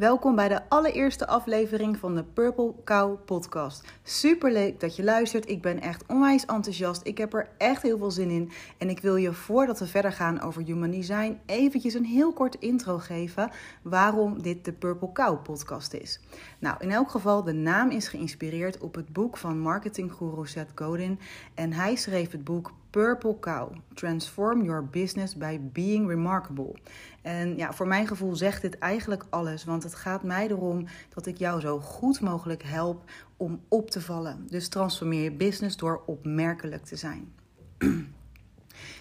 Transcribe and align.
Welkom 0.00 0.34
bij 0.34 0.48
de 0.48 0.68
allereerste 0.68 1.26
aflevering 1.26 1.96
van 1.96 2.14
de 2.14 2.24
Purple 2.24 2.74
Cow 2.84 3.24
podcast. 3.24 3.84
Super 4.02 4.52
leuk 4.52 4.80
dat 4.80 4.96
je 4.96 5.04
luistert. 5.04 5.48
Ik 5.48 5.62
ben 5.62 5.80
echt 5.80 6.04
onwijs 6.06 6.44
enthousiast. 6.44 7.06
Ik 7.06 7.18
heb 7.18 7.34
er 7.34 7.48
echt 7.58 7.82
heel 7.82 7.98
veel 7.98 8.10
zin 8.10 8.30
in. 8.30 8.50
En 8.78 8.88
ik 8.88 9.00
wil 9.00 9.16
je 9.16 9.32
voordat 9.32 9.78
we 9.78 9.86
verder 9.86 10.12
gaan 10.12 10.40
over 10.40 10.62
human 10.62 10.90
design 10.90 11.38
eventjes 11.46 11.94
een 11.94 12.04
heel 12.04 12.32
kort 12.32 12.54
intro 12.54 12.98
geven 12.98 13.50
waarom 13.82 14.42
dit 14.42 14.64
de 14.64 14.72
Purple 14.72 15.12
Cow 15.12 15.42
podcast 15.42 15.92
is. 15.92 16.20
Nou, 16.58 16.76
in 16.78 16.90
elk 16.90 17.10
geval 17.10 17.42
de 17.42 17.52
naam 17.52 17.90
is 17.90 18.08
geïnspireerd 18.08 18.78
op 18.78 18.94
het 18.94 19.12
boek 19.12 19.36
van 19.36 19.58
marketingguru 19.58 20.46
Seth 20.46 20.70
Godin 20.74 21.18
en 21.54 21.72
hij 21.72 21.96
schreef 21.96 22.30
het 22.30 22.44
boek 22.44 22.72
Purple 22.90 23.38
Cow: 23.38 23.72
Transform 23.94 24.62
Your 24.62 24.84
Business 24.84 25.36
by 25.36 25.60
Being 25.72 26.08
Remarkable. 26.08 26.74
En 27.22 27.56
ja, 27.56 27.72
voor 27.72 27.86
mijn 27.86 28.06
gevoel 28.06 28.36
zegt 28.36 28.62
dit 28.62 28.78
eigenlijk 28.78 29.24
alles, 29.28 29.64
want 29.64 29.82
het 29.82 29.94
gaat 29.94 30.22
mij 30.22 30.48
erom 30.48 30.86
dat 31.14 31.26
ik 31.26 31.36
jou 31.36 31.60
zo 31.60 31.78
goed 31.78 32.20
mogelijk 32.20 32.62
help 32.62 33.04
om 33.36 33.60
op 33.68 33.90
te 33.90 34.00
vallen. 34.00 34.46
Dus 34.48 34.68
transformeer 34.68 35.22
je 35.22 35.32
business 35.32 35.76
door 35.76 36.02
opmerkelijk 36.06 36.84
te 36.84 36.96
zijn. 36.96 37.32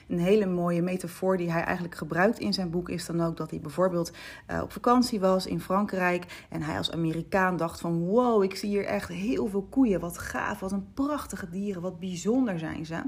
Een 0.10 0.20
hele 0.20 0.46
mooie 0.46 0.82
metafoor 0.82 1.38
die 1.38 1.52
hij 1.52 1.64
eigenlijk 1.64 1.96
gebruikt 1.96 2.40
in 2.40 2.54
zijn 2.54 2.70
boek 2.70 2.90
is 2.90 3.06
dan 3.06 3.22
ook 3.22 3.38
dat 3.38 3.50
hij 3.50 3.60
bijvoorbeeld 3.60 4.12
uh, 4.52 4.62
op 4.62 4.72
vakantie 4.72 5.20
was 5.20 5.46
in 5.46 5.62
Frankrijk 5.62 6.46
en 6.50 6.62
hij 6.62 6.78
als 6.78 6.92
Amerikaan 6.92 7.58
dacht 7.58 7.80
van 7.80 8.00
wow, 8.00 8.44
ik 8.44 8.56
zie 8.56 8.70
hier 8.70 8.86
echt 8.86 9.10
heel 9.10 9.48
veel 9.48 9.68
koeien, 9.70 10.00
wat 10.00 10.18
gaaf, 10.18 10.60
wat 10.60 10.72
een 10.72 10.94
prachtige 10.94 11.50
dieren, 11.50 11.82
wat 11.82 12.00
bijzonder 12.00 12.60
zijn 12.60 12.86
ze. 12.86 13.02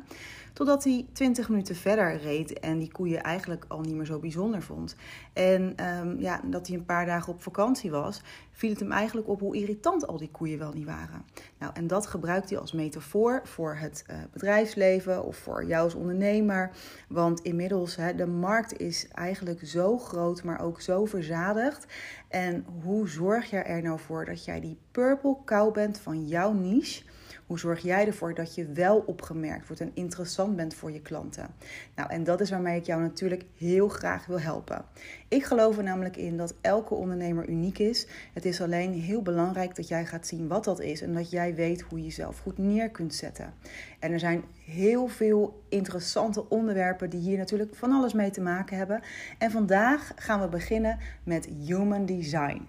Totdat 0.53 0.83
hij 0.83 1.05
20 1.13 1.49
minuten 1.49 1.75
verder 1.75 2.17
reed 2.17 2.59
en 2.59 2.79
die 2.79 2.91
koeien 2.91 3.23
eigenlijk 3.23 3.65
al 3.67 3.81
niet 3.81 3.95
meer 3.95 4.05
zo 4.05 4.19
bijzonder 4.19 4.61
vond. 4.61 4.95
En 5.33 5.85
um, 5.85 6.19
ja, 6.19 6.41
dat 6.45 6.67
hij 6.67 6.77
een 6.77 6.85
paar 6.85 7.05
dagen 7.05 7.33
op 7.33 7.41
vakantie 7.41 7.91
was, 7.91 8.21
viel 8.51 8.69
het 8.69 8.79
hem 8.79 8.91
eigenlijk 8.91 9.27
op 9.27 9.39
hoe 9.39 9.55
irritant 9.55 10.07
al 10.07 10.17
die 10.17 10.31
koeien 10.31 10.59
wel 10.59 10.71
niet 10.73 10.85
waren. 10.85 11.25
Nou, 11.57 11.71
en 11.75 11.87
dat 11.87 12.07
gebruikt 12.07 12.49
hij 12.49 12.59
als 12.59 12.71
metafoor 12.71 13.41
voor 13.43 13.75
het 13.75 14.05
uh, 14.09 14.15
bedrijfsleven 14.31 15.23
of 15.23 15.37
voor 15.37 15.65
jou 15.65 15.83
als 15.83 15.93
ondernemer. 15.93 16.71
Want 17.07 17.39
inmiddels, 17.39 17.95
hè, 17.95 18.15
de 18.15 18.27
markt 18.27 18.79
is 18.79 19.07
eigenlijk 19.07 19.67
zo 19.67 19.97
groot, 19.97 20.43
maar 20.43 20.61
ook 20.61 20.81
zo 20.81 21.05
verzadigd. 21.05 21.85
En 22.27 22.65
hoe 22.83 23.07
zorg 23.07 23.49
je 23.49 23.57
er 23.57 23.81
nou 23.81 23.99
voor 23.99 24.25
dat 24.25 24.45
jij 24.45 24.59
die 24.59 24.77
purple 24.91 25.37
cow 25.45 25.73
bent 25.73 25.99
van 25.99 26.27
jouw 26.27 26.51
niche? 26.51 27.03
Hoe 27.51 27.59
zorg 27.59 27.81
jij 27.81 28.07
ervoor 28.07 28.33
dat 28.33 28.55
je 28.55 28.65
wel 28.65 29.03
opgemerkt 29.05 29.67
wordt 29.67 29.81
en 29.81 29.91
interessant 29.93 30.55
bent 30.55 30.73
voor 30.73 30.91
je 30.91 31.01
klanten? 31.01 31.47
Nou, 31.95 32.09
en 32.09 32.23
dat 32.23 32.41
is 32.41 32.49
waarmee 32.49 32.77
ik 32.77 32.85
jou 32.85 33.01
natuurlijk 33.01 33.45
heel 33.57 33.87
graag 33.87 34.25
wil 34.25 34.39
helpen. 34.39 34.85
Ik 35.27 35.43
geloof 35.43 35.77
er 35.77 35.83
namelijk 35.83 36.17
in 36.17 36.37
dat 36.37 36.55
elke 36.61 36.93
ondernemer 36.93 37.49
uniek 37.49 37.77
is. 37.77 38.07
Het 38.33 38.45
is 38.45 38.61
alleen 38.61 38.93
heel 38.93 39.21
belangrijk 39.21 39.75
dat 39.75 39.87
jij 39.87 40.05
gaat 40.05 40.27
zien 40.27 40.47
wat 40.47 40.63
dat 40.63 40.79
is 40.79 41.01
en 41.01 41.13
dat 41.13 41.29
jij 41.29 41.55
weet 41.55 41.81
hoe 41.81 41.97
je 41.97 42.03
jezelf 42.03 42.39
goed 42.39 42.57
neer 42.57 42.89
kunt 42.89 43.13
zetten. 43.13 43.53
En 43.99 44.11
er 44.11 44.19
zijn 44.19 44.43
heel 44.65 45.07
veel 45.07 45.63
interessante 45.69 46.49
onderwerpen 46.49 47.09
die 47.09 47.21
hier 47.21 47.37
natuurlijk 47.37 47.75
van 47.75 47.91
alles 47.91 48.13
mee 48.13 48.31
te 48.31 48.41
maken 48.41 48.77
hebben. 48.77 49.01
En 49.37 49.51
vandaag 49.51 50.11
gaan 50.15 50.41
we 50.41 50.47
beginnen 50.47 50.99
met 51.23 51.45
Human 51.65 52.05
Design. 52.05 52.67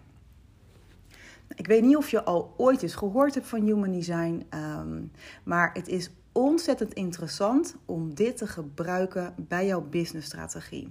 Ik 1.55 1.67
weet 1.67 1.83
niet 1.83 1.97
of 1.97 2.11
je 2.11 2.25
al 2.25 2.55
ooit 2.57 2.83
eens 2.83 2.95
gehoord 2.95 3.35
hebt 3.35 3.47
van 3.47 3.63
Human 3.63 3.93
Design, 3.93 4.47
um, 4.55 5.11
maar 5.45 5.71
het 5.73 5.89
is 5.89 6.11
ontzettend 6.33 6.93
interessant 6.93 7.77
om 7.85 8.15
dit 8.15 8.37
te 8.37 8.47
gebruiken 8.47 9.35
bij 9.37 9.67
jouw 9.67 9.81
businessstrategie. 9.81 10.87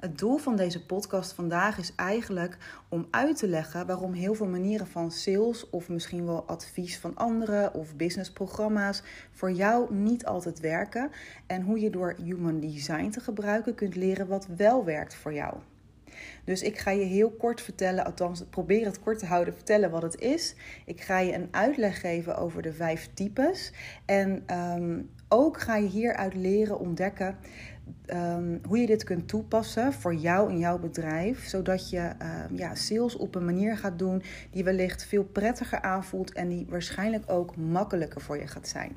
Het 0.00 0.18
doel 0.18 0.36
van 0.36 0.56
deze 0.56 0.86
podcast 0.86 1.32
vandaag 1.32 1.78
is 1.78 1.92
eigenlijk 1.94 2.58
om 2.88 3.06
uit 3.10 3.36
te 3.36 3.48
leggen 3.48 3.86
waarom 3.86 4.12
heel 4.12 4.34
veel 4.34 4.46
manieren 4.46 4.86
van 4.86 5.10
sales 5.10 5.70
of 5.70 5.88
misschien 5.88 6.26
wel 6.26 6.44
advies 6.46 6.98
van 6.98 7.14
anderen 7.14 7.74
of 7.74 7.96
businessprogramma's 7.96 9.02
voor 9.30 9.52
jou 9.52 9.94
niet 9.94 10.26
altijd 10.26 10.60
werken 10.60 11.10
en 11.46 11.62
hoe 11.62 11.80
je 11.80 11.90
door 11.90 12.14
Human 12.22 12.60
Design 12.60 13.08
te 13.10 13.20
gebruiken 13.20 13.74
kunt 13.74 13.94
leren 13.96 14.26
wat 14.26 14.46
wel 14.56 14.84
werkt 14.84 15.14
voor 15.14 15.32
jou. 15.32 15.54
Dus 16.44 16.62
ik 16.62 16.78
ga 16.78 16.90
je 16.90 17.04
heel 17.04 17.30
kort 17.30 17.60
vertellen, 17.60 18.04
althans 18.04 18.44
probeer 18.50 18.84
het 18.84 19.00
kort 19.00 19.18
te 19.18 19.26
houden, 19.26 19.54
vertellen 19.54 19.90
wat 19.90 20.02
het 20.02 20.20
is. 20.20 20.54
Ik 20.84 21.00
ga 21.00 21.18
je 21.18 21.34
een 21.34 21.48
uitleg 21.50 22.00
geven 22.00 22.36
over 22.36 22.62
de 22.62 22.72
vijf 22.72 23.08
types. 23.14 23.72
En 24.04 24.44
um, 24.76 25.10
ook 25.28 25.60
ga 25.60 25.76
je 25.76 25.88
hieruit 25.88 26.34
leren 26.34 26.78
ontdekken 26.78 27.36
um, 28.06 28.60
hoe 28.66 28.78
je 28.78 28.86
dit 28.86 29.04
kunt 29.04 29.28
toepassen 29.28 29.92
voor 29.92 30.14
jou 30.14 30.50
en 30.50 30.58
jouw 30.58 30.78
bedrijf. 30.78 31.46
Zodat 31.46 31.90
je 31.90 32.10
um, 32.48 32.56
ja, 32.56 32.74
sales 32.74 33.16
op 33.16 33.34
een 33.34 33.44
manier 33.44 33.76
gaat 33.76 33.98
doen 33.98 34.22
die 34.50 34.64
wellicht 34.64 35.04
veel 35.04 35.24
prettiger 35.24 35.80
aanvoelt 35.80 36.32
en 36.32 36.48
die 36.48 36.66
waarschijnlijk 36.68 37.30
ook 37.30 37.56
makkelijker 37.56 38.20
voor 38.20 38.38
je 38.38 38.46
gaat 38.46 38.68
zijn. 38.68 38.96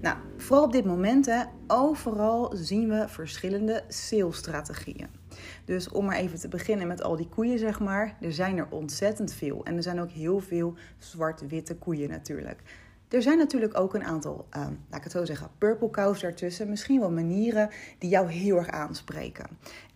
Nou, 0.00 0.16
vooral 0.36 0.64
op 0.64 0.72
dit 0.72 0.84
moment, 0.84 1.26
hè, 1.26 1.42
overal 1.66 2.52
zien 2.56 2.88
we 2.88 3.08
verschillende 3.08 3.82
salesstrategieën. 3.88 5.19
Dus 5.64 5.88
om 5.88 6.04
maar 6.04 6.16
even 6.16 6.38
te 6.38 6.48
beginnen 6.48 6.86
met 6.86 7.02
al 7.02 7.16
die 7.16 7.28
koeien, 7.28 7.58
zeg 7.58 7.80
maar. 7.80 8.16
Er 8.20 8.32
zijn 8.32 8.58
er 8.58 8.66
ontzettend 8.70 9.32
veel. 9.32 9.64
En 9.64 9.76
er 9.76 9.82
zijn 9.82 10.00
ook 10.00 10.10
heel 10.10 10.40
veel 10.40 10.74
zwart-witte 10.98 11.76
koeien 11.76 12.08
natuurlijk. 12.08 12.62
Er 13.08 13.22
zijn 13.22 13.38
natuurlijk 13.38 13.78
ook 13.78 13.94
een 13.94 14.04
aantal, 14.04 14.46
uh, 14.56 14.60
laat 14.62 14.98
ik 14.98 15.02
het 15.02 15.12
zo 15.12 15.24
zeggen, 15.24 15.50
purple 15.58 15.90
cows 15.90 16.20
daartussen. 16.20 16.68
Misschien 16.68 17.00
wel 17.00 17.10
manieren 17.10 17.70
die 17.98 18.10
jou 18.10 18.30
heel 18.30 18.56
erg 18.56 18.68
aanspreken. 18.68 19.46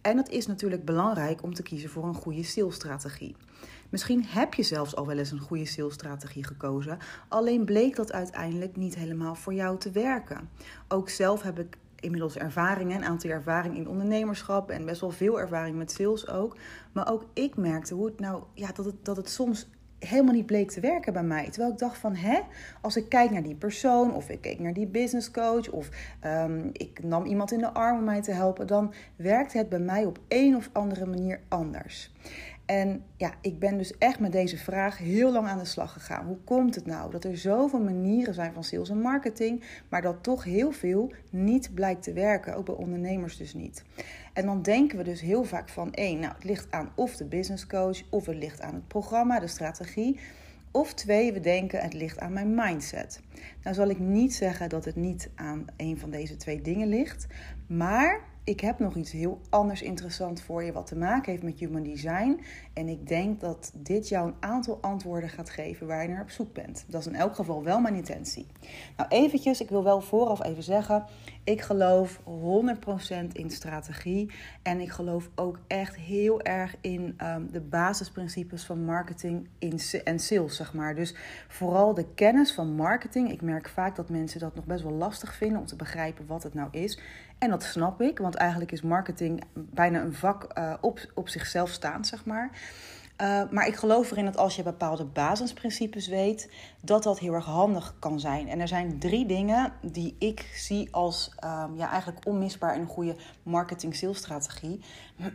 En 0.01 0.17
het 0.17 0.29
is 0.29 0.47
natuurlijk 0.47 0.85
belangrijk 0.85 1.43
om 1.43 1.55
te 1.55 1.63
kiezen 1.63 1.91
voor 1.91 2.05
een 2.05 2.15
goede 2.15 2.43
salesstrategie. 2.43 3.37
Misschien 3.89 4.25
heb 4.25 4.55
je 4.55 4.63
zelfs 4.63 4.97
al 4.97 5.07
wel 5.07 5.19
eens 5.19 5.31
een 5.31 5.39
goede 5.39 5.67
salesstrategie 5.67 6.45
gekozen, 6.45 6.99
alleen 7.29 7.65
bleek 7.65 7.97
dat 7.97 8.13
uiteindelijk 8.13 8.77
niet 8.77 8.95
helemaal 8.95 9.35
voor 9.35 9.55
jou 9.55 9.79
te 9.79 9.91
werken. 9.91 10.49
Ook 10.89 11.09
zelf 11.09 11.43
heb 11.43 11.59
ik 11.59 11.77
inmiddels 12.05 12.37
ervaringen, 12.37 12.97
een 12.97 13.05
aantal 13.05 13.31
ervaring 13.31 13.77
in 13.77 13.89
ondernemerschap 13.89 14.71
en 14.71 14.85
best 14.85 15.01
wel 15.01 15.11
veel 15.11 15.41
ervaring 15.41 15.77
met 15.77 15.93
sales 15.93 16.29
ook. 16.29 16.57
Maar 16.93 17.13
ook 17.13 17.25
ik 17.33 17.57
merkte 17.57 17.95
hoe 17.95 18.07
het 18.07 18.21
nou, 18.21 18.43
ja, 18.55 18.73
dat 18.73 18.85
het, 18.85 19.05
dat 19.05 19.17
het 19.17 19.29
soms 19.29 19.69
helemaal 19.99 20.35
niet 20.35 20.47
bleek 20.47 20.71
te 20.71 20.81
werken 20.81 21.13
bij 21.13 21.23
mij. 21.23 21.51
Terwijl 21.51 21.73
ik 21.73 21.79
dacht 21.79 21.99
van, 21.99 22.15
hè, 22.15 22.41
als 22.81 22.97
ik 22.97 23.09
kijk 23.09 23.31
naar 23.31 23.43
die 23.43 23.55
persoon 23.55 24.15
of 24.15 24.29
ik 24.29 24.41
keek 24.41 24.59
naar 24.59 24.73
die 24.73 24.87
business 24.87 25.31
coach 25.31 25.71
of 25.71 25.89
um, 26.25 26.71
ik 26.73 27.03
nam 27.03 27.25
iemand 27.25 27.53
in 27.53 27.59
de 27.59 27.73
arm 27.73 27.99
om 27.99 28.05
mij 28.05 28.23
te 28.23 28.33
helpen, 28.33 28.67
dan 28.67 28.95
werkte 29.17 29.59
het 29.59 29.69
bij 29.69 29.79
mij 29.79 30.05
op 30.05 30.19
een 30.29 30.57
of 30.57 30.71
andere 30.73 31.07
manier 31.07 31.41
anders. 31.49 32.13
En 32.67 33.05
ja, 33.17 33.35
ik 33.41 33.59
ben 33.59 33.79
dus 33.79 33.99
echt 33.99 34.21
met 34.21 34.33
deze 34.33 34.59
vraag 34.59 34.99
heel 34.99 35.33
lang 35.33 35.47
aan 35.47 35.59
de 35.59 35.65
slag 35.65 35.93
gegaan. 35.93 36.27
Hoe 36.27 36.39
komt 36.45 36.75
het 36.75 36.87
nou 36.87 37.11
dat 37.11 37.25
er 37.25 37.37
zoveel 37.37 37.81
manieren 37.81 38.35
zijn 38.35 38.53
van 38.53 38.65
sales 38.65 38.91
en 38.91 39.01
marketing, 39.01 39.63
maar 39.89 40.03
dat 40.03 40.23
toch 40.23 40.45
heel 40.45 40.73
veel 40.73 41.13
niet 41.31 41.75
blijkt 41.75 42.03
te 42.03 42.13
werken, 42.13 42.57
ook 42.57 42.65
bij 42.65 42.75
ondernemers 42.75 43.37
dus 43.37 43.55
niet. 43.55 43.85
En 44.33 44.47
dan 44.47 44.63
denken 44.63 44.99
we 44.99 45.05
dus 45.05 45.21
heel 45.21 45.45
vaak 45.45 45.69
van 45.69 45.93
één, 45.93 46.21
nou 46.21 46.35
het 46.35 46.45
ligt 46.45 46.67
aan 46.71 46.93
of 46.95 47.17
de 47.17 47.25
business 47.25 47.67
coach, 47.67 48.03
of 48.11 48.27
het 48.27 48.37
ligt 48.37 48.61
aan 48.61 48.75
het 48.75 48.89
programma, 48.89 49.41
de 49.41 49.47
strategie. 49.47 50.21
Of 50.71 50.95
twee, 50.95 51.33
we 51.33 51.41
denken 51.41 51.81
het 51.81 51.95
ligt 51.95 52.19
aan 52.19 52.33
mijn 52.33 52.55
mindset. 52.55 53.21
Nou 53.63 53.75
zal 53.75 53.89
ik 53.89 53.99
niet 53.99 54.35
zeggen 54.35 54.69
dat 54.69 54.85
het 54.85 54.97
niet 54.97 55.31
aan 55.35 55.65
een 55.77 55.99
van 55.99 56.11
deze 56.11 56.37
twee 56.37 56.63
dingen 56.63 56.89
ligt, 56.89 57.27
maar 57.67 58.21
ik 58.45 58.61
heb 58.61 58.79
nog 58.79 58.95
iets 58.95 59.13
heel 59.13 59.41
anders 59.49 59.83
interessant 59.83 60.41
voor 60.41 60.65
je 60.65 60.73
wat 60.73 60.87
te 60.87 60.97
maken 60.97 61.31
heeft 61.31 61.43
met 61.43 61.59
human 61.59 61.83
design. 61.83 62.41
En 62.73 62.89
ik 62.89 63.09
denk 63.09 63.41
dat 63.41 63.73
dit 63.75 64.09
jou 64.09 64.29
een 64.29 64.35
aantal 64.41 64.79
antwoorden 64.81 65.29
gaat 65.29 65.51
geven 65.51 65.87
waar 65.87 66.03
je 66.03 66.09
naar 66.09 66.23
op 66.23 66.31
zoek 66.31 66.53
bent. 66.53 66.85
Dat 66.89 67.01
is 67.01 67.07
in 67.07 67.15
elk 67.15 67.35
geval 67.35 67.63
wel 67.63 67.81
mijn 67.81 67.95
intentie. 67.95 68.47
Nou, 68.97 69.09
eventjes, 69.09 69.61
ik 69.61 69.69
wil 69.69 69.85
wel 69.85 70.01
vooraf 70.01 70.45
even 70.45 70.63
zeggen, 70.63 71.05
ik 71.45 71.61
geloof 71.61 72.21
100% 72.21 72.23
in 73.33 73.51
strategie. 73.51 74.31
En 74.63 74.81
ik 74.81 74.91
geloof 74.91 75.31
ook 75.35 75.59
echt 75.67 75.97
heel 75.97 76.43
erg 76.43 76.75
in 76.81 77.19
um, 77.23 77.49
de 77.53 77.61
basisprincipes 77.61 78.65
van 78.65 78.85
marketing 78.85 79.49
in, 79.59 79.81
en 80.05 80.19
sales, 80.19 80.57
zeg 80.57 80.73
maar. 80.73 80.95
Dus 80.95 81.15
vooral 81.49 81.95
de 81.95 82.07
kennis 82.15 82.53
van 82.53 82.75
marketing. 82.75 83.31
Ik 83.31 83.43
merk 83.43 83.69
vaak 83.69 83.97
dat 83.97 84.09
mensen 84.09 84.41
dat 84.41 84.55
nog 84.55 84.65
best 84.65 84.83
wel 84.83 84.93
lastig 84.93 85.35
vinden 85.35 85.59
om 85.59 85.67
te 85.67 85.77
begrijpen 85.77 86.27
wat 86.27 86.43
het 86.43 86.55
nou 86.55 86.69
is. 86.71 86.99
En 87.39 87.51
dat 87.51 87.63
snap 87.63 88.01
ik, 88.01 88.19
want 88.19 88.35
eigenlijk 88.35 88.73
is 88.73 88.83
marketing 88.83 89.43
bijna 89.55 90.03
een 90.03 90.15
vak 90.15 90.59
uh, 90.59 90.75
op, 90.81 91.01
op 91.15 91.29
zichzelf 91.29 91.71
staand, 91.71 92.07
zeg 92.07 92.25
maar. 92.25 92.51
Uh, 93.21 93.43
maar 93.51 93.67
ik 93.67 93.75
geloof 93.75 94.11
erin 94.11 94.25
dat 94.25 94.37
als 94.37 94.57
je 94.57 94.63
bepaalde 94.63 95.05
basisprincipes 95.05 96.09
weet, 96.09 96.51
dat 96.81 97.03
dat 97.03 97.19
heel 97.19 97.33
erg 97.33 97.45
handig 97.45 97.95
kan 97.99 98.21
zijn. 98.21 98.49
En 98.49 98.61
er 98.61 98.69
zijn 98.69 98.99
drie 98.99 99.27
dingen 99.27 99.73
die 99.83 100.17
ik 100.19 100.51
zie 100.55 100.89
als 100.91 101.31
um, 101.45 101.77
ja, 101.77 101.91
eigenlijk 101.91 102.27
onmisbaar 102.27 102.75
in 102.75 102.81
een 102.81 102.87
goede 102.87 103.17
marketing-sales 103.43 104.19
strategie. 104.19 104.81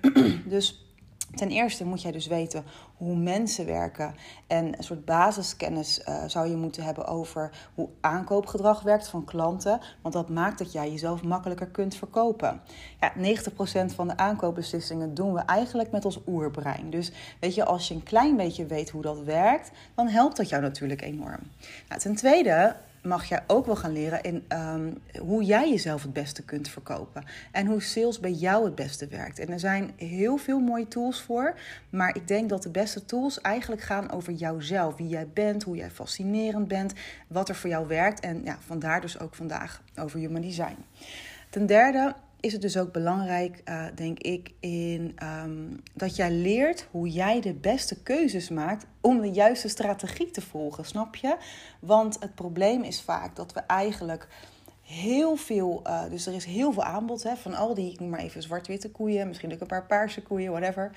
dus 0.45 0.88
Ten 1.35 1.49
eerste 1.49 1.85
moet 1.85 2.01
jij 2.01 2.11
dus 2.11 2.27
weten 2.27 2.63
hoe 2.97 3.15
mensen 3.15 3.65
werken. 3.65 4.15
En 4.47 4.77
een 4.77 4.83
soort 4.83 5.05
basiskennis 5.05 5.99
uh, 5.99 6.23
zou 6.27 6.49
je 6.49 6.55
moeten 6.55 6.83
hebben 6.83 7.07
over 7.07 7.51
hoe 7.75 7.89
aankoopgedrag 8.01 8.81
werkt 8.81 9.07
van 9.07 9.25
klanten. 9.25 9.79
Want 10.01 10.13
dat 10.13 10.29
maakt 10.29 10.57
dat 10.57 10.71
jij 10.71 10.91
jezelf 10.91 11.23
makkelijker 11.23 11.67
kunt 11.67 11.95
verkopen. 11.95 12.61
Ja, 12.99 13.13
90% 13.91 13.95
van 13.95 14.07
de 14.07 14.17
aankoopbeslissingen 14.17 15.13
doen 15.13 15.33
we 15.33 15.39
eigenlijk 15.39 15.91
met 15.91 16.05
ons 16.05 16.19
oerbrein. 16.27 16.89
Dus 16.89 17.11
weet 17.39 17.55
je, 17.55 17.65
als 17.65 17.87
je 17.87 17.93
een 17.93 18.03
klein 18.03 18.35
beetje 18.35 18.65
weet 18.65 18.89
hoe 18.89 19.01
dat 19.01 19.19
werkt, 19.19 19.71
dan 19.95 20.07
helpt 20.07 20.37
dat 20.37 20.49
jou 20.49 20.61
natuurlijk 20.61 21.01
enorm. 21.01 21.39
Nou, 21.89 22.01
ten 22.01 22.15
tweede 22.15 22.75
mag 23.03 23.25
jij 23.25 23.43
ook 23.47 23.65
wel 23.65 23.75
gaan 23.75 23.91
leren 23.91 24.21
in 24.21 24.45
um, 24.49 24.97
hoe 25.19 25.43
jij 25.43 25.69
jezelf 25.69 26.01
het 26.01 26.13
beste 26.13 26.43
kunt 26.43 26.69
verkopen. 26.69 27.23
En 27.51 27.65
hoe 27.65 27.81
sales 27.81 28.19
bij 28.19 28.31
jou 28.31 28.65
het 28.65 28.75
beste 28.75 29.07
werkt. 29.07 29.39
En 29.39 29.49
er 29.49 29.59
zijn 29.59 29.91
heel 29.95 30.37
veel 30.37 30.59
mooie 30.59 30.87
tools 30.87 31.21
voor. 31.21 31.55
Maar 31.89 32.15
ik 32.15 32.27
denk 32.27 32.49
dat 32.49 32.63
de 32.63 32.69
beste 32.69 33.05
tools 33.05 33.41
eigenlijk 33.41 33.81
gaan 33.81 34.11
over 34.11 34.33
jouzelf. 34.33 34.95
Wie 34.95 35.07
jij 35.07 35.27
bent, 35.33 35.63
hoe 35.63 35.75
jij 35.75 35.89
fascinerend 35.89 36.67
bent, 36.67 36.93
wat 37.27 37.49
er 37.49 37.55
voor 37.55 37.69
jou 37.69 37.87
werkt. 37.87 38.19
En 38.19 38.43
ja, 38.43 38.57
vandaar 38.65 39.01
dus 39.01 39.19
ook 39.19 39.35
vandaag 39.35 39.81
over 39.95 40.19
Human 40.19 40.41
Design. 40.41 40.77
Ten 41.49 41.65
derde 41.65 42.15
is 42.39 42.53
het 42.53 42.61
dus 42.61 42.77
ook 42.77 42.91
belangrijk, 42.91 43.61
uh, 43.65 43.85
denk 43.95 44.19
ik, 44.19 44.51
in, 44.59 45.15
um, 45.43 45.79
dat 45.93 46.15
jij 46.15 46.31
leert 46.31 46.87
hoe 46.91 47.09
jij 47.09 47.41
de 47.41 47.53
beste 47.53 48.01
keuzes 48.03 48.49
maakt 48.49 48.85
om 49.01 49.21
de 49.21 49.31
juiste 49.31 49.67
strategie 49.67 50.31
te 50.31 50.41
volgen, 50.41 50.85
snap 50.85 51.15
je? 51.15 51.37
Want 51.79 52.17
het 52.19 52.35
probleem 52.35 52.83
is 52.83 53.01
vaak 53.01 53.35
dat 53.35 53.53
we 53.53 53.59
eigenlijk 53.59 54.27
heel 54.81 55.35
veel, 55.35 55.81
uh, 55.87 56.09
dus 56.09 56.25
er 56.25 56.33
is 56.33 56.45
heel 56.45 56.73
veel 56.73 56.83
aanbod 56.83 57.23
hè, 57.23 57.35
van 57.35 57.53
al 57.53 57.73
die, 57.73 57.91
ik 57.91 57.99
noem 57.99 58.09
maar 58.09 58.19
even 58.19 58.41
zwart-witte 58.41 58.91
koeien, 58.91 59.27
misschien 59.27 59.53
ook 59.53 59.61
een 59.61 59.67
paar 59.67 59.85
paarse 59.85 60.21
koeien, 60.21 60.51
whatever. 60.51 60.91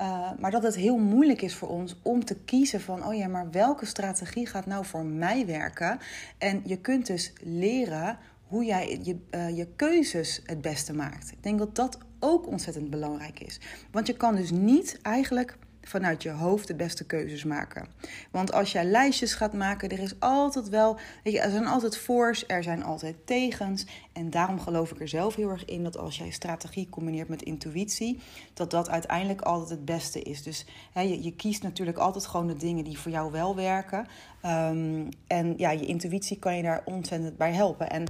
Uh, 0.00 0.30
maar 0.38 0.50
dat 0.50 0.62
het 0.62 0.74
heel 0.74 0.98
moeilijk 0.98 1.42
is 1.42 1.54
voor 1.54 1.68
ons 1.68 1.96
om 2.02 2.24
te 2.24 2.36
kiezen 2.36 2.80
van, 2.80 3.06
oh 3.06 3.14
ja, 3.14 3.28
maar 3.28 3.50
welke 3.50 3.86
strategie 3.86 4.46
gaat 4.46 4.66
nou 4.66 4.84
voor 4.84 5.04
mij 5.04 5.46
werken? 5.46 5.98
En 6.38 6.62
je 6.64 6.76
kunt 6.76 7.06
dus 7.06 7.32
leren 7.42 8.18
hoe 8.52 8.64
jij 8.64 9.00
je, 9.02 9.16
uh, 9.30 9.56
je 9.56 9.66
keuzes 9.76 10.40
het 10.44 10.60
beste 10.60 10.92
maakt. 10.92 11.32
Ik 11.32 11.42
denk 11.42 11.58
dat 11.58 11.74
dat 11.74 11.98
ook 12.18 12.46
ontzettend 12.46 12.90
belangrijk 12.90 13.40
is. 13.40 13.60
Want 13.90 14.06
je 14.06 14.16
kan 14.16 14.34
dus 14.36 14.50
niet 14.50 14.98
eigenlijk 15.02 15.56
vanuit 15.82 16.22
je 16.22 16.30
hoofd 16.30 16.66
de 16.66 16.74
beste 16.74 17.04
keuzes 17.04 17.44
maken. 17.44 17.86
Want 18.30 18.52
als 18.52 18.72
jij 18.72 18.84
lijstjes 18.84 19.34
gaat 19.34 19.52
maken, 19.52 19.88
er 19.88 19.98
is 19.98 20.20
altijd 20.20 20.68
wel, 20.68 20.98
weet 21.24 21.32
je, 21.32 21.40
er 21.40 21.50
zijn 21.50 21.66
altijd 21.66 21.98
voor's, 21.98 22.44
er 22.46 22.62
zijn 22.62 22.84
altijd 22.84 23.16
tegens. 23.24 23.86
En 24.12 24.30
daarom 24.30 24.60
geloof 24.60 24.90
ik 24.90 25.00
er 25.00 25.08
zelf 25.08 25.34
heel 25.34 25.48
erg 25.48 25.64
in 25.64 25.82
dat 25.82 25.98
als 25.98 26.18
jij 26.18 26.30
strategie 26.30 26.88
combineert 26.90 27.28
met 27.28 27.42
intuïtie, 27.42 28.18
dat 28.54 28.70
dat 28.70 28.88
uiteindelijk 28.90 29.40
altijd 29.40 29.70
het 29.70 29.84
beste 29.84 30.22
is. 30.22 30.42
Dus 30.42 30.66
hè, 30.92 31.00
je, 31.00 31.22
je, 31.22 31.34
kiest 31.34 31.62
natuurlijk 31.62 31.98
altijd 31.98 32.26
gewoon 32.26 32.46
de 32.46 32.56
dingen 32.56 32.84
die 32.84 32.98
voor 32.98 33.10
jou 33.10 33.32
wel 33.32 33.56
werken. 33.56 34.06
Um, 34.46 35.08
en 35.26 35.54
ja, 35.56 35.70
je 35.70 35.86
intuïtie 35.86 36.38
kan 36.38 36.56
je 36.56 36.62
daar 36.62 36.82
ontzettend 36.84 37.36
bij 37.36 37.52
helpen. 37.52 37.90
En 37.90 38.04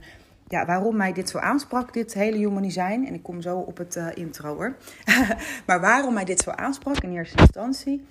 ja, 0.52 0.66
waarom 0.66 0.96
mij 0.96 1.12
dit 1.12 1.28
zo 1.28 1.38
aansprak, 1.38 1.92
dit 1.92 2.14
hele 2.14 2.36
human 2.36 2.62
design. 2.62 3.04
En 3.06 3.14
ik 3.14 3.22
kom 3.22 3.40
zo 3.40 3.58
op 3.58 3.76
het 3.76 3.96
uh, 3.96 4.06
intro 4.14 4.54
hoor. 4.54 4.76
maar 5.66 5.80
waarom 5.80 6.14
mij 6.14 6.24
dit 6.24 6.40
zo 6.40 6.50
aansprak 6.50 7.02
in 7.02 7.12
eerste 7.12 7.38
instantie, 7.38 8.04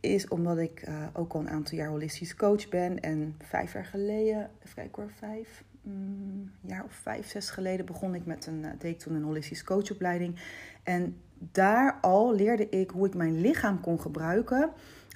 is 0.00 0.28
omdat 0.28 0.58
ik 0.58 0.84
uh, 0.88 0.94
ook 1.12 1.32
al 1.32 1.40
een 1.40 1.48
aantal 1.48 1.78
jaar 1.78 1.88
holistisch 1.88 2.36
coach 2.36 2.68
ben. 2.68 3.00
En 3.00 3.36
vijf 3.44 3.72
jaar 3.72 3.84
geleden, 3.84 4.50
even 4.62 4.74
kijken 4.74 5.02
hoor, 5.02 5.12
vijf 5.18 5.64
mm, 5.82 6.50
jaar 6.60 6.84
of 6.84 6.92
vijf, 6.92 7.28
zes 7.28 7.50
geleden 7.50 7.86
begon 7.86 8.14
ik 8.14 8.26
met 8.26 8.46
een, 8.46 8.62
uh, 8.62 8.70
deed 8.78 8.98
toen 8.98 9.14
een 9.14 9.22
holistisch 9.22 9.64
coachopleiding. 9.64 10.36
En 10.82 11.16
daar 11.38 11.98
al 12.00 12.34
leerde 12.34 12.68
ik 12.68 12.90
hoe 12.90 13.06
ik 13.06 13.14
mijn 13.14 13.40
lichaam 13.40 13.80
kon 13.80 14.00
gebruiken 14.00 14.70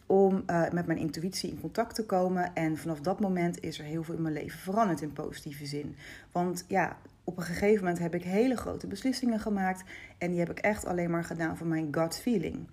om 0.06 0.42
uh, 0.46 0.70
met 0.70 0.86
mijn 0.86 0.98
intuïtie 0.98 1.50
in 1.50 1.60
contact 1.60 1.94
te 1.94 2.06
komen. 2.06 2.54
En 2.54 2.76
vanaf 2.76 3.00
dat 3.00 3.20
moment 3.20 3.62
is 3.62 3.78
er 3.78 3.84
heel 3.84 4.02
veel 4.02 4.14
in 4.14 4.22
mijn 4.22 4.34
leven 4.34 4.58
veranderd 4.58 5.00
in 5.00 5.12
positieve 5.12 5.66
zin. 5.66 5.96
Want 6.32 6.64
ja, 6.68 6.96
op 7.24 7.36
een 7.36 7.42
gegeven 7.42 7.84
moment 7.84 7.98
heb 7.98 8.14
ik 8.14 8.24
hele 8.24 8.56
grote 8.56 8.86
beslissingen 8.86 9.40
gemaakt. 9.40 9.84
En 10.18 10.30
die 10.30 10.38
heb 10.38 10.50
ik 10.50 10.58
echt 10.58 10.86
alleen 10.86 11.10
maar 11.10 11.24
gedaan 11.24 11.56
van 11.56 11.68
mijn 11.68 11.88
gut 11.90 12.18
feeling. 12.18 12.66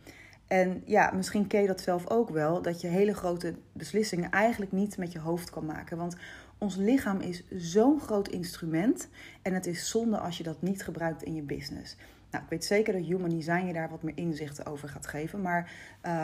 En 0.47 0.81
ja, 0.85 1.11
misschien 1.15 1.47
ken 1.47 1.61
je 1.61 1.67
dat 1.67 1.81
zelf 1.81 2.09
ook 2.09 2.29
wel, 2.29 2.61
dat 2.61 2.81
je 2.81 2.87
hele 2.87 3.13
grote 3.13 3.53
beslissingen 3.71 4.31
eigenlijk 4.31 4.71
niet 4.71 4.97
met 4.97 5.11
je 5.11 5.19
hoofd 5.19 5.49
kan 5.49 5.65
maken. 5.65 5.97
Want 5.97 6.15
ons 6.57 6.75
lichaam 6.75 7.19
is 7.19 7.43
zo'n 7.49 7.99
groot 7.99 8.27
instrument 8.27 9.09
en 9.41 9.53
het 9.53 9.65
is 9.65 9.89
zonde 9.89 10.17
als 10.17 10.37
je 10.37 10.43
dat 10.43 10.61
niet 10.61 10.83
gebruikt 10.83 11.23
in 11.23 11.35
je 11.35 11.41
business. 11.41 11.95
Nou, 12.31 12.43
ik 12.43 12.49
weet 12.49 12.65
zeker 12.65 12.93
dat 12.93 13.01
Human 13.01 13.29
Design 13.29 13.65
je 13.65 13.73
daar 13.73 13.89
wat 13.89 14.03
meer 14.03 14.17
inzichten 14.17 14.65
over 14.65 14.89
gaat 14.89 15.07
geven, 15.07 15.41
maar 15.41 15.71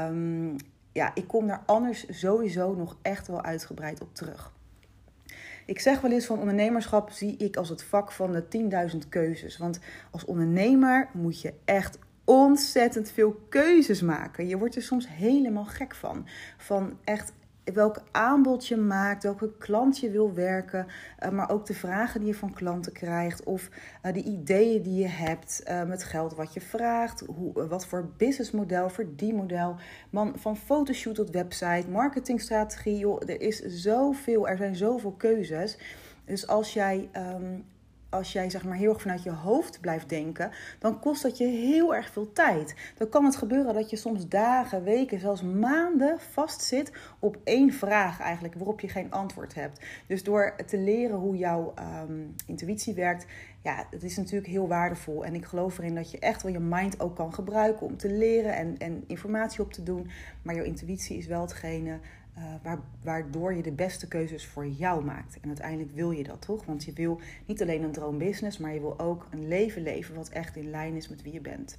um, 0.10 0.56
ja, 0.92 1.12
ik 1.16 1.28
kom 1.28 1.48
daar 1.48 1.64
anders 1.66 2.06
sowieso 2.10 2.76
nog 2.76 2.98
echt 3.02 3.28
wel 3.28 3.42
uitgebreid 3.42 4.02
op 4.02 4.16
terug. 4.16 4.52
Ik 5.66 5.80
zeg 5.80 6.02
wel 6.02 6.12
eens 6.12 6.26
van 6.26 6.40
ondernemerschap 6.40 7.10
zie 7.10 7.38
ik 7.38 7.56
als 7.56 7.70
het 7.70 7.84
vak 7.84 8.12
van 8.12 8.32
de 8.32 8.44
10.000 8.92 8.98
keuzes. 9.10 9.58
Want 9.58 9.80
als 10.12 10.26
ondernemer 10.26 11.10
moet 11.14 11.42
je 11.42 11.54
echt 11.66 12.00
ontzettend 12.24 13.12
veel 13.12 13.46
keuzes 13.50 14.02
maken. 14.02 14.48
Je 14.48 14.58
wordt 14.58 14.76
er 14.76 14.82
soms 14.82 15.08
helemaal 15.10 15.66
gek 15.66 15.96
van. 15.96 16.28
Van 16.58 16.98
echt 17.04 17.34
welk 17.74 18.02
aanbod 18.12 18.68
je 18.68 18.78
maakt, 18.78 19.24
welke 19.24 19.58
klant 19.58 20.00
je 20.00 20.10
wil 20.10 20.34
werken, 20.34 20.88
uh, 21.24 21.30
maar 21.30 21.50
ook 21.50 21.66
de 21.66 21.74
vragen 21.74 22.20
die 22.20 22.30
je 22.30 22.36
van 22.36 22.54
klanten 22.54 22.92
krijgt 22.92 23.44
of 23.44 23.70
uh, 24.04 24.14
de 24.14 24.24
ideeën 24.24 24.82
die 24.82 25.02
je 25.02 25.08
hebt 25.08 25.64
uh, 25.68 25.84
met 25.84 26.04
geld 26.04 26.36
wat 26.36 26.54
je 26.54 26.62
vraagt, 26.62 27.24
hoe, 27.36 27.68
wat 27.68 27.86
voor 27.86 28.10
businessmodel, 28.18 28.90
verdienmodel, 28.90 29.76
man, 30.10 30.34
van 30.38 30.58
fotoshoot 30.58 31.16
tot 31.16 31.30
website, 31.30 31.90
marketingstrategie, 31.90 32.98
joh, 32.98 33.22
er 33.22 33.42
is 33.42 33.60
zoveel, 33.60 34.48
er 34.48 34.58
zijn 34.58 34.76
zoveel 34.76 35.12
keuzes. 35.12 35.78
Dus 36.26 36.48
als 36.48 36.74
jij 36.74 37.10
um, 37.14 37.66
als 38.10 38.32
jij 38.34 38.50
zeg 38.50 38.66
maar 38.66 38.78
heel 38.78 38.90
erg 38.90 39.02
vanuit 39.02 39.24
je 39.24 39.32
hoofd 39.32 39.82
blijft 39.82 40.10
denken, 40.10 40.52
dan 40.80 41.00
kost 41.00 41.22
dat 41.22 41.38
je 41.38 41.46
heel 41.46 41.96
erg 41.96 42.10
veel 42.10 42.32
tijd. 42.32 42.76
Dan 42.98 43.10
kan 43.10 43.26
het 43.26 43.36
gebeuren 43.36 43.74
dat 43.74 43.90
je 43.90 43.96
soms 43.96 44.28
dagen, 44.28 44.84
weken, 44.84 45.20
zelfs 45.20 45.42
maanden 45.42 46.20
vastzit 46.20 46.92
op 47.20 47.38
één 47.44 47.74
vraag 47.74 48.20
eigenlijk, 48.20 48.54
waarop 48.54 48.80
je 48.80 48.90
geen 48.90 49.12
antwoord 49.12 49.56
hebt. 49.56 49.86
Dus 50.08 50.24
door 50.24 50.56
te 50.66 50.78
leren 50.78 51.18
hoe 51.18 51.38
jouw 51.38 51.74
um, 52.08 52.36
intuïtie 52.46 52.94
werkt, 52.94 53.26
ja, 53.62 53.88
het 53.90 54.04
is 54.04 54.18
natuurlijk 54.18 54.52
heel 54.52 54.68
waardevol. 54.68 55.26
En 55.26 55.36
ik 55.36 55.46
geloof 55.46 55.78
erin 55.78 55.96
dat 55.96 56.12
je 56.12 56.20
echt 56.20 56.44
wel 56.44 56.52
je 56.52 56.60
mind 56.60 57.00
ook 57.00 57.16
kan 57.16 57.34
gebruiken 57.34 57.86
om 57.86 57.98
te 57.98 58.12
leren 58.12 58.56
en, 58.56 58.78
en 58.78 59.04
informatie 59.08 59.62
op 59.62 59.74
te 59.74 59.84
doen. 59.84 60.10
Maar 60.42 60.56
jouw 60.56 60.64
intuïtie 60.64 61.18
is 61.18 61.28
wel 61.28 61.42
hetgene 61.42 62.00
uh, 62.40 62.74
waardoor 63.04 63.54
je 63.54 63.62
de 63.62 63.72
beste 63.72 64.08
keuzes 64.08 64.46
voor 64.46 64.68
jou 64.68 65.04
maakt. 65.06 65.38
En 65.42 65.48
uiteindelijk 65.48 65.96
wil 65.96 66.12
je 66.12 66.24
dat 66.24 66.42
toch? 66.42 66.66
Want 66.66 66.84
je 66.84 66.94
wil 66.94 67.20
niet 67.46 67.62
alleen 67.62 67.84
een 67.84 67.92
droombusiness, 67.92 68.58
maar 68.58 68.74
je 68.74 68.80
wil 68.80 69.00
ook 69.00 69.28
een 69.30 69.48
leven 69.48 69.82
leven 69.82 70.16
wat 70.16 70.30
echt 70.30 70.56
in 70.56 70.70
lijn 70.70 70.96
is 70.96 71.10
met 71.10 71.22
wie 71.22 71.34
je 71.34 71.42
bent. 71.42 71.78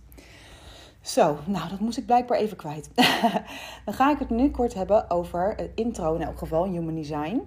Zo, 1.00 1.38
nou 1.46 1.68
dat 1.68 1.80
moest 1.80 1.98
ik 1.98 2.06
blijkbaar 2.06 2.38
even 2.38 2.56
kwijt. 2.56 2.90
Dan 3.84 3.94
ga 3.94 4.10
ik 4.10 4.18
het 4.18 4.30
nu 4.30 4.50
kort 4.50 4.74
hebben 4.74 5.10
over 5.10 5.54
het 5.56 5.70
intro, 5.74 6.14
in 6.14 6.22
elk 6.22 6.38
geval, 6.38 6.64
Human 6.64 6.94
Design. 6.94 7.42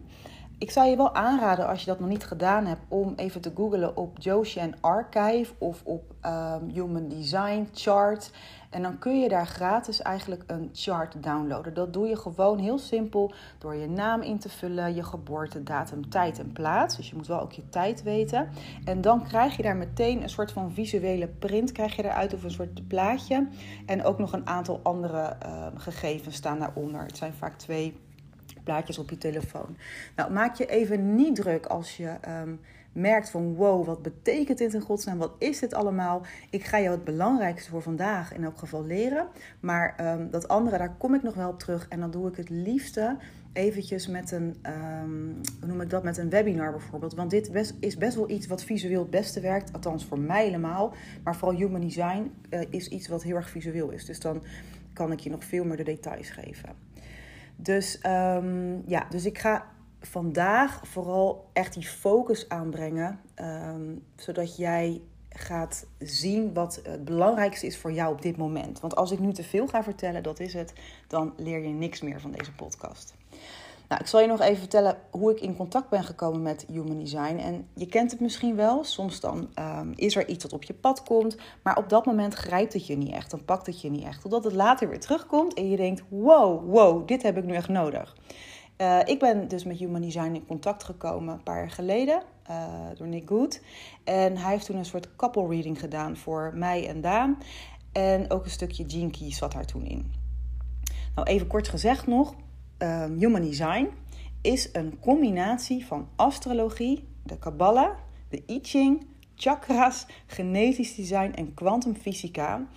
Ik 0.57 0.71
zou 0.71 0.89
je 0.89 0.95
wel 0.95 1.15
aanraden, 1.15 1.67
als 1.67 1.79
je 1.79 1.85
dat 1.85 1.99
nog 1.99 2.09
niet 2.09 2.25
gedaan 2.25 2.65
hebt, 2.65 2.81
om 2.87 3.13
even 3.15 3.41
te 3.41 3.51
googlen 3.55 3.97
op 3.97 4.17
Joshan 4.19 4.75
Archive 4.81 5.53
of 5.57 5.81
op 5.83 6.15
um, 6.25 6.69
Human 6.69 7.07
Design 7.07 7.67
Chart. 7.73 8.31
En 8.73 8.81
dan 8.81 8.99
kun 8.99 9.19
je 9.19 9.29
daar 9.29 9.47
gratis 9.47 10.01
eigenlijk 10.01 10.43
een 10.47 10.69
chart 10.73 11.23
downloaden. 11.23 11.73
Dat 11.73 11.93
doe 11.93 12.07
je 12.07 12.17
gewoon 12.17 12.59
heel 12.59 12.77
simpel 12.77 13.33
door 13.57 13.75
je 13.75 13.89
naam 13.89 14.21
in 14.21 14.39
te 14.39 14.49
vullen, 14.49 14.95
je 14.95 15.03
geboortedatum, 15.03 16.09
tijd 16.09 16.39
en 16.39 16.51
plaats. 16.51 16.95
Dus 16.95 17.09
je 17.09 17.15
moet 17.15 17.27
wel 17.27 17.41
ook 17.41 17.51
je 17.51 17.69
tijd 17.69 18.03
weten. 18.03 18.49
En 18.85 19.01
dan 19.01 19.23
krijg 19.23 19.55
je 19.55 19.63
daar 19.63 19.75
meteen 19.75 20.21
een 20.21 20.29
soort 20.29 20.51
van 20.51 20.71
visuele 20.71 21.27
print 21.27 21.71
krijg 21.71 21.95
je 21.95 22.03
eruit 22.03 22.33
of 22.33 22.43
een 22.43 22.51
soort 22.51 22.87
plaatje. 22.87 23.47
En 23.85 24.03
ook 24.03 24.17
nog 24.17 24.33
een 24.33 24.47
aantal 24.47 24.79
andere 24.83 25.35
uh, 25.45 25.67
gegevens 25.75 26.35
staan 26.35 26.59
daaronder. 26.59 27.01
Het 27.01 27.17
zijn 27.17 27.33
vaak 27.33 27.57
twee 27.57 27.95
plaatjes 28.63 28.97
op 28.97 29.09
je 29.09 29.17
telefoon. 29.17 29.77
Nou, 30.15 30.31
maak 30.31 30.55
je 30.55 30.65
even 30.65 31.15
niet 31.15 31.35
druk 31.35 31.65
als 31.65 31.97
je 31.97 32.15
um, 32.27 32.59
merkt 32.93 33.29
van 33.29 33.55
wow, 33.55 33.85
wat 33.85 34.01
betekent 34.01 34.57
dit 34.57 34.73
in 34.73 34.81
godsnaam? 34.81 35.17
Wat 35.17 35.35
is 35.37 35.59
dit 35.59 35.73
allemaal? 35.73 36.21
Ik 36.49 36.63
ga 36.63 36.79
jou 36.79 36.95
het 36.95 37.03
belangrijkste 37.03 37.69
voor 37.69 37.81
vandaag 37.81 38.33
in 38.33 38.43
elk 38.43 38.57
geval 38.57 38.85
leren. 38.85 39.27
Maar 39.59 40.15
um, 40.19 40.31
dat 40.31 40.47
andere, 40.47 40.77
daar 40.77 40.95
kom 40.97 41.13
ik 41.13 41.23
nog 41.23 41.35
wel 41.35 41.49
op 41.49 41.59
terug. 41.59 41.87
En 41.87 41.99
dan 41.99 42.11
doe 42.11 42.27
ik 42.27 42.35
het 42.35 42.49
liefste 42.49 43.17
eventjes 43.53 44.07
met 44.07 44.31
een, 44.31 44.55
um, 45.03 45.41
hoe 45.59 45.67
noem 45.67 45.81
ik 45.81 45.89
dat, 45.89 46.03
met 46.03 46.17
een 46.17 46.29
webinar 46.29 46.71
bijvoorbeeld. 46.71 47.13
Want 47.13 47.29
dit 47.29 47.51
is 47.79 47.97
best 47.97 48.15
wel 48.15 48.29
iets 48.29 48.47
wat 48.47 48.63
visueel 48.63 49.01
het 49.01 49.09
beste 49.09 49.39
werkt. 49.39 49.73
Althans 49.73 50.05
voor 50.05 50.19
mij 50.19 50.45
helemaal. 50.45 50.93
Maar 51.23 51.35
vooral 51.35 51.57
human 51.57 51.81
design 51.81 52.31
uh, 52.49 52.61
is 52.69 52.87
iets 52.87 53.07
wat 53.07 53.23
heel 53.23 53.35
erg 53.35 53.49
visueel 53.49 53.89
is. 53.89 54.05
Dus 54.05 54.19
dan 54.19 54.43
kan 54.93 55.11
ik 55.11 55.19
je 55.19 55.29
nog 55.29 55.43
veel 55.43 55.65
meer 55.65 55.77
de 55.77 55.83
details 55.83 56.29
geven. 56.29 56.69
Dus 57.55 57.99
um, 58.05 58.83
ja, 58.85 59.05
dus 59.09 59.25
ik 59.25 59.37
ga 59.37 59.65
vandaag 60.07 60.81
vooral 60.83 61.49
echt 61.53 61.73
die 61.73 61.87
focus 61.87 62.49
aanbrengen. 62.49 63.19
Um, 63.35 64.03
zodat 64.15 64.57
jij 64.57 65.01
gaat 65.29 65.85
zien 65.99 66.53
wat 66.53 66.79
het 66.83 67.05
belangrijkste 67.05 67.65
is 67.65 67.77
voor 67.77 67.91
jou 67.91 68.13
op 68.13 68.21
dit 68.21 68.37
moment. 68.37 68.79
Want 68.79 68.95
als 68.95 69.11
ik 69.11 69.19
nu 69.19 69.33
te 69.33 69.43
veel 69.43 69.67
ga 69.67 69.83
vertellen, 69.83 70.23
dat 70.23 70.39
is 70.39 70.53
het, 70.53 70.73
dan 71.07 71.33
leer 71.37 71.63
je 71.63 71.73
niks 71.73 72.01
meer 72.01 72.19
van 72.19 72.31
deze 72.31 72.51
podcast. 72.51 73.13
Nou, 73.87 74.01
ik 74.01 74.07
zal 74.07 74.21
je 74.21 74.27
nog 74.27 74.41
even 74.41 74.57
vertellen 74.57 74.97
hoe 75.09 75.31
ik 75.31 75.39
in 75.39 75.55
contact 75.55 75.89
ben 75.89 76.03
gekomen 76.03 76.41
met 76.41 76.65
Human 76.67 76.99
Design. 76.99 77.37
En 77.37 77.67
je 77.73 77.85
kent 77.85 78.11
het 78.11 78.19
misschien 78.19 78.55
wel. 78.55 78.83
Soms 78.83 79.19
dan 79.19 79.49
um, 79.59 79.93
is 79.95 80.15
er 80.15 80.27
iets 80.27 80.43
wat 80.43 80.53
op 80.53 80.63
je 80.63 80.73
pad 80.73 81.03
komt. 81.03 81.37
Maar 81.63 81.77
op 81.77 81.89
dat 81.89 82.05
moment 82.05 82.33
grijpt 82.33 82.73
het 82.73 82.87
je 82.87 82.97
niet 82.97 83.11
echt. 83.11 83.31
Dan 83.31 83.45
pakt 83.45 83.65
het 83.65 83.81
je 83.81 83.89
niet 83.89 84.03
echt. 84.03 84.21
Totdat 84.21 84.43
het 84.43 84.53
later 84.53 84.89
weer 84.89 84.99
terugkomt 84.99 85.53
en 85.53 85.69
je 85.69 85.77
denkt: 85.77 86.03
wow, 86.09 86.71
wow, 86.71 87.07
dit 87.07 87.21
heb 87.21 87.37
ik 87.37 87.43
nu 87.43 87.53
echt 87.53 87.69
nodig. 87.69 88.15
Uh, 88.77 88.99
ik 89.05 89.19
ben 89.19 89.47
dus 89.47 89.63
met 89.63 89.77
Human 89.77 90.01
Design 90.01 90.33
in 90.33 90.45
contact 90.45 90.83
gekomen 90.83 91.33
een 91.33 91.43
paar 91.43 91.57
jaar 91.57 91.71
geleden 91.71 92.23
uh, 92.49 92.73
door 92.95 93.07
Nick 93.07 93.27
Good. 93.27 93.61
En 94.03 94.37
hij 94.37 94.51
heeft 94.51 94.65
toen 94.65 94.77
een 94.77 94.85
soort 94.85 95.15
couple 95.15 95.47
reading 95.47 95.79
gedaan 95.79 96.17
voor 96.17 96.51
mij 96.55 96.87
en 96.87 97.01
Daan. 97.01 97.37
En 97.91 98.31
ook 98.31 98.43
een 98.43 98.51
stukje 98.51 98.83
Gene 98.87 99.31
zat 99.31 99.51
daar 99.51 99.65
toen 99.65 99.85
in. 99.85 100.13
Nou, 101.15 101.27
even 101.27 101.47
kort 101.47 101.67
gezegd 101.67 102.07
nog. 102.07 102.33
Um, 102.77 103.17
Human 103.17 103.41
Design 103.41 103.89
is 104.41 104.69
een 104.71 104.99
combinatie 104.99 105.85
van 105.85 106.07
astrologie, 106.15 107.07
de 107.23 107.37
Kabbalah, 107.37 107.97
de 108.29 108.43
I 108.49 108.59
Ching, 108.61 109.05
chakras, 109.35 110.05
genetisch 110.25 110.95
design 110.95 111.31
en 111.35 111.53
kwantumfysica. 111.53 112.67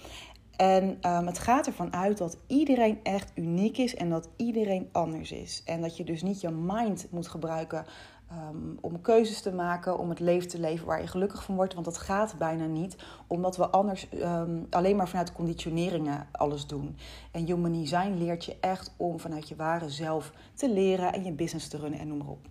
En 0.56 0.84
um, 0.84 1.26
het 1.26 1.38
gaat 1.38 1.66
ervan 1.66 1.92
uit 1.92 2.18
dat 2.18 2.38
iedereen 2.46 2.98
echt 3.02 3.32
uniek 3.34 3.78
is 3.78 3.94
en 3.94 4.10
dat 4.10 4.28
iedereen 4.36 4.88
anders 4.92 5.32
is. 5.32 5.62
En 5.64 5.80
dat 5.80 5.96
je 5.96 6.04
dus 6.04 6.22
niet 6.22 6.40
je 6.40 6.50
mind 6.50 7.06
moet 7.10 7.28
gebruiken 7.28 7.86
um, 8.32 8.78
om 8.80 9.00
keuzes 9.00 9.40
te 9.40 9.52
maken, 9.52 9.98
om 9.98 10.08
het 10.08 10.20
leven 10.20 10.48
te 10.48 10.60
leven 10.60 10.86
waar 10.86 11.00
je 11.00 11.06
gelukkig 11.06 11.44
van 11.44 11.54
wordt. 11.54 11.74
Want 11.74 11.86
dat 11.86 11.98
gaat 11.98 12.34
bijna 12.38 12.66
niet, 12.66 12.96
omdat 13.26 13.56
we 13.56 13.68
anders 13.68 14.08
um, 14.12 14.66
alleen 14.70 14.96
maar 14.96 15.08
vanuit 15.08 15.32
conditioneringen 15.32 16.26
alles 16.32 16.66
doen. 16.66 16.96
En 17.30 17.44
Human 17.44 17.72
Design 17.72 18.14
leert 18.18 18.44
je 18.44 18.56
echt 18.60 18.94
om 18.96 19.20
vanuit 19.20 19.48
je 19.48 19.56
ware 19.56 19.90
zelf 19.90 20.32
te 20.54 20.70
leren 20.70 21.12
en 21.12 21.24
je 21.24 21.32
business 21.32 21.68
te 21.68 21.78
runnen 21.78 22.00
en 22.00 22.08
noem 22.08 22.18
maar 22.18 22.28
op. 22.28 22.46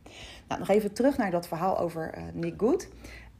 Nou, 0.47 0.59
nog 0.59 0.69
even 0.69 0.93
terug 0.93 1.17
naar 1.17 1.31
dat 1.31 1.47
verhaal 1.47 1.79
over 1.79 2.17
uh, 2.17 2.24
Nick 2.33 2.53
Good. 2.57 2.88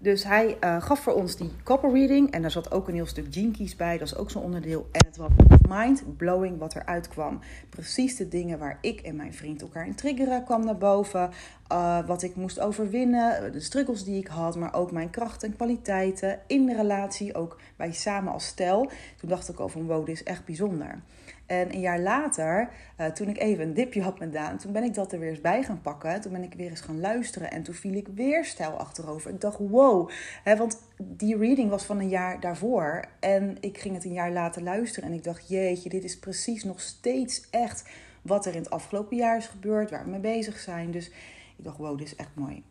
Dus 0.06 0.24
hij 0.24 0.58
uh, 0.64 0.82
gaf 0.82 1.00
voor 1.00 1.14
ons 1.14 1.36
die 1.36 1.52
copper 1.64 1.92
reading. 1.92 2.32
En 2.32 2.42
daar 2.42 2.52
zat 2.52 2.72
ook 2.72 2.88
een 2.88 2.94
heel 2.94 3.06
stuk 3.06 3.26
gene 3.30 3.52
keys 3.52 3.76
bij. 3.76 3.98
Dat 3.98 4.08
is 4.08 4.16
ook 4.16 4.32
zo'n 4.32 4.44
onderdeel. 4.44 4.88
En 4.92 5.06
het 5.06 5.18
was 5.18 5.30
mind-blowing 5.70 6.58
wat 6.58 6.76
eruit 6.76 7.08
kwam. 7.08 7.40
Precies 7.70 8.16
de 8.16 8.28
dingen 8.28 8.60
waar 8.60 8.78
ik 8.82 9.00
en 9.00 9.16
mijn 9.16 9.34
vriend 9.34 9.62
elkaar 9.62 9.86
in 9.86 9.96
triggeren 9.96 10.44
kwam 10.44 10.66
naar 10.66 10.78
boven. 10.78 11.30
Uh, 11.72 12.08
wat 12.08 12.24
ik 12.24 12.36
moest 12.36 12.60
overwinnen. 12.60 13.52
De 13.52 13.60
struggles 13.60 14.04
die 14.04 14.20
ik 14.20 14.28
had. 14.28 14.56
Maar 14.56 14.74
ook 14.74 14.92
mijn 14.92 15.10
krachten 15.10 15.50
en 15.50 15.56
kwaliteiten. 15.56 16.40
In 16.48 16.66
de 16.66 16.76
relatie. 16.76 17.36
Ook 17.36 17.60
wij 17.76 17.92
samen 17.92 18.34
als 18.34 18.46
stel. 18.46 18.90
Toen 19.18 19.30
dacht 19.30 19.50
ik 19.50 19.60
over 19.60 19.84
wow, 19.84 20.06
dit 20.06 20.16
is 20.16 20.24
echt 20.24 20.46
bijzonder. 20.46 21.02
En 21.46 21.74
een 21.74 21.80
jaar 21.80 22.00
later, 22.00 22.70
uh, 23.00 23.06
toen 23.06 23.28
ik 23.28 23.38
even 23.38 23.64
een 23.64 23.74
dipje 23.74 24.02
had 24.02 24.20
met 24.20 24.34
Daan, 24.34 24.58
toen 24.58 24.72
ben 24.72 24.84
ik 24.84 24.94
dat 24.94 25.12
er 25.12 25.20
weer 25.20 25.30
eens 25.30 25.42
bij 25.42 25.64
gaan 25.64 25.82
pakken. 25.82 26.22
Toen 26.22 26.32
ben 26.32 26.44
ik 26.44 26.54
weer 26.54 26.70
eens 26.70 26.82
gaan 26.82 27.00
luisteren 27.00 27.52
en 27.52 27.64
toen 27.64 27.74
viel 27.74 27.94
ik 27.94 28.08
weer 28.16 28.46
stijl 28.46 28.72
achterover. 28.72 29.32
Ik 29.32 29.42
dacht, 29.42 29.58
wow, 29.60 30.10
hè, 30.44 30.56
want 30.56 30.78
die 30.98 31.38
reading 31.38 31.70
was 31.70 31.84
van 31.84 32.00
een 32.00 32.10
jaar 32.10 32.40
daarvoor. 32.40 33.06
En 33.20 33.58
ik 33.60 33.78
ging 33.78 33.96
het 33.96 34.06
een 34.06 34.14
jaar 34.14 34.32
later 34.32 34.62
luisteren 34.62 35.10
en 35.10 35.16
ik 35.16 35.24
dacht, 35.24 35.48
jeetje, 35.48 35.90
dit 35.90 36.04
is 36.04 36.20
precies 36.20 36.64
nog 36.64 36.82
steeds 36.82 37.50
echt 37.50 37.90
wat 38.22 38.46
er 38.46 38.54
in 38.54 38.62
het 38.62 38.70
afgelopen 38.70 39.18
jaar 39.18 39.38
is 39.38 39.48
gebeurd, 39.48 39.90
waar 39.90 40.04
we 40.04 40.10
mee 40.10 40.20
bezig 40.20 40.60
zijn. 40.60 40.92
Dus 40.92 41.12
ik 41.58 41.64
dacht, 41.64 41.78
wow, 41.78 41.98
dit 41.98 42.08
is 42.08 42.16
echt 42.16 42.30
mooi. 42.34 42.64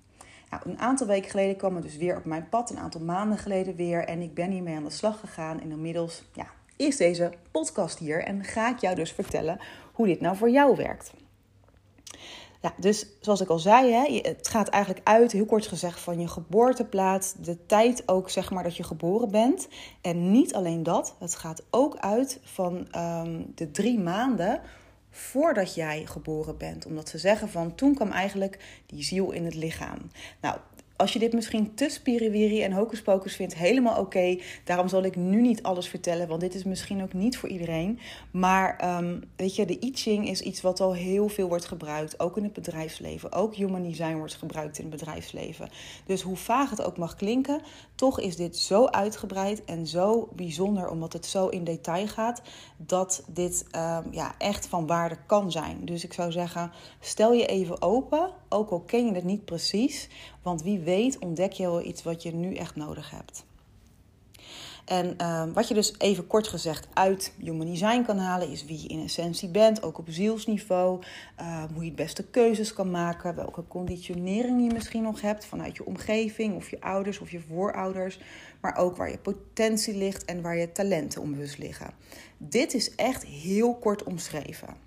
Nou, 0.50 0.62
een 0.64 0.78
aantal 0.78 1.06
weken 1.06 1.30
geleden 1.30 1.56
kwam 1.56 1.74
het 1.74 1.84
dus 1.84 1.96
weer 1.96 2.16
op 2.16 2.24
mijn 2.24 2.48
pad, 2.48 2.70
een 2.70 2.78
aantal 2.78 3.00
maanden 3.00 3.38
geleden 3.38 3.76
weer. 3.76 4.04
En 4.04 4.20
ik 4.20 4.34
ben 4.34 4.50
hiermee 4.50 4.76
aan 4.76 4.84
de 4.84 4.90
slag 4.90 5.20
gegaan. 5.20 5.60
Inmiddels, 5.60 6.24
ja, 6.32 6.46
is 6.76 6.96
deze 6.96 7.32
podcast 7.50 7.98
hier 7.98 8.24
en 8.24 8.44
ga 8.44 8.70
ik 8.70 8.78
jou 8.78 8.94
dus 8.94 9.12
vertellen 9.12 9.58
hoe 9.92 10.06
dit 10.06 10.20
nou 10.20 10.36
voor 10.36 10.50
jou 10.50 10.76
werkt. 10.76 11.12
Ja, 12.64 12.74
dus 12.76 13.06
zoals 13.20 13.40
ik 13.40 13.48
al 13.48 13.58
zei, 13.58 13.92
hè, 13.92 14.28
het 14.28 14.48
gaat 14.48 14.68
eigenlijk 14.68 15.08
uit, 15.08 15.32
heel 15.32 15.46
kort 15.46 15.66
gezegd, 15.66 16.00
van 16.00 16.20
je 16.20 16.28
geboorteplaats, 16.28 17.34
de 17.34 17.66
tijd 17.66 18.08
ook 18.08 18.30
zeg 18.30 18.50
maar 18.50 18.62
dat 18.62 18.76
je 18.76 18.82
geboren 18.82 19.30
bent. 19.30 19.68
En 20.00 20.30
niet 20.30 20.54
alleen 20.54 20.82
dat, 20.82 21.14
het 21.18 21.34
gaat 21.34 21.62
ook 21.70 21.96
uit 21.96 22.40
van 22.42 22.88
um, 22.96 23.52
de 23.54 23.70
drie 23.70 23.98
maanden 23.98 24.60
voordat 25.16 25.74
jij 25.74 26.06
geboren 26.06 26.58
bent. 26.58 26.86
Omdat 26.86 27.08
ze 27.08 27.18
zeggen 27.18 27.48
van 27.48 27.74
toen 27.74 27.94
kwam 27.94 28.10
eigenlijk 28.10 28.82
die 28.86 29.02
ziel 29.02 29.30
in 29.30 29.44
het 29.44 29.54
lichaam. 29.54 29.98
Nou, 30.40 30.58
als 31.04 31.12
je 31.12 31.18
dit 31.18 31.32
misschien 31.32 31.74
te 31.74 31.88
spiriwiri 31.88 32.62
en 32.62 32.72
hocus 32.72 33.02
vindt, 33.24 33.54
helemaal 33.54 34.00
oké. 34.00 34.38
Daarom 34.64 34.88
zal 34.88 35.02
ik 35.02 35.16
nu 35.16 35.40
niet 35.40 35.62
alles 35.62 35.88
vertellen, 35.88 36.28
want 36.28 36.40
dit 36.40 36.54
is 36.54 36.64
misschien 36.64 37.02
ook 37.02 37.12
niet 37.12 37.38
voor 37.38 37.48
iedereen. 37.48 37.98
Maar 38.30 38.96
um, 38.98 39.22
weet 39.36 39.56
je, 39.56 39.66
de 39.66 39.84
I 39.84 39.90
Ching 39.94 40.28
is 40.28 40.40
iets 40.40 40.60
wat 40.60 40.80
al 40.80 40.94
heel 40.94 41.28
veel 41.28 41.48
wordt 41.48 41.64
gebruikt, 41.64 42.20
ook 42.20 42.36
in 42.36 42.42
het 42.42 42.52
bedrijfsleven. 42.52 43.32
Ook 43.32 43.54
Human 43.54 43.82
Design 43.82 44.16
wordt 44.16 44.34
gebruikt 44.34 44.78
in 44.78 44.90
het 44.90 44.98
bedrijfsleven. 44.98 45.68
Dus 46.06 46.22
hoe 46.22 46.36
vaag 46.36 46.70
het 46.70 46.82
ook 46.82 46.96
mag 46.96 47.14
klinken, 47.14 47.60
toch 47.94 48.20
is 48.20 48.36
dit 48.36 48.56
zo 48.56 48.86
uitgebreid 48.86 49.64
en 49.64 49.86
zo 49.86 50.28
bijzonder, 50.32 50.88
omdat 50.88 51.12
het 51.12 51.26
zo 51.26 51.48
in 51.48 51.64
detail 51.64 52.06
gaat, 52.06 52.42
dat 52.76 53.24
dit 53.26 53.64
um, 53.76 54.04
ja, 54.10 54.34
echt 54.38 54.66
van 54.66 54.86
waarde 54.86 55.16
kan 55.26 55.50
zijn. 55.50 55.84
Dus 55.84 56.04
ik 56.04 56.12
zou 56.12 56.32
zeggen, 56.32 56.72
stel 57.00 57.32
je 57.32 57.46
even 57.46 57.82
open, 57.82 58.30
ook 58.54 58.70
al 58.70 58.80
ken 58.80 59.06
je 59.06 59.12
het 59.12 59.24
niet 59.24 59.44
precies. 59.44 60.08
Want 60.42 60.62
wie 60.62 60.78
weet 60.78 61.18
ontdek 61.18 61.52
je 61.52 61.62
wel 61.62 61.84
iets 61.84 62.02
wat 62.02 62.22
je 62.22 62.34
nu 62.34 62.54
echt 62.54 62.76
nodig 62.76 63.10
hebt. 63.10 63.44
En 64.84 65.16
uh, 65.20 65.44
wat 65.52 65.68
je 65.68 65.74
dus 65.74 65.94
even 65.98 66.26
kort 66.26 66.48
gezegd 66.48 66.88
uit 66.94 67.32
Human 67.38 67.66
Design 67.66 68.02
kan 68.02 68.18
halen, 68.18 68.50
is 68.50 68.64
wie 68.64 68.82
je 68.82 68.88
in 68.88 69.04
essentie 69.04 69.48
bent, 69.48 69.82
ook 69.82 69.98
op 69.98 70.06
zielsniveau. 70.08 71.02
Uh, 71.40 71.64
hoe 71.72 71.82
je 71.82 71.88
het 71.88 71.96
beste 71.96 72.24
keuzes 72.24 72.72
kan 72.72 72.90
maken, 72.90 73.34
welke 73.34 73.66
conditionering 73.68 74.64
je 74.64 74.72
misschien 74.72 75.02
nog 75.02 75.20
hebt 75.20 75.44
vanuit 75.44 75.76
je 75.76 75.86
omgeving 75.86 76.56
of 76.56 76.70
je 76.70 76.80
ouders 76.80 77.18
of 77.18 77.30
je 77.30 77.40
voorouders. 77.40 78.18
Maar 78.60 78.76
ook 78.76 78.96
waar 78.96 79.10
je 79.10 79.18
potentie 79.18 79.96
ligt 79.96 80.24
en 80.24 80.42
waar 80.42 80.56
je 80.56 80.72
talenten 80.72 81.22
onbewust 81.22 81.58
liggen. 81.58 81.90
Dit 82.38 82.74
is 82.74 82.94
echt 82.94 83.24
heel 83.24 83.74
kort 83.74 84.02
omschreven. 84.02 84.83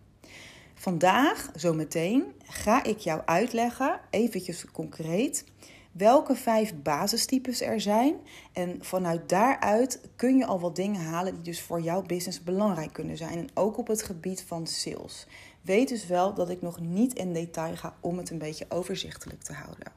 Vandaag, 0.79 1.49
zometeen, 1.55 2.33
ga 2.43 2.83
ik 2.83 2.97
jou 2.97 3.21
uitleggen, 3.25 3.99
eventjes 4.09 4.65
concreet, 4.71 5.45
welke 5.91 6.35
vijf 6.35 6.73
basistypes 6.83 7.61
er 7.61 7.81
zijn. 7.81 8.15
En 8.53 8.77
vanuit 8.79 9.29
daaruit 9.29 10.01
kun 10.15 10.37
je 10.37 10.45
al 10.45 10.59
wat 10.59 10.75
dingen 10.75 11.01
halen 11.01 11.33
die 11.33 11.43
dus 11.43 11.61
voor 11.61 11.81
jouw 11.81 12.01
business 12.01 12.43
belangrijk 12.43 12.93
kunnen 12.93 13.17
zijn. 13.17 13.37
En 13.37 13.47
ook 13.53 13.77
op 13.77 13.87
het 13.87 14.03
gebied 14.03 14.43
van 14.43 14.67
sales. 14.67 15.27
Weet 15.61 15.89
dus 15.89 16.07
wel 16.07 16.33
dat 16.33 16.49
ik 16.49 16.61
nog 16.61 16.79
niet 16.79 17.13
in 17.13 17.33
detail 17.33 17.75
ga 17.75 17.95
om 17.99 18.17
het 18.17 18.29
een 18.29 18.37
beetje 18.37 18.65
overzichtelijk 18.69 19.41
te 19.41 19.53
houden. 19.53 19.91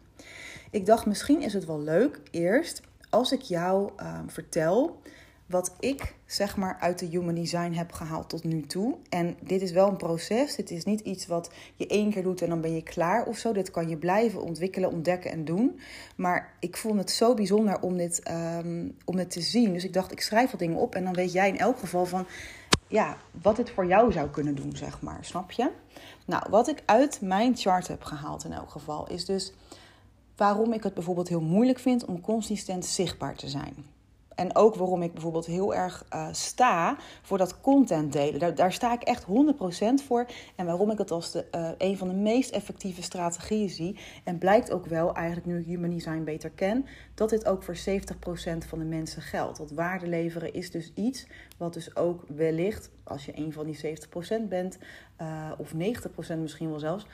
Ik 0.70 0.86
dacht, 0.86 1.06
misschien 1.06 1.42
is 1.42 1.52
het 1.52 1.64
wel 1.64 1.80
leuk 1.80 2.20
eerst 2.30 2.80
als 3.10 3.32
ik 3.32 3.40
jou 3.40 3.90
uh, 3.96 4.18
vertel 4.26 5.00
wat 5.50 5.74
ik 5.80 6.14
zeg 6.26 6.56
maar 6.56 6.76
uit 6.80 6.98
de 6.98 7.06
human 7.06 7.34
design 7.34 7.72
heb 7.72 7.92
gehaald 7.92 8.28
tot 8.28 8.44
nu 8.44 8.60
toe. 8.60 8.96
En 9.08 9.36
dit 9.40 9.62
is 9.62 9.72
wel 9.72 9.88
een 9.88 9.96
proces. 9.96 10.56
Dit 10.56 10.70
is 10.70 10.84
niet 10.84 11.00
iets 11.00 11.26
wat 11.26 11.50
je 11.76 11.86
één 11.86 12.10
keer 12.10 12.22
doet 12.22 12.42
en 12.42 12.48
dan 12.48 12.60
ben 12.60 12.74
je 12.74 12.82
klaar 12.82 13.26
of 13.26 13.36
zo. 13.36 13.52
Dit 13.52 13.70
kan 13.70 13.88
je 13.88 13.96
blijven 13.96 14.42
ontwikkelen, 14.42 14.90
ontdekken 14.90 15.30
en 15.30 15.44
doen. 15.44 15.80
Maar 16.16 16.52
ik 16.60 16.76
vond 16.76 16.98
het 16.98 17.10
zo 17.10 17.34
bijzonder 17.34 17.80
om 17.80 17.96
dit, 17.96 18.30
um, 18.30 18.96
om 19.04 19.16
dit 19.16 19.30
te 19.30 19.40
zien. 19.40 19.72
Dus 19.72 19.84
ik 19.84 19.92
dacht, 19.92 20.12
ik 20.12 20.20
schrijf 20.20 20.50
wat 20.50 20.60
dingen 20.60 20.78
op 20.78 20.94
en 20.94 21.04
dan 21.04 21.14
weet 21.14 21.32
jij 21.32 21.48
in 21.48 21.58
elk 21.58 21.78
geval 21.78 22.06
van 22.06 22.26
ja, 22.88 23.16
wat 23.42 23.56
het 23.56 23.70
voor 23.70 23.86
jou 23.86 24.12
zou 24.12 24.28
kunnen 24.28 24.54
doen, 24.54 24.76
zeg 24.76 25.02
maar. 25.02 25.18
Snap 25.20 25.50
je? 25.50 25.70
Nou, 26.26 26.42
wat 26.50 26.68
ik 26.68 26.82
uit 26.84 27.20
mijn 27.20 27.56
chart 27.56 27.88
heb 27.88 28.02
gehaald 28.02 28.44
in 28.44 28.52
elk 28.52 28.70
geval 28.70 29.08
is 29.08 29.24
dus 29.24 29.52
waarom 30.36 30.72
ik 30.72 30.82
het 30.82 30.94
bijvoorbeeld 30.94 31.28
heel 31.28 31.40
moeilijk 31.40 31.78
vind 31.78 32.04
om 32.04 32.20
consistent 32.20 32.84
zichtbaar 32.86 33.34
te 33.34 33.48
zijn. 33.48 33.74
En 34.34 34.56
ook 34.56 34.74
waarom 34.74 35.02
ik 35.02 35.12
bijvoorbeeld 35.12 35.46
heel 35.46 35.74
erg 35.74 36.06
uh, 36.14 36.28
sta 36.30 36.96
voor 37.22 37.38
dat 37.38 37.60
content 37.60 38.12
delen. 38.12 38.54
Daar, 38.54 38.72
sta 38.72 38.92
ik 38.92 39.02
echt 39.02 39.26
100% 40.02 40.04
voor. 40.06 40.26
En 40.56 40.66
waarom 40.66 40.90
ik 40.90 40.98
het 40.98 41.10
als 41.10 41.30
de, 41.30 41.46
uh, 41.54 41.68
een 41.78 41.96
van 41.96 42.08
de 42.08 42.14
meest 42.14 42.50
effectieve 42.50 43.02
strategieën 43.02 43.68
zie. 43.68 43.98
En 44.24 44.38
blijkt 44.38 44.70
ook 44.70 44.86
wel, 44.86 45.14
eigenlijk 45.14 45.46
nu 45.46 45.58
ik 45.58 45.66
Human 45.66 45.90
Design 45.90 46.24
beter 46.24 46.50
ken, 46.50 46.86
dat 47.14 47.30
dit 47.30 47.46
ook 47.46 47.62
voor 47.62 47.76
70% 47.76 47.78
van 48.66 48.78
de 48.78 48.84
mensen 48.84 49.22
geldt. 49.22 49.58
Dat 49.58 49.70
waarde 49.70 50.06
leveren 50.06 50.54
is 50.54 50.70
dus 50.70 50.92
iets 50.94 51.26
wat 51.56 51.72
dus 51.72 51.96
ook 51.96 52.24
wellicht, 52.28 52.90
als 53.04 53.24
je 53.24 53.38
een 53.38 53.52
van 53.52 53.66
die 53.66 53.96
70% 54.42 54.48
bent, 54.48 54.78
uh, 55.20 55.50
of 55.58 55.72
90% 55.72 55.76
misschien 56.38 56.70
wel 56.70 56.78
zelfs, 56.78 57.06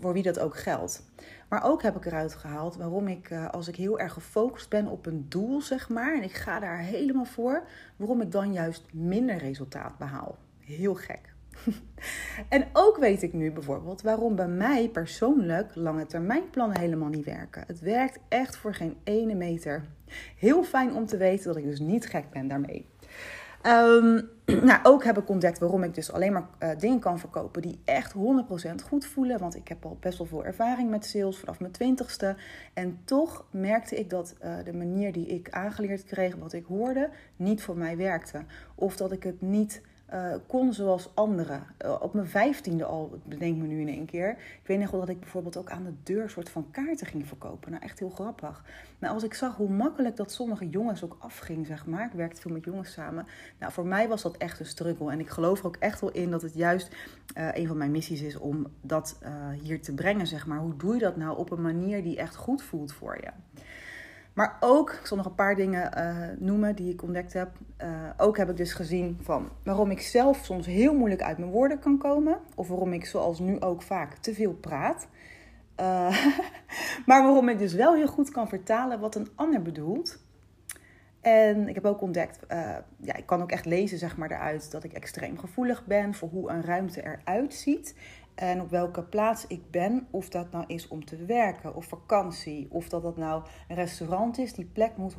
voor 0.00 0.12
wie 0.12 0.22
dat 0.22 0.38
ook 0.38 0.56
geldt. 0.56 1.02
Maar 1.48 1.64
ook 1.64 1.82
heb 1.82 1.96
ik 1.96 2.04
eruit 2.04 2.34
gehaald 2.34 2.76
waarom 2.76 3.08
ik, 3.08 3.30
uh, 3.30 3.48
als 3.48 3.68
ik 3.68 3.76
heel 3.76 3.98
erg 3.98 4.12
gefocust 4.12 4.68
ben 4.68 4.86
op 4.86 5.06
een 5.06 5.26
doel, 5.28 5.60
zeg 5.60 5.88
maar, 5.88 6.14
en 6.14 6.22
ik 6.22 6.32
ga 6.32 6.60
daar 6.60 6.78
helemaal 6.78 7.24
voor, 7.24 7.62
waarom 7.96 8.20
ik 8.20 8.32
dan 8.32 8.52
juist 8.52 8.84
minder 8.92 9.36
resultaat 9.36 9.98
behaal. 9.98 10.38
Heel 10.58 10.94
gek. 10.94 11.34
en 12.48 12.66
ook 12.72 12.96
weet 12.96 13.22
ik 13.22 13.32
nu 13.32 13.52
bijvoorbeeld 13.52 14.02
waarom 14.02 14.36
bij 14.36 14.48
mij 14.48 14.88
persoonlijk 14.88 15.74
lange 15.74 16.06
termijn 16.06 16.50
plannen 16.50 16.80
helemaal 16.80 17.08
niet 17.08 17.24
werken. 17.24 17.64
Het 17.66 17.80
werkt 17.80 18.18
echt 18.28 18.56
voor 18.56 18.74
geen 18.74 18.96
ene 19.04 19.34
meter 19.34 19.84
Heel 20.36 20.64
fijn 20.64 20.94
om 20.94 21.06
te 21.06 21.16
weten 21.16 21.46
dat 21.46 21.56
ik 21.56 21.64
dus 21.64 21.80
niet 21.80 22.06
gek 22.06 22.30
ben 22.30 22.48
daarmee. 22.48 22.86
Ehm, 23.66 24.20
nou, 24.68 24.80
ook 24.82 25.04
heb 25.04 25.18
ik 25.18 25.28
ontdekt 25.28 25.58
waarom 25.58 25.82
ik 25.82 25.94
dus 25.94 26.12
alleen 26.12 26.32
maar 26.32 26.48
uh, 26.62 26.70
dingen 26.78 26.98
kan 26.98 27.18
verkopen 27.18 27.62
die 27.62 27.80
echt 27.84 28.14
100% 28.14 28.18
goed 28.84 29.06
voelen. 29.06 29.38
Want 29.38 29.56
ik 29.56 29.68
heb 29.68 29.84
al 29.84 29.96
best 30.00 30.18
wel 30.18 30.26
veel 30.26 30.44
ervaring 30.44 30.90
met 30.90 31.06
sales 31.06 31.38
vanaf 31.38 31.60
mijn 31.60 31.72
twintigste. 31.72 32.36
En 32.74 32.98
toch 33.04 33.44
merkte 33.50 33.96
ik 33.96 34.10
dat 34.10 34.34
uh, 34.44 34.54
de 34.64 34.72
manier 34.72 35.12
die 35.12 35.26
ik 35.26 35.50
aangeleerd 35.50 36.04
kreeg, 36.04 36.36
wat 36.36 36.52
ik 36.52 36.64
hoorde, 36.64 37.10
niet 37.36 37.62
voor 37.62 37.76
mij 37.76 37.96
werkte. 37.96 38.44
Of 38.74 38.96
dat 38.96 39.12
ik 39.12 39.22
het 39.22 39.40
niet 39.40 39.82
uh, 40.14 40.34
kon 40.46 40.72
zoals 40.72 41.10
anderen. 41.14 41.62
Uh, 41.84 41.96
op 42.00 42.14
mijn 42.14 42.26
vijftiende 42.26 42.84
al, 42.84 43.18
bedenk 43.24 43.56
me 43.56 43.66
nu 43.66 43.80
in 43.80 43.88
één 43.88 44.06
keer. 44.06 44.30
Ik 44.30 44.66
weet 44.66 44.78
nog 44.78 44.90
wel 44.90 45.00
dat 45.00 45.08
ik 45.08 45.20
bijvoorbeeld 45.20 45.56
ook 45.56 45.70
aan 45.70 45.84
de 45.84 45.94
deur 46.02 46.30
soort 46.30 46.48
van 46.48 46.70
kaarten 46.70 47.06
ging 47.06 47.26
verkopen. 47.26 47.70
Nou, 47.70 47.82
echt 47.82 47.98
heel 47.98 48.10
grappig. 48.10 48.64
Maar 48.98 49.10
als 49.10 49.22
ik 49.22 49.34
zag 49.34 49.56
hoe 49.56 49.68
makkelijk 49.68 50.16
dat 50.16 50.32
sommige 50.32 50.68
jongens 50.68 51.04
ook 51.04 51.16
afging, 51.18 51.66
zeg 51.66 51.86
maar. 51.86 52.06
Ik 52.06 52.12
werkte 52.12 52.40
veel 52.40 52.52
met 52.52 52.64
jongens 52.64 52.92
samen. 52.92 53.26
Nou, 53.58 53.72
voor 53.72 53.86
mij 53.86 54.08
was 54.08 54.22
dat 54.22 54.36
echt 54.36 54.60
een 54.60 54.66
struggle. 54.66 55.10
En 55.10 55.20
ik 55.20 55.28
geloof 55.28 55.58
er 55.58 55.66
ook 55.66 55.76
echt 55.76 56.00
wel 56.00 56.10
in 56.10 56.30
dat 56.30 56.42
het 56.42 56.54
juist 56.54 56.94
uh, 57.36 57.48
een 57.52 57.66
van 57.66 57.76
mijn 57.76 57.90
missies 57.90 58.22
is 58.22 58.36
om 58.36 58.66
dat 58.80 59.18
hier 59.62 59.80
te 59.80 59.94
brengen, 59.94 60.26
zeg 60.26 60.46
maar. 60.46 60.58
Hoe 60.58 60.76
doe 60.76 60.94
je 60.94 61.00
dat 61.00 61.16
nou 61.16 61.38
op 61.38 61.50
een 61.50 61.62
manier 61.62 62.02
die 62.02 62.16
echt 62.16 62.36
goed 62.36 62.62
voelt 62.62 62.92
voor 62.92 63.16
je? 63.20 63.60
Maar 64.36 64.56
ook, 64.60 64.92
ik 64.92 65.06
zal 65.06 65.16
nog 65.16 65.26
een 65.26 65.34
paar 65.34 65.54
dingen 65.54 65.90
uh, 65.98 66.38
noemen 66.38 66.74
die 66.74 66.92
ik 66.92 67.02
ontdekt 67.02 67.32
heb. 67.32 67.50
Uh, 67.82 68.10
ook 68.16 68.36
heb 68.36 68.50
ik 68.50 68.56
dus 68.56 68.72
gezien 68.72 69.18
van 69.22 69.48
waarom 69.64 69.90
ik 69.90 70.00
zelf 70.00 70.44
soms 70.44 70.66
heel 70.66 70.94
moeilijk 70.94 71.22
uit 71.22 71.38
mijn 71.38 71.50
woorden 71.50 71.78
kan 71.78 71.98
komen. 71.98 72.38
Of 72.54 72.68
waarom 72.68 72.92
ik 72.92 73.06
zoals 73.06 73.38
nu 73.38 73.60
ook 73.60 73.82
vaak 73.82 74.14
te 74.16 74.34
veel 74.34 74.52
praat. 74.52 75.08
Uh, 75.80 76.26
maar 77.06 77.22
waarom 77.22 77.48
ik 77.48 77.58
dus 77.58 77.72
wel 77.72 77.94
heel 77.94 78.06
goed 78.06 78.30
kan 78.30 78.48
vertalen 78.48 79.00
wat 79.00 79.14
een 79.14 79.28
ander 79.34 79.62
bedoelt. 79.62 80.18
En 81.20 81.68
ik 81.68 81.74
heb 81.74 81.84
ook 81.84 82.00
ontdekt, 82.00 82.38
ja, 83.00 83.14
ik 83.14 83.26
kan 83.26 83.42
ook 83.42 83.50
echt 83.50 83.64
lezen 83.64 83.98
zeg 83.98 84.16
maar 84.16 84.30
eruit 84.30 84.70
dat 84.70 84.84
ik 84.84 84.92
extreem 84.92 85.38
gevoelig 85.38 85.84
ben 85.84 86.14
voor 86.14 86.28
hoe 86.28 86.50
een 86.50 86.62
ruimte 86.62 87.02
eruit 87.04 87.54
ziet 87.54 87.94
en 88.36 88.60
op 88.60 88.70
welke 88.70 89.02
plaats 89.02 89.46
ik 89.46 89.70
ben. 89.70 90.06
Of 90.10 90.28
dat 90.28 90.50
nou 90.50 90.64
is 90.66 90.88
om 90.88 91.04
te 91.04 91.16
werken 91.16 91.74
of 91.74 91.84
vakantie. 91.84 92.66
Of 92.70 92.88
dat 92.88 93.02
dat 93.02 93.16
nou 93.16 93.42
een 93.68 93.76
restaurant 93.76 94.38
is. 94.38 94.52
Die 94.52 94.64
plek 94.64 94.96
moet 94.96 95.14
100% 95.14 95.18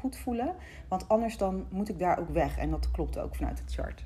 goed 0.00 0.16
voelen. 0.16 0.54
Want 0.88 1.08
anders 1.08 1.36
dan 1.36 1.66
moet 1.70 1.88
ik 1.88 1.98
daar 1.98 2.18
ook 2.18 2.28
weg. 2.28 2.58
En 2.58 2.70
dat 2.70 2.90
klopt 2.90 3.18
ook 3.18 3.34
vanuit 3.34 3.58
het 3.58 3.72
chart. 3.72 4.04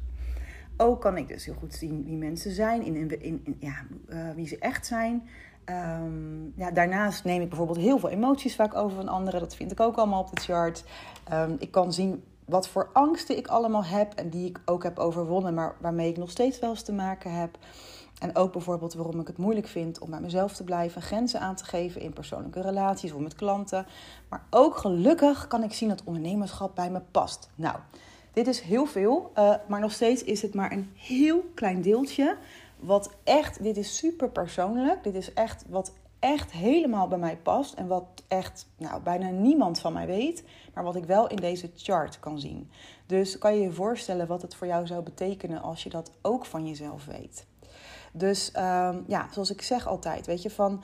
Ook 0.76 1.00
kan 1.00 1.16
ik 1.16 1.28
dus 1.28 1.44
heel 1.44 1.54
goed 1.54 1.74
zien 1.74 2.04
wie 2.04 2.16
mensen 2.16 2.50
zijn. 2.50 2.82
In, 2.82 3.22
in, 3.22 3.56
ja, 3.58 3.84
uh, 4.08 4.30
wie 4.34 4.46
ze 4.46 4.58
echt 4.58 4.86
zijn. 4.86 5.28
Um, 5.64 6.52
ja, 6.56 6.70
daarnaast 6.70 7.24
neem 7.24 7.42
ik 7.42 7.48
bijvoorbeeld 7.48 7.78
heel 7.78 7.98
veel 7.98 8.08
emoties 8.08 8.54
vaak 8.56 8.74
over 8.74 8.96
van 8.96 9.08
anderen. 9.08 9.40
Dat 9.40 9.54
vind 9.54 9.72
ik 9.72 9.80
ook 9.80 9.96
allemaal 9.96 10.20
op 10.20 10.34
de 10.34 10.40
chart. 10.40 10.84
Um, 11.32 11.56
ik 11.58 11.70
kan 11.70 11.92
zien 11.92 12.24
wat 12.44 12.68
voor 12.68 12.90
angsten 12.92 13.36
ik 13.36 13.46
allemaal 13.46 13.84
heb. 13.84 14.14
En 14.14 14.30
die 14.30 14.48
ik 14.48 14.60
ook 14.64 14.82
heb 14.82 14.98
overwonnen. 14.98 15.54
Maar 15.54 15.76
waarmee 15.80 16.10
ik 16.10 16.16
nog 16.16 16.30
steeds 16.30 16.58
wel 16.58 16.70
eens 16.70 16.82
te 16.82 16.92
maken 16.92 17.32
heb. 17.32 17.58
En 18.18 18.36
ook 18.36 18.52
bijvoorbeeld 18.52 18.94
waarom 18.94 19.20
ik 19.20 19.26
het 19.26 19.38
moeilijk 19.38 19.66
vind 19.66 19.98
om 19.98 20.10
bij 20.10 20.20
mezelf 20.20 20.54
te 20.54 20.64
blijven, 20.64 21.02
grenzen 21.02 21.40
aan 21.40 21.54
te 21.54 21.64
geven 21.64 22.00
in 22.00 22.12
persoonlijke 22.12 22.60
relaties 22.60 23.12
of 23.12 23.20
met 23.20 23.34
klanten. 23.34 23.86
Maar 24.28 24.46
ook 24.50 24.76
gelukkig 24.76 25.46
kan 25.46 25.62
ik 25.62 25.72
zien 25.72 25.88
dat 25.88 26.02
ondernemerschap 26.04 26.74
bij 26.74 26.90
me 26.90 27.00
past. 27.10 27.50
Nou, 27.54 27.76
dit 28.32 28.46
is 28.46 28.60
heel 28.60 28.86
veel, 28.86 29.30
uh, 29.38 29.54
maar 29.68 29.80
nog 29.80 29.92
steeds 29.92 30.24
is 30.24 30.42
het 30.42 30.54
maar 30.54 30.72
een 30.72 30.90
heel 30.94 31.44
klein 31.54 31.82
deeltje. 31.82 32.36
Wat 32.78 33.10
echt, 33.24 33.62
dit 33.62 33.76
is 33.76 33.96
super 33.96 34.30
persoonlijk. 34.30 35.04
Dit 35.04 35.14
is 35.14 35.32
echt 35.32 35.64
wat 35.68 35.92
echt 36.18 36.52
helemaal 36.52 37.08
bij 37.08 37.18
mij 37.18 37.36
past. 37.36 37.74
En 37.74 37.86
wat 37.86 38.04
echt 38.28 38.66
nou, 38.76 39.02
bijna 39.02 39.30
niemand 39.30 39.80
van 39.80 39.92
mij 39.92 40.06
weet. 40.06 40.44
Maar 40.74 40.84
wat 40.84 40.96
ik 40.96 41.04
wel 41.04 41.26
in 41.26 41.36
deze 41.36 41.70
chart 41.76 42.20
kan 42.20 42.38
zien. 42.40 42.70
Dus 43.06 43.38
kan 43.38 43.54
je 43.54 43.62
je 43.62 43.72
voorstellen 43.72 44.26
wat 44.26 44.42
het 44.42 44.54
voor 44.54 44.66
jou 44.66 44.86
zou 44.86 45.02
betekenen 45.02 45.62
als 45.62 45.82
je 45.82 45.90
dat 45.90 46.10
ook 46.22 46.44
van 46.44 46.66
jezelf 46.66 47.04
weet. 47.04 47.46
Dus 48.12 48.52
um, 48.56 49.04
ja, 49.06 49.28
zoals 49.32 49.50
ik 49.50 49.62
zeg 49.62 49.86
altijd, 49.86 50.26
weet 50.26 50.42
je, 50.42 50.50
van 50.50 50.82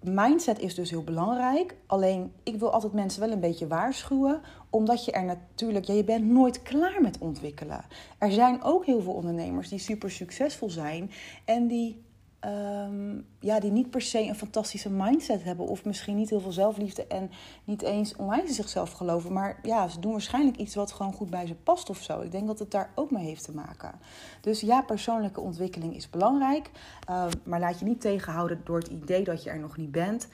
mindset 0.00 0.58
is 0.58 0.74
dus 0.74 0.90
heel 0.90 1.04
belangrijk. 1.04 1.76
Alleen 1.86 2.32
ik 2.42 2.58
wil 2.58 2.72
altijd 2.72 2.92
mensen 2.92 3.20
wel 3.20 3.30
een 3.30 3.40
beetje 3.40 3.66
waarschuwen, 3.66 4.40
omdat 4.70 5.04
je 5.04 5.12
er 5.12 5.24
natuurlijk, 5.24 5.84
ja, 5.84 5.94
je 5.94 6.04
bent 6.04 6.24
nooit 6.24 6.62
klaar 6.62 7.02
met 7.02 7.18
ontwikkelen. 7.18 7.84
Er 8.18 8.32
zijn 8.32 8.62
ook 8.62 8.84
heel 8.84 9.00
veel 9.00 9.12
ondernemers 9.12 9.68
die 9.68 9.78
super 9.78 10.10
succesvol 10.10 10.70
zijn 10.70 11.10
en 11.44 11.66
die 11.66 12.04
Um, 12.46 13.26
ja, 13.40 13.60
die 13.60 13.70
niet 13.70 13.90
per 13.90 14.00
se 14.00 14.20
een 14.20 14.34
fantastische 14.34 14.90
mindset 14.90 15.44
hebben. 15.44 15.66
Of 15.66 15.84
misschien 15.84 16.16
niet 16.16 16.30
heel 16.30 16.40
veel 16.40 16.52
zelfliefde 16.52 17.06
en 17.06 17.30
niet 17.64 17.82
eens 17.82 18.14
in 18.16 18.54
zichzelf 18.54 18.92
geloven. 18.92 19.32
Maar 19.32 19.58
ja, 19.62 19.88
ze 19.88 20.00
doen 20.00 20.12
waarschijnlijk 20.12 20.56
iets 20.56 20.74
wat 20.74 20.92
gewoon 20.92 21.12
goed 21.12 21.30
bij 21.30 21.46
ze 21.46 21.54
past 21.54 21.90
of 21.90 22.02
zo. 22.02 22.20
Ik 22.20 22.30
denk 22.30 22.46
dat 22.46 22.58
het 22.58 22.70
daar 22.70 22.90
ook 22.94 23.10
mee 23.10 23.24
heeft 23.24 23.44
te 23.44 23.54
maken. 23.54 23.92
Dus 24.40 24.60
ja, 24.60 24.82
persoonlijke 24.82 25.40
ontwikkeling 25.40 25.96
is 25.96 26.10
belangrijk. 26.10 26.70
Um, 27.10 27.30
maar 27.44 27.60
laat 27.60 27.78
je 27.78 27.84
niet 27.84 28.00
tegenhouden 28.00 28.60
door 28.64 28.78
het 28.78 28.88
idee 28.88 29.24
dat 29.24 29.42
je 29.42 29.50
er 29.50 29.58
nog 29.58 29.76
niet 29.76 29.92
bent. 29.92 30.28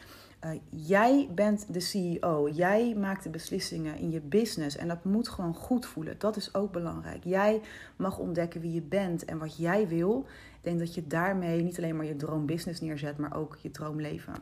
Uh, 0.45 0.51
jij 0.71 1.29
bent 1.35 1.73
de 1.73 1.81
CEO. 1.81 2.49
Jij 2.49 2.95
maakt 2.95 3.23
de 3.23 3.31
beslissingen 3.31 3.97
in 3.97 4.11
je 4.11 4.21
business. 4.21 4.77
En 4.77 4.89
dat 4.89 5.05
moet 5.05 5.29
gewoon 5.29 5.55
goed 5.55 5.87
voelen. 5.87 6.19
Dat 6.19 6.37
is 6.37 6.55
ook 6.55 6.73
belangrijk. 6.73 7.25
Jij 7.25 7.61
mag 7.97 8.19
ontdekken 8.19 8.61
wie 8.61 8.73
je 8.73 8.83
bent 8.83 9.25
en 9.25 9.39
wat 9.39 9.57
jij 9.57 9.89
wil. 9.89 10.27
Ik 10.29 10.59
denk 10.61 10.79
dat 10.79 10.95
je 10.95 11.07
daarmee 11.07 11.63
niet 11.63 11.79
alleen 11.79 11.97
maar 11.97 12.07
je 12.07 12.17
droombusiness 12.17 12.81
neerzet, 12.81 13.19
maar 13.19 13.37
ook 13.37 13.57
je 13.61 13.71
droomleven. 13.71 14.35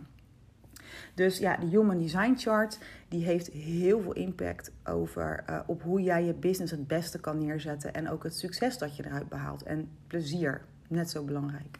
Dus 1.14 1.38
ja, 1.38 1.56
de 1.56 1.66
Human 1.66 1.98
Design 1.98 2.34
Chart 2.36 2.78
die 3.08 3.24
heeft 3.24 3.46
heel 3.46 4.00
veel 4.00 4.12
impact 4.12 4.72
over 4.84 5.44
uh, 5.50 5.60
op 5.66 5.82
hoe 5.82 6.02
jij 6.02 6.24
je 6.24 6.34
business 6.34 6.72
het 6.72 6.86
beste 6.86 7.20
kan 7.20 7.38
neerzetten 7.38 7.94
en 7.94 8.10
ook 8.10 8.22
het 8.22 8.36
succes 8.36 8.78
dat 8.78 8.96
je 8.96 9.04
eruit 9.06 9.28
behaalt 9.28 9.62
en 9.62 9.88
plezier, 10.06 10.60
net 10.88 11.10
zo 11.10 11.24
belangrijk. 11.24 11.78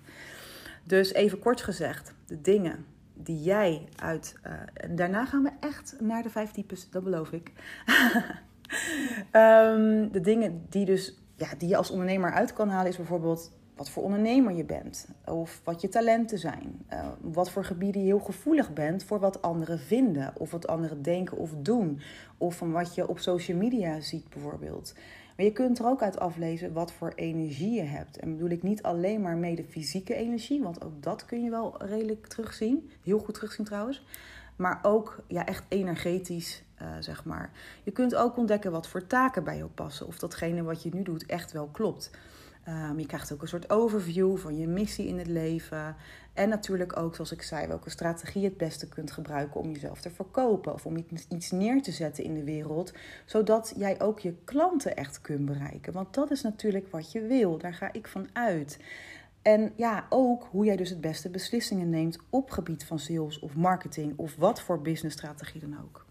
Dus 0.85 1.13
even 1.13 1.39
kort 1.39 1.63
gezegd, 1.63 2.15
de 2.27 2.41
dingen 2.41 2.85
die 3.23 3.43
jij 3.43 3.89
uit. 3.97 4.37
Uh, 4.47 4.53
daarna 4.97 5.25
gaan 5.25 5.43
we 5.43 5.51
echt 5.61 5.97
naar 6.01 6.23
de 6.23 6.31
vijf 6.31 6.51
types, 6.51 6.91
dat 6.91 7.05
beloof 7.05 7.33
ik. 7.33 7.53
um, 9.33 10.13
de 10.13 10.21
dingen 10.23 10.67
die, 10.69 10.85
dus, 10.85 11.19
ja, 11.37 11.49
die 11.59 11.69
je 11.69 11.77
als 11.77 11.91
ondernemer 11.91 12.33
uit 12.33 12.53
kan 12.53 12.69
halen, 12.69 12.91
is 12.91 12.97
bijvoorbeeld 12.97 13.53
wat 13.81 13.91
voor 13.91 14.03
ondernemer 14.03 14.55
je 14.55 14.65
bent, 14.65 15.09
of 15.25 15.61
wat 15.65 15.81
je 15.81 15.89
talenten 15.89 16.39
zijn, 16.39 16.85
uh, 16.93 17.09
wat 17.21 17.51
voor 17.51 17.65
gebieden 17.65 18.01
je 18.01 18.07
heel 18.07 18.19
gevoelig 18.19 18.73
bent 18.73 19.05
voor 19.05 19.19
wat 19.21 19.43
anderen 19.43 19.79
vinden, 19.79 20.33
of 20.37 20.51
wat 20.51 20.67
anderen 20.67 21.03
denken 21.03 21.37
of 21.37 21.51
doen, 21.59 22.01
of 22.39 22.57
van 22.57 22.73
wat 22.73 22.95
je 22.95 23.09
op 23.09 23.19
social 23.19 23.57
media 23.57 24.01
ziet 24.01 24.29
bijvoorbeeld. 24.29 24.95
Maar 25.41 25.49
je 25.49 25.55
kunt 25.55 25.79
er 25.79 25.87
ook 25.87 26.03
uit 26.03 26.19
aflezen 26.19 26.73
wat 26.73 26.93
voor 26.93 27.13
energie 27.15 27.71
je 27.71 27.83
hebt. 27.83 28.17
En 28.17 28.33
bedoel 28.33 28.51
ik 28.51 28.63
niet 28.63 28.83
alleen 28.83 29.21
maar 29.21 29.37
mee 29.37 29.57
de 29.57 29.65
fysieke 29.65 30.15
energie, 30.15 30.63
want 30.63 30.85
ook 30.85 31.03
dat 31.03 31.25
kun 31.25 31.43
je 31.43 31.51
wel 31.51 31.75
redelijk 31.79 32.27
terugzien. 32.27 32.91
Heel 33.03 33.19
goed 33.19 33.35
terugzien 33.35 33.65
trouwens. 33.65 34.05
Maar 34.57 34.79
ook 34.83 35.23
ja, 35.27 35.47
echt 35.47 35.65
energetisch, 35.69 36.63
uh, 36.83 36.89
zeg 36.99 37.25
maar. 37.25 37.51
Je 37.83 37.91
kunt 37.91 38.15
ook 38.15 38.37
ontdekken 38.37 38.71
wat 38.71 38.89
voor 38.89 39.07
taken 39.07 39.45
bij 39.45 39.57
jou 39.57 39.71
passen. 39.71 40.07
Of 40.07 40.19
datgene 40.19 40.63
wat 40.63 40.83
je 40.83 40.91
nu 40.95 41.03
doet 41.03 41.27
echt 41.27 41.53
wel 41.53 41.67
klopt. 41.67 42.11
Um, 42.71 42.99
je 42.99 43.07
krijgt 43.07 43.33
ook 43.33 43.43
een 43.43 43.49
soort 43.49 43.71
overview 43.71 44.37
van 44.37 44.59
je 44.59 44.67
missie 44.67 45.07
in 45.07 45.19
het 45.19 45.27
leven. 45.27 45.97
En 46.33 46.49
natuurlijk 46.49 46.97
ook, 46.97 47.15
zoals 47.15 47.33
ik 47.33 47.43
zei, 47.43 47.67
welke 47.67 47.91
strategie 47.91 48.41
je 48.41 48.49
het 48.49 48.57
beste 48.57 48.89
kunt 48.89 49.11
gebruiken 49.11 49.61
om 49.61 49.71
jezelf 49.71 50.01
te 50.01 50.11
verkopen. 50.11 50.75
Of 50.75 50.87
om 50.87 51.05
iets 51.29 51.51
neer 51.51 51.83
te 51.83 51.93
zetten 51.93 52.25
in 52.25 52.35
de 52.35 52.45
wereld. 52.45 52.93
Zodat 53.25 53.73
jij 53.77 54.01
ook 54.01 54.19
je 54.19 54.35
klanten 54.45 54.97
echt 54.97 55.21
kunt 55.21 55.45
bereiken. 55.45 55.93
Want 55.93 56.15
dat 56.15 56.31
is 56.31 56.43
natuurlijk 56.43 56.91
wat 56.91 57.13
je 57.13 57.21
wil. 57.21 57.59
Daar 57.59 57.75
ga 57.75 57.93
ik 57.93 58.07
van 58.07 58.29
uit. 58.33 58.79
En 59.43 59.73
ja, 59.77 60.07
ook 60.09 60.49
hoe 60.51 60.65
jij 60.65 60.77
dus 60.77 60.91
het 60.91 61.01
beste 61.01 61.31
beslissingen 61.31 61.91
neemt 61.91 62.19
op 62.31 62.51
gebied 62.51 62.85
van 62.85 62.99
sales 62.99 63.39
of 63.39 63.55
marketing. 63.55 64.13
Of 64.17 64.37
wat 64.37 64.61
voor 64.61 64.83
businessstrategie 64.83 65.61
dan 65.61 65.79
ook. 65.83 66.07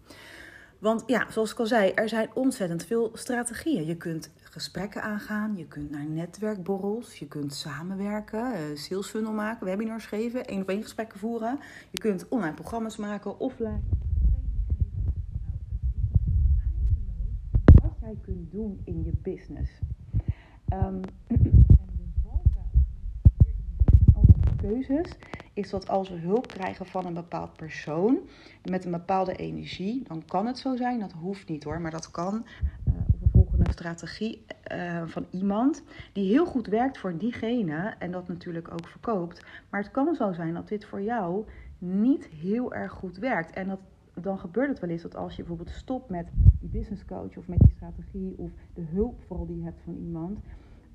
Want 0.80 1.02
ja, 1.06 1.30
zoals 1.30 1.52
ik 1.52 1.58
al 1.58 1.66
zei, 1.66 1.90
er 1.90 2.08
zijn 2.08 2.28
ontzettend 2.34 2.84
veel 2.84 3.10
strategieën. 3.14 3.86
Je 3.86 3.96
kunt 3.96 4.30
gesprekken 4.42 5.02
aangaan, 5.02 5.56
je 5.56 5.66
kunt 5.66 5.90
naar 5.90 6.06
netwerkborrels, 6.06 7.18
je 7.18 7.26
kunt 7.26 7.54
samenwerken, 7.54 8.52
uh, 8.52 8.76
sales 8.76 9.08
funnel 9.08 9.32
maken, 9.32 9.66
webinars 9.66 10.06
geven, 10.06 10.44
één 10.44 10.60
op 10.62 10.68
één 10.68 10.82
gesprekken 10.82 11.18
voeren. 11.18 11.58
Je 11.90 11.98
kunt 11.98 12.28
online 12.28 12.54
programma's 12.54 12.96
maken, 12.96 13.38
offline. 13.38 13.80
Wat 17.82 17.96
jij 18.00 18.16
kunt 18.22 18.50
doen 18.50 18.80
in 18.84 19.04
je 19.04 19.12
business. 19.22 19.70
Um, 20.72 21.00
keuzes 24.60 25.16
is 25.52 25.70
dat 25.70 25.88
als 25.88 26.08
we 26.08 26.16
hulp 26.16 26.46
krijgen 26.46 26.86
van 26.86 27.06
een 27.06 27.14
bepaald 27.14 27.56
persoon 27.56 28.18
met 28.64 28.84
een 28.84 28.90
bepaalde 28.90 29.36
energie, 29.36 30.02
dan 30.08 30.22
kan 30.26 30.46
het 30.46 30.58
zo 30.58 30.76
zijn. 30.76 31.00
Dat 31.00 31.12
hoeft 31.12 31.48
niet 31.48 31.64
hoor, 31.64 31.80
maar 31.80 31.90
dat 31.90 32.10
kan. 32.10 32.34
Uh, 32.34 32.94
of 33.12 33.20
we 33.20 33.28
volgen 33.32 33.60
een 33.60 33.72
strategie 33.72 34.44
uh, 34.72 35.02
van 35.06 35.26
iemand 35.30 35.82
die 36.12 36.28
heel 36.28 36.46
goed 36.46 36.66
werkt 36.66 36.98
voor 36.98 37.18
diegene 37.18 37.94
en 37.98 38.10
dat 38.10 38.28
natuurlijk 38.28 38.72
ook 38.72 38.88
verkoopt. 38.88 39.44
Maar 39.70 39.82
het 39.82 39.90
kan 39.90 40.14
zo 40.14 40.32
zijn 40.32 40.54
dat 40.54 40.68
dit 40.68 40.84
voor 40.84 41.02
jou 41.02 41.44
niet 41.78 42.26
heel 42.26 42.74
erg 42.74 42.92
goed 42.92 43.18
werkt 43.18 43.54
en 43.54 43.68
dat 43.68 43.80
dan 44.14 44.38
gebeurt 44.38 44.68
het 44.68 44.80
wel 44.80 44.90
eens 44.90 45.02
dat 45.02 45.16
als 45.16 45.36
je 45.36 45.42
bijvoorbeeld 45.42 45.76
stopt 45.76 46.10
met 46.10 46.26
die 46.60 46.68
business 46.68 47.04
coach 47.04 47.36
of 47.36 47.48
met 47.48 47.58
die 47.58 47.72
strategie 47.74 48.34
of 48.36 48.50
de 48.74 48.84
hulp 48.92 49.22
vooral 49.26 49.46
die 49.46 49.56
je 49.56 49.64
hebt 49.64 49.80
van 49.84 49.96
iemand, 49.96 50.38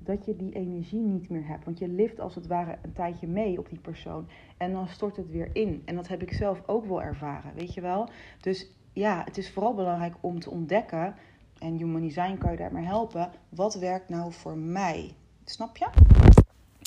dat 0.06 0.24
je 0.24 0.36
die 0.36 0.52
energie 0.52 1.00
niet 1.00 1.28
meer 1.28 1.46
hebt. 1.46 1.64
Want 1.64 1.78
je 1.78 1.88
lift 1.88 2.20
als 2.20 2.34
het 2.34 2.46
ware 2.46 2.78
een 2.82 2.92
tijdje 2.92 3.26
mee 3.26 3.58
op 3.58 3.68
die 3.68 3.78
persoon 3.78 4.28
en 4.56 4.72
dan 4.72 4.88
stort 4.88 5.16
het 5.16 5.30
weer 5.30 5.50
in. 5.52 5.82
En 5.84 5.94
dat 5.94 6.08
heb 6.08 6.22
ik 6.22 6.32
zelf 6.32 6.62
ook 6.66 6.86
wel 6.86 7.02
ervaren, 7.02 7.54
weet 7.54 7.74
je 7.74 7.80
wel. 7.80 8.08
Dus 8.40 8.70
ja, 8.92 9.22
het 9.24 9.38
is 9.38 9.50
vooral 9.52 9.74
belangrijk 9.74 10.14
om 10.20 10.40
te 10.40 10.50
ontdekken, 10.50 11.14
en 11.58 11.76
Human 11.76 12.00
Design 12.00 12.38
kan 12.38 12.50
je 12.50 12.56
daarmee 12.56 12.84
helpen, 12.84 13.30
wat 13.48 13.74
werkt 13.74 14.08
nou 14.08 14.32
voor 14.32 14.56
mij? 14.56 15.14
Snap 15.44 15.76
je? 15.76 15.88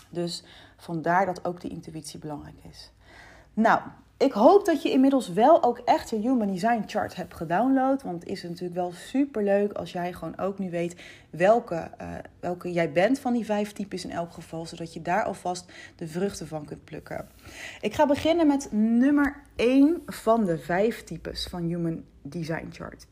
Dus 0.10 0.44
vandaar 0.78 1.26
dat 1.26 1.46
ook 1.46 1.62
die 1.62 1.72
intuïtie 1.72 2.20
belangrijk 2.20 2.64
is. 2.70 2.92
Nou, 3.54 3.82
ik 4.20 4.32
hoop 4.32 4.66
dat 4.66 4.82
je 4.82 4.92
inmiddels 4.92 5.30
wel 5.30 5.64
ook 5.64 5.78
echt 5.86 6.10
je 6.10 6.16
Human 6.16 6.52
Design 6.52 6.84
Chart 6.86 7.16
hebt 7.16 7.34
gedownload. 7.34 8.04
Want 8.04 8.20
het 8.20 8.30
is 8.30 8.44
natuurlijk 8.44 8.74
wel 8.74 8.92
super 8.92 9.44
leuk 9.44 9.72
als 9.72 9.92
jij 9.92 10.14
gewoon 10.14 10.38
ook 10.38 10.60
nu 10.60 10.70
weet 10.70 10.96
welke, 11.30 11.92
uh, 12.02 12.14
welke 12.40 12.72
jij 12.72 12.92
bent 12.92 13.20
van 13.20 13.34
die 13.34 13.46
vijf 13.46 13.72
types 13.72 14.04
in 14.04 14.12
elk 14.12 14.34
geval. 14.34 14.66
Zodat 14.66 14.94
je 14.94 15.02
daar 15.02 15.24
alvast 15.24 15.72
de 15.96 16.08
vruchten 16.08 16.48
van 16.48 16.66
kunt 16.66 16.84
plukken. 16.84 17.28
Ik 17.82 17.94
ga 17.94 18.06
beginnen 18.06 18.48
met 18.48 18.72
nummer 18.72 19.42
1 19.56 20.02
van 20.06 20.46
de 20.46 20.58
vijf 20.58 21.04
types 21.04 21.48
van 21.48 21.64
Human 21.64 22.04
Design 22.22 22.68
Chart. 22.72 23.08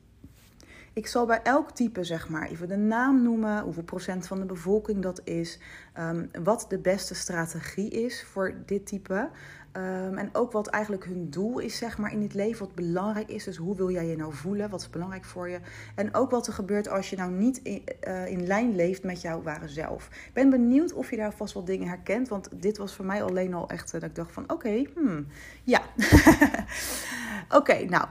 Ik 0.98 1.08
zal 1.08 1.26
bij 1.26 1.42
elk 1.44 1.72
type 1.72 2.04
zeg 2.04 2.30
maar 2.30 2.50
even 2.50 2.68
de 2.68 2.76
naam 2.76 3.24
noemen, 3.24 3.64
hoeveel 3.64 3.84
procent 3.84 4.28
van 4.28 4.40
de 4.40 4.46
bevolking 4.46 5.02
dat 5.02 5.22
is, 5.24 5.60
um, 6.00 6.30
wat 6.44 6.66
de 6.70 6.78
beste 6.78 7.16
strategie 7.16 7.90
is 7.90 8.24
voor 8.24 8.54
dit 8.66 8.88
type. 8.88 9.30
Um, 9.74 10.18
en 10.18 10.30
ook 10.34 10.52
wat 10.52 10.68
eigenlijk 10.68 11.06
hun 11.06 11.30
doel 11.30 11.60
is, 11.60 11.78
zeg 11.78 11.98
maar, 11.98 12.12
in 12.12 12.22
het 12.22 12.34
leven, 12.34 12.66
wat 12.66 12.76
belangrijk 12.76 13.30
is. 13.30 13.44
Dus 13.44 13.58
hoe 13.58 13.76
wil 13.76 13.92
jij 13.92 14.06
je 14.06 14.16
nou 14.16 14.34
voelen? 14.34 14.70
Wat 14.70 14.82
is 14.82 14.90
belangrijk 14.90 15.26
voor 15.26 15.50
je? 15.50 15.60
En 15.96 16.14
ook 16.14 16.32
wat 16.32 16.48
er 16.48 16.54
gebeurt 16.54 16.90
als 16.90 17.10
je 17.10 17.16
nou 17.16 17.32
niet 17.32 17.58
in, 17.58 17.84
uh, 18.08 18.28
in 18.28 18.48
lijn 18.48 18.76
leeft 18.76 19.04
met 19.04 19.22
jouw 19.22 19.42
ware 19.42 19.68
zelf. 19.68 20.08
Ik 20.08 20.34
ben 20.34 20.50
benieuwd 20.50 20.94
of 20.94 21.10
je 21.10 21.18
daar 21.18 21.34
vast 21.34 21.54
wat 21.54 21.66
dingen 21.66 21.88
herkent. 21.88 22.28
Want 22.28 22.50
dit 22.62 22.78
was 22.78 22.96
voor 22.96 23.06
mij 23.06 23.24
alleen 23.24 23.54
al 23.54 23.70
echt 23.70 23.94
uh, 23.94 24.02
dat 24.02 24.10
ik 24.10 24.16
dacht 24.16 24.32
van, 24.32 24.52
oké, 24.52 24.84
hmm, 24.96 25.28
ja. 25.64 25.82
oké, 27.60 27.86
nou, 27.86 28.08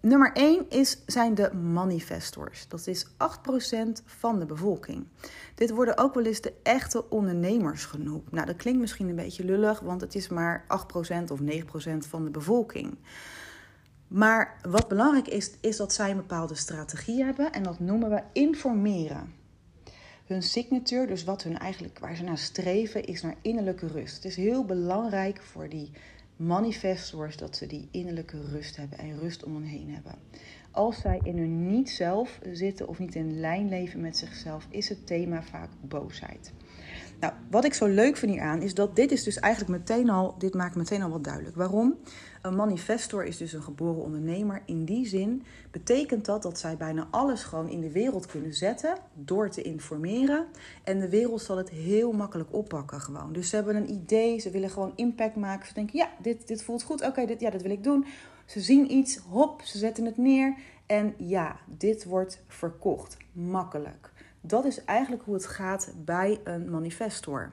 Nummer 0.00 0.32
1 0.32 0.66
is, 0.68 0.98
zijn 1.06 1.34
de 1.34 1.54
manifestors. 1.54 2.68
Dat 2.68 2.86
is 2.86 3.06
8% 3.06 3.08
van 4.04 4.38
de 4.38 4.46
bevolking. 4.46 5.06
Dit 5.54 5.70
worden 5.70 5.98
ook 5.98 6.14
wel 6.14 6.24
eens 6.24 6.40
de 6.40 6.52
echte 6.62 7.10
ondernemers 7.10 7.84
genoemd. 7.84 8.32
Nou, 8.32 8.46
dat 8.46 8.56
klinkt 8.56 8.80
misschien 8.80 9.08
een 9.08 9.16
beetje 9.16 9.44
lullig, 9.44 9.80
want 9.80 10.00
het 10.00 10.14
is 10.14 10.28
maar 10.28 10.64
8% 10.64 11.30
of 11.32 11.40
9% 11.40 11.44
van 11.98 12.24
de 12.24 12.30
bevolking. 12.30 12.98
Maar 14.08 14.60
wat 14.68 14.88
belangrijk 14.88 15.28
is, 15.28 15.50
is 15.60 15.76
dat 15.76 15.92
zij 15.92 16.10
een 16.10 16.16
bepaalde 16.16 16.54
strategie 16.54 17.24
hebben 17.24 17.52
en 17.52 17.62
dat 17.62 17.80
noemen 17.80 18.10
we 18.10 18.22
informeren. 18.32 19.34
Hun 20.26 20.42
signature, 20.42 21.06
dus 21.06 21.24
wat 21.24 21.42
hun 21.42 21.58
eigenlijk, 21.58 21.98
waar 21.98 22.16
ze 22.16 22.22
naar 22.22 22.38
streven, 22.38 23.04
is 23.04 23.22
naar 23.22 23.36
innerlijke 23.42 23.86
rust. 23.86 24.14
Het 24.14 24.24
is 24.24 24.36
heel 24.36 24.64
belangrijk 24.64 25.42
voor 25.42 25.68
die 25.68 25.90
manifestors 26.38 27.36
dat 27.36 27.56
ze 27.56 27.66
die 27.66 27.88
innerlijke 27.90 28.40
rust 28.40 28.76
hebben 28.76 28.98
en 28.98 29.18
rust 29.18 29.44
om 29.44 29.54
hen 29.54 29.64
heen 29.64 29.90
hebben. 29.90 30.14
Als 30.70 31.00
zij 31.00 31.20
in 31.22 31.38
hun 31.38 31.66
niet-zelf 31.66 32.38
zitten 32.52 32.88
of 32.88 32.98
niet 32.98 33.14
in 33.14 33.40
lijn 33.40 33.68
leven 33.68 34.00
met 34.00 34.16
zichzelf, 34.16 34.66
is 34.70 34.88
het 34.88 35.06
thema 35.06 35.42
vaak 35.42 35.70
boosheid. 35.80 36.52
Nou, 37.20 37.32
wat 37.50 37.64
ik 37.64 37.74
zo 37.74 37.86
leuk 37.86 38.16
vind 38.16 38.32
hieraan 38.32 38.62
is 38.62 38.74
dat 38.74 38.96
dit 38.96 39.12
is 39.12 39.22
dus 39.22 39.38
eigenlijk 39.38 39.78
meteen 39.78 40.10
al, 40.10 40.34
dit 40.38 40.54
maakt 40.54 40.76
meteen 40.76 41.02
al 41.02 41.10
wat 41.10 41.24
duidelijk. 41.24 41.56
Waarom? 41.56 41.98
Een 42.42 42.56
manifestor 42.56 43.24
is 43.24 43.36
dus 43.36 43.52
een 43.52 43.62
geboren 43.62 44.02
ondernemer. 44.02 44.62
In 44.66 44.84
die 44.84 45.06
zin 45.06 45.42
betekent 45.70 46.24
dat 46.24 46.42
dat 46.42 46.58
zij 46.58 46.76
bijna 46.76 47.08
alles 47.10 47.42
gewoon 47.42 47.68
in 47.68 47.80
de 47.80 47.92
wereld 47.92 48.26
kunnen 48.26 48.54
zetten 48.54 48.96
door 49.14 49.50
te 49.50 49.62
informeren. 49.62 50.46
En 50.84 51.00
de 51.00 51.08
wereld 51.08 51.42
zal 51.42 51.56
het 51.56 51.70
heel 51.70 52.12
makkelijk 52.12 52.54
oppakken 52.54 53.00
gewoon. 53.00 53.32
Dus 53.32 53.48
ze 53.48 53.56
hebben 53.56 53.76
een 53.76 53.90
idee, 53.90 54.38
ze 54.38 54.50
willen 54.50 54.70
gewoon 54.70 54.92
impact 54.94 55.36
maken. 55.36 55.66
Ze 55.66 55.74
denken, 55.74 55.98
ja, 55.98 56.10
dit, 56.22 56.48
dit 56.48 56.62
voelt 56.62 56.82
goed, 56.82 57.06
oké, 57.06 57.26
dit, 57.26 57.40
ja, 57.40 57.50
dat 57.50 57.62
wil 57.62 57.70
ik 57.70 57.84
doen. 57.84 58.06
Ze 58.46 58.60
zien 58.60 58.92
iets, 58.92 59.16
hop, 59.16 59.62
ze 59.62 59.78
zetten 59.78 60.04
het 60.04 60.16
neer. 60.16 60.56
En 60.86 61.14
ja, 61.16 61.56
dit 61.66 62.04
wordt 62.04 62.42
verkocht. 62.46 63.16
Makkelijk. 63.32 64.07
Dat 64.40 64.64
is 64.64 64.84
eigenlijk 64.84 65.22
hoe 65.24 65.34
het 65.34 65.46
gaat 65.46 65.92
bij 66.04 66.40
een 66.44 66.70
manifestor. 66.70 67.52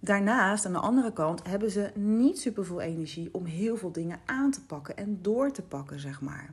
Daarnaast, 0.00 0.66
aan 0.66 0.72
de 0.72 0.78
andere 0.78 1.12
kant, 1.12 1.46
hebben 1.46 1.70
ze 1.70 1.90
niet 1.94 2.38
superveel 2.38 2.80
energie 2.80 3.28
om 3.32 3.44
heel 3.44 3.76
veel 3.76 3.92
dingen 3.92 4.20
aan 4.24 4.50
te 4.50 4.64
pakken 4.66 4.96
en 4.96 5.18
door 5.22 5.50
te 5.50 5.62
pakken, 5.62 6.00
zeg 6.00 6.20
maar. 6.20 6.50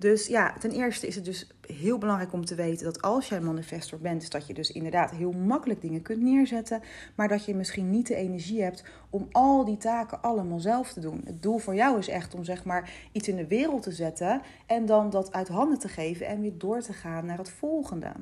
Dus 0.00 0.26
ja, 0.26 0.54
ten 0.58 0.70
eerste 0.70 1.06
is 1.06 1.14
het 1.14 1.24
dus 1.24 1.46
heel 1.66 1.98
belangrijk 1.98 2.32
om 2.32 2.44
te 2.44 2.54
weten 2.54 2.84
dat 2.84 3.02
als 3.02 3.28
jij 3.28 3.40
manifestor 3.40 3.98
bent, 3.98 4.30
dat 4.30 4.46
je 4.46 4.54
dus 4.54 4.72
inderdaad 4.72 5.10
heel 5.10 5.32
makkelijk 5.32 5.80
dingen 5.80 6.02
kunt 6.02 6.22
neerzetten, 6.22 6.82
maar 7.14 7.28
dat 7.28 7.44
je 7.44 7.54
misschien 7.54 7.90
niet 7.90 8.06
de 8.06 8.14
energie 8.14 8.62
hebt 8.62 8.84
om 9.10 9.28
al 9.32 9.64
die 9.64 9.76
taken 9.76 10.22
allemaal 10.22 10.60
zelf 10.60 10.92
te 10.92 11.00
doen. 11.00 11.20
Het 11.24 11.42
doel 11.42 11.58
voor 11.58 11.74
jou 11.74 11.98
is 11.98 12.08
echt 12.08 12.34
om 12.34 12.44
zeg 12.44 12.64
maar 12.64 12.90
iets 13.12 13.28
in 13.28 13.36
de 13.36 13.46
wereld 13.46 13.82
te 13.82 13.92
zetten 13.92 14.42
en 14.66 14.86
dan 14.86 15.10
dat 15.10 15.32
uit 15.32 15.48
handen 15.48 15.78
te 15.78 15.88
geven 15.88 16.26
en 16.26 16.40
weer 16.40 16.58
door 16.58 16.80
te 16.80 16.92
gaan 16.92 17.26
naar 17.26 17.38
het 17.38 17.50
volgende. 17.50 18.12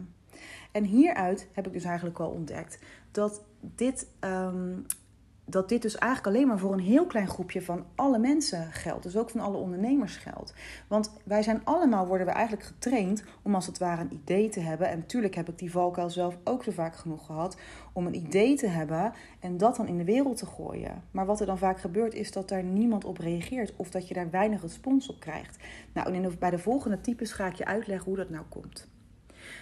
En 0.72 0.84
hieruit 0.84 1.48
heb 1.52 1.66
ik 1.66 1.72
dus 1.72 1.84
eigenlijk 1.84 2.18
wel 2.18 2.30
ontdekt 2.30 2.78
dat 3.10 3.42
dit, 3.60 4.06
um, 4.20 4.86
dat 5.50 5.68
dit 5.68 5.82
dus 5.82 5.96
eigenlijk 5.96 6.36
alleen 6.36 6.48
maar 6.48 6.58
voor 6.58 6.72
een 6.72 6.78
heel 6.78 7.06
klein 7.06 7.28
groepje 7.28 7.62
van 7.62 7.84
alle 7.94 8.18
mensen 8.18 8.72
geldt. 8.72 9.02
Dus 9.02 9.16
ook 9.16 9.30
van 9.30 9.40
alle 9.40 9.56
ondernemers 9.56 10.16
geldt. 10.16 10.54
Want 10.88 11.12
wij 11.24 11.42
zijn 11.42 11.60
allemaal, 11.64 12.06
worden 12.06 12.26
we 12.26 12.32
eigenlijk 12.32 12.66
getraind 12.66 13.24
om 13.42 13.54
als 13.54 13.66
het 13.66 13.78
ware 13.78 14.00
een 14.00 14.12
idee 14.12 14.48
te 14.48 14.60
hebben. 14.60 14.88
En 14.88 14.98
natuurlijk 14.98 15.34
heb 15.34 15.48
ik 15.48 15.58
die 15.58 15.70
valkuil 15.70 16.10
zelf 16.10 16.38
ook 16.44 16.64
zo 16.64 16.70
vaak 16.70 16.96
genoeg 16.96 17.26
gehad. 17.26 17.56
Om 17.92 18.06
een 18.06 18.14
idee 18.14 18.56
te 18.56 18.66
hebben 18.66 19.12
en 19.40 19.56
dat 19.56 19.76
dan 19.76 19.86
in 19.86 19.98
de 19.98 20.04
wereld 20.04 20.36
te 20.36 20.46
gooien. 20.46 21.02
Maar 21.10 21.26
wat 21.26 21.40
er 21.40 21.46
dan 21.46 21.58
vaak 21.58 21.78
gebeurt 21.78 22.14
is 22.14 22.32
dat 22.32 22.48
daar 22.48 22.62
niemand 22.62 23.04
op 23.04 23.18
reageert. 23.18 23.72
Of 23.76 23.90
dat 23.90 24.08
je 24.08 24.14
daar 24.14 24.30
weinig 24.30 24.62
respons 24.62 25.08
op 25.08 25.20
krijgt. 25.20 25.56
Nou, 25.92 26.14
en 26.14 26.38
bij 26.38 26.50
de 26.50 26.58
volgende 26.58 27.00
types 27.00 27.32
ga 27.32 27.46
ik 27.46 27.54
je 27.54 27.64
uitleggen 27.64 28.06
hoe 28.06 28.16
dat 28.16 28.30
nou 28.30 28.44
komt. 28.48 28.88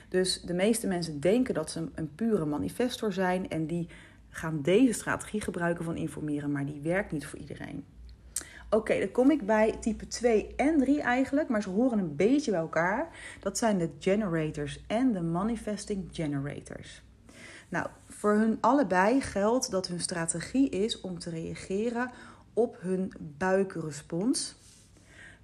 Dus 0.08 0.40
de 0.40 0.54
meeste 0.54 0.86
mensen 0.86 1.20
denken 1.20 1.54
dat 1.54 1.70
ze 1.70 1.88
een 1.94 2.14
pure 2.14 2.44
manifestor 2.44 3.12
zijn 3.12 3.48
en 3.48 3.66
die 3.66 3.88
gaan 4.36 4.62
deze 4.62 4.92
strategie 4.92 5.40
gebruiken 5.40 5.84
van 5.84 5.96
informeren, 5.96 6.52
maar 6.52 6.66
die 6.66 6.80
werkt 6.80 7.12
niet 7.12 7.26
voor 7.26 7.38
iedereen. 7.38 7.84
Oké, 8.70 8.98
dan 8.98 9.10
kom 9.10 9.30
ik 9.30 9.46
bij 9.46 9.76
type 9.80 10.06
2 10.06 10.54
en 10.56 10.78
3 10.78 11.00
eigenlijk, 11.00 11.48
maar 11.48 11.62
ze 11.62 11.68
horen 11.68 11.98
een 11.98 12.16
beetje 12.16 12.50
bij 12.50 12.60
elkaar. 12.60 13.08
Dat 13.40 13.58
zijn 13.58 13.78
de 13.78 13.90
generators 13.98 14.84
en 14.86 15.12
de 15.12 15.22
manifesting 15.22 16.08
generators. 16.12 17.02
Nou, 17.68 17.86
voor 18.08 18.32
hun 18.32 18.58
allebei 18.60 19.20
geldt 19.20 19.70
dat 19.70 19.86
hun 19.86 20.00
strategie 20.00 20.68
is 20.68 21.00
om 21.00 21.18
te 21.18 21.30
reageren 21.30 22.10
op 22.52 22.76
hun 22.80 23.12
buikrespons 23.18 24.56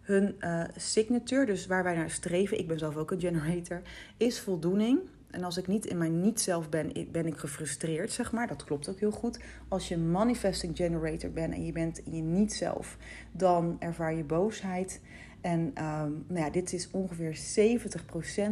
hun 0.02 0.37
uh, 0.40 0.64
signature, 0.76 1.46
dus 1.46 1.66
waar 1.66 1.83
wij 1.83 1.94
naar 1.94 2.11
streven, 2.11 2.59
ik 2.59 2.68
ben 2.68 2.78
zelf 2.78 2.96
ook 2.96 3.11
een 3.11 3.20
generator, 3.20 3.83
is 4.16 4.40
voldoening. 4.40 5.00
En 5.33 5.45
als 5.45 5.57
ik 5.57 5.66
niet 5.66 5.87
in 5.87 5.99
mijn 5.99 6.21
niet-zelf 6.21 6.68
ben, 6.68 6.92
ben 7.12 7.27
ik 7.27 7.37
gefrustreerd, 7.37 8.12
zeg 8.12 8.33
maar. 8.33 8.47
Dat 8.47 8.64
klopt 8.64 8.88
ook 8.88 8.99
heel 8.99 9.11
goed. 9.11 9.40
Als 9.68 9.88
je 9.88 9.97
manifesting 9.99 10.77
generator 10.77 11.31
bent 11.31 11.55
en 11.55 11.64
je 11.64 11.73
bent 11.73 11.99
in 11.99 12.16
je 12.16 12.23
niet-zelf, 12.23 12.97
dan 13.33 13.77
ervaar 13.79 14.14
je 14.14 14.25
boosheid. 14.25 15.01
En 15.40 15.61
um, 15.61 16.25
nou 16.29 16.45
ja, 16.45 16.51
dit 16.51 16.73
is 16.73 16.90
ongeveer 16.90 17.38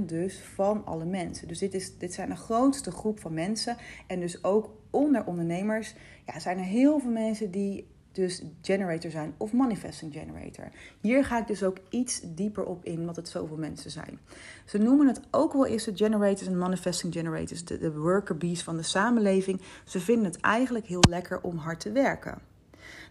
70% 0.00 0.04
dus 0.06 0.38
van 0.38 0.84
alle 0.84 1.04
mensen. 1.04 1.48
Dus 1.48 1.58
dit, 1.58 1.74
is, 1.74 1.98
dit 1.98 2.14
zijn 2.14 2.28
de 2.28 2.36
grootste 2.36 2.90
groep 2.90 3.20
van 3.20 3.34
mensen. 3.34 3.76
En 4.06 4.20
dus 4.20 4.44
ook 4.44 4.70
onder 4.90 5.26
ondernemers 5.26 5.94
ja, 6.26 6.38
zijn 6.38 6.58
er 6.58 6.64
heel 6.64 6.98
veel 6.98 7.10
mensen 7.10 7.50
die 7.50 7.86
dus 8.12 8.42
generator 8.62 9.10
zijn 9.10 9.34
of 9.36 9.52
manifesting 9.52 10.12
generator. 10.12 10.68
Hier 11.00 11.24
ga 11.24 11.38
ik 11.38 11.46
dus 11.46 11.62
ook 11.62 11.76
iets 11.88 12.20
dieper 12.24 12.64
op 12.64 12.84
in, 12.84 13.06
wat 13.06 13.16
het 13.16 13.28
zoveel 13.28 13.56
mensen 13.56 13.90
zijn. 13.90 14.18
Ze 14.64 14.78
noemen 14.78 15.06
het 15.06 15.20
ook 15.30 15.52
wel 15.52 15.66
eens 15.66 15.84
de 15.84 15.96
generators 15.96 16.46
en 16.48 16.58
manifesting 16.58 17.12
generators, 17.12 17.64
de, 17.64 17.78
de 17.78 17.92
worker 17.92 18.36
bees 18.36 18.62
van 18.62 18.76
de 18.76 18.82
samenleving. 18.82 19.60
Ze 19.84 20.00
vinden 20.00 20.24
het 20.24 20.40
eigenlijk 20.40 20.86
heel 20.86 21.04
lekker 21.08 21.40
om 21.40 21.56
hard 21.56 21.80
te 21.80 21.92
werken. 21.92 22.49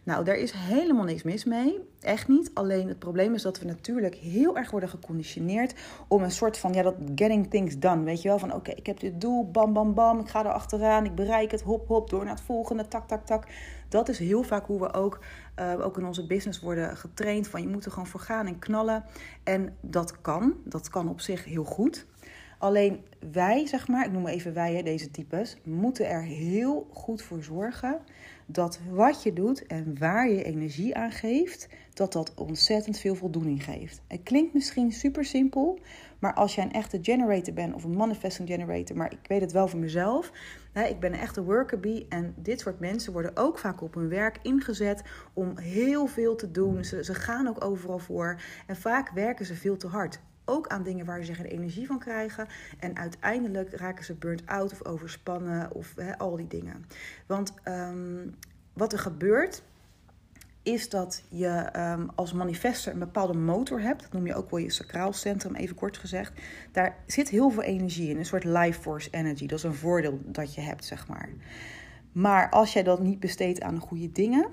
Nou, 0.04 0.24
daar 0.24 0.36
is 0.36 0.52
helemaal 0.52 1.04
niks 1.04 1.24
mis 1.24 1.44
mee. 1.44 1.80
Echt 2.02 2.28
niet. 2.28 2.52
Alleen 2.54 2.88
het 2.88 3.00
probleem 3.00 3.34
is 3.34 3.42
dat 3.42 3.60
we 3.60 3.66
natuurlijk 3.66 4.16
heel 4.16 4.58
erg 4.58 4.72
worden 4.72 4.90
geconditioneerd 4.90 5.74
om 6.08 6.24
een 6.24 6.32
soort 6.32 6.58
van, 6.58 6.74
ja, 6.74 6.82
dat 6.82 6.96
getting 7.16 7.50
things 7.50 7.80
done. 7.80 8.04
Weet 8.04 8.22
je 8.22 8.28
wel, 8.28 8.40
van 8.40 8.54
oké, 8.54 8.72
ik 8.72 8.86
heb 8.86 9.00
dit 9.00 9.22
doel, 9.22 9.52
bam, 9.52 9.74
bam, 9.74 9.94
bam, 9.94 10.20
ik 10.20 10.30
ga 10.30 10.46
er 10.46 10.52
achteraan, 10.52 11.06
ik 11.06 11.16
bereik 11.16 11.52
het, 11.52 11.62
hop, 11.62 11.88
hop, 11.88 12.10
door 12.10 12.24
naar 12.24 12.34
het 12.34 12.44
volgende, 12.44 12.88
tak, 12.88 13.08
tak, 13.08 13.26
tak. 13.26 13.48
Dat 13.90 14.10
is 14.10 14.20
heel 14.20 14.44
vaak 14.44 14.66
hoe 14.66 14.80
we 14.80 14.94
ook, 14.94 15.20
uh, 15.60 15.86
ook 15.86 15.98
in 15.98 16.06
onze 16.06 16.28
business 16.28 16.60
worden 16.60 16.98
getraind. 16.98 17.48
Van 17.48 17.62
je 17.62 17.68
moet 17.68 17.86
er 17.86 17.92
gewoon 17.92 18.08
voor 18.08 18.20
gaan 18.20 18.48
en 18.48 18.60
knallen. 18.60 19.04
En 19.44 19.78
dat 19.82 20.22
kan. 20.22 20.54
Dat 20.64 20.90
kan 20.90 21.10
op 21.10 21.22
zich 21.22 21.46
heel 21.46 21.64
goed. 21.64 22.06
Alleen 22.58 23.04
wij, 23.32 23.68
zeg 23.68 23.88
maar, 23.88 24.06
ik 24.06 24.12
noem 24.12 24.28
even 24.28 24.54
wij, 24.54 24.76
hè, 24.76 24.84
deze 24.84 25.12
types, 25.12 25.58
moeten 25.64 26.08
er 26.08 26.22
heel 26.22 26.88
goed 26.94 27.22
voor 27.22 27.44
zorgen 27.44 28.00
dat 28.52 28.80
wat 28.92 29.24
je 29.24 29.34
doet 29.34 29.66
en 29.68 30.00
waar 30.00 30.30
je 30.30 30.44
energie 30.44 30.96
aan 30.96 31.12
geeft, 31.12 31.68
dat 31.94 32.14
dat 32.14 32.34
ontzettend 32.36 32.98
veel 32.98 33.16
voldoening 33.16 33.64
geeft. 33.64 34.02
Het 34.08 34.24
klinkt 34.24 34.54
misschien 34.54 34.92
super 34.92 35.26
simpel, 35.26 35.80
maar 36.20 36.34
als 36.34 36.56
jij 36.56 36.64
een 36.64 36.72
echte 36.72 37.00
generator 37.02 37.54
bent 37.54 37.74
of 37.74 37.84
een 37.84 37.96
manifesting 37.96 38.50
generator, 38.50 38.98
maar 38.98 39.12
ik 39.12 39.28
weet 39.28 39.42
het 39.42 39.52
wel 39.52 39.68
voor 39.68 39.80
mezelf. 39.80 40.32
Ik 40.74 41.00
ben 41.00 41.14
een 41.14 41.20
echte 41.20 41.44
worker 41.44 41.80
bee 41.80 42.06
en 42.10 42.34
dit 42.38 42.60
soort 42.60 42.80
mensen 42.80 43.14
worden 43.14 43.38
ook 43.38 43.60
vaak 43.60 43.82
op 43.82 43.94
hun 43.94 44.10
werk 44.10 44.40
ingezet 44.42 45.04
om 45.34 45.58
heel 45.58 46.08
veel 46.08 46.36
te 46.36 46.52
doen. 46.52 46.84
Ze, 46.86 47.04
ze 47.04 47.14
gaan 47.14 47.48
ook 47.48 47.64
overal 47.64 48.00
voor 48.00 48.42
en 48.68 48.76
vaak 48.76 49.12
werken 49.12 49.46
ze 49.46 49.56
veel 49.56 49.78
te 49.78 49.88
hard 49.88 50.20
ook 50.50 50.68
aan 50.68 50.84
dingen 50.84 51.06
waar 51.06 51.24
ze 51.24 51.34
geen 51.34 51.46
energie 51.46 51.88
van 51.88 52.00
krijgen. 52.00 52.48
En 52.80 52.98
uiteindelijk 52.98 53.74
raken 53.74 54.06
ze 54.06 54.14
burnt 54.14 54.46
out 54.46 54.72
of 54.72 54.86
overspannen 54.86 55.72
of 55.72 55.94
al 56.18 56.36
die 56.36 56.48
dingen. 56.48 56.86
Want 57.26 57.54
ehm, 57.64 58.28
wat 58.74 58.94
er 58.94 59.00
gebeurt 59.00 59.64
is 60.64 60.90
dat 60.90 61.24
je 61.30 61.70
um, 61.78 62.10
als 62.16 62.34
manifester 62.34 62.94
een 62.94 63.00
bepaalde 63.00 63.38
motor 63.38 63.82
hebt. 63.82 64.02
Dat 64.02 64.14
noem 64.14 64.26
je 64.26 64.36
ook 64.36 64.50
wel 64.50 64.60
je 64.60 64.70
sacraal 64.70 65.14
centrum, 65.14 65.56
even 65.56 65.76
kort 65.76 65.98
gezegd. 65.98 66.42
Daar 66.72 66.96
zit 67.06 67.30
heel 67.30 67.50
veel 67.50 67.64
energie 67.64 68.10
in, 68.10 68.18
een 68.18 68.26
soort 68.26 68.44
life 68.44 68.82
force 68.82 69.10
energy. 69.12 69.48
Dat 69.48 69.58
is 69.58 69.64
een 69.64 69.74
voordeel 69.74 70.20
dat 70.26 70.56
je 70.56 70.62
hebt, 70.62 70.86
zeg 70.86 71.08
maar. 71.08 71.30
Maar 72.12 72.50
als 72.50 72.74
jij 72.74 72.84
dat 72.84 73.00
niet 73.02 73.20
besteedt 73.20 73.62
aan 73.62 73.80
goede 73.80 74.12
dingen, 74.12 74.48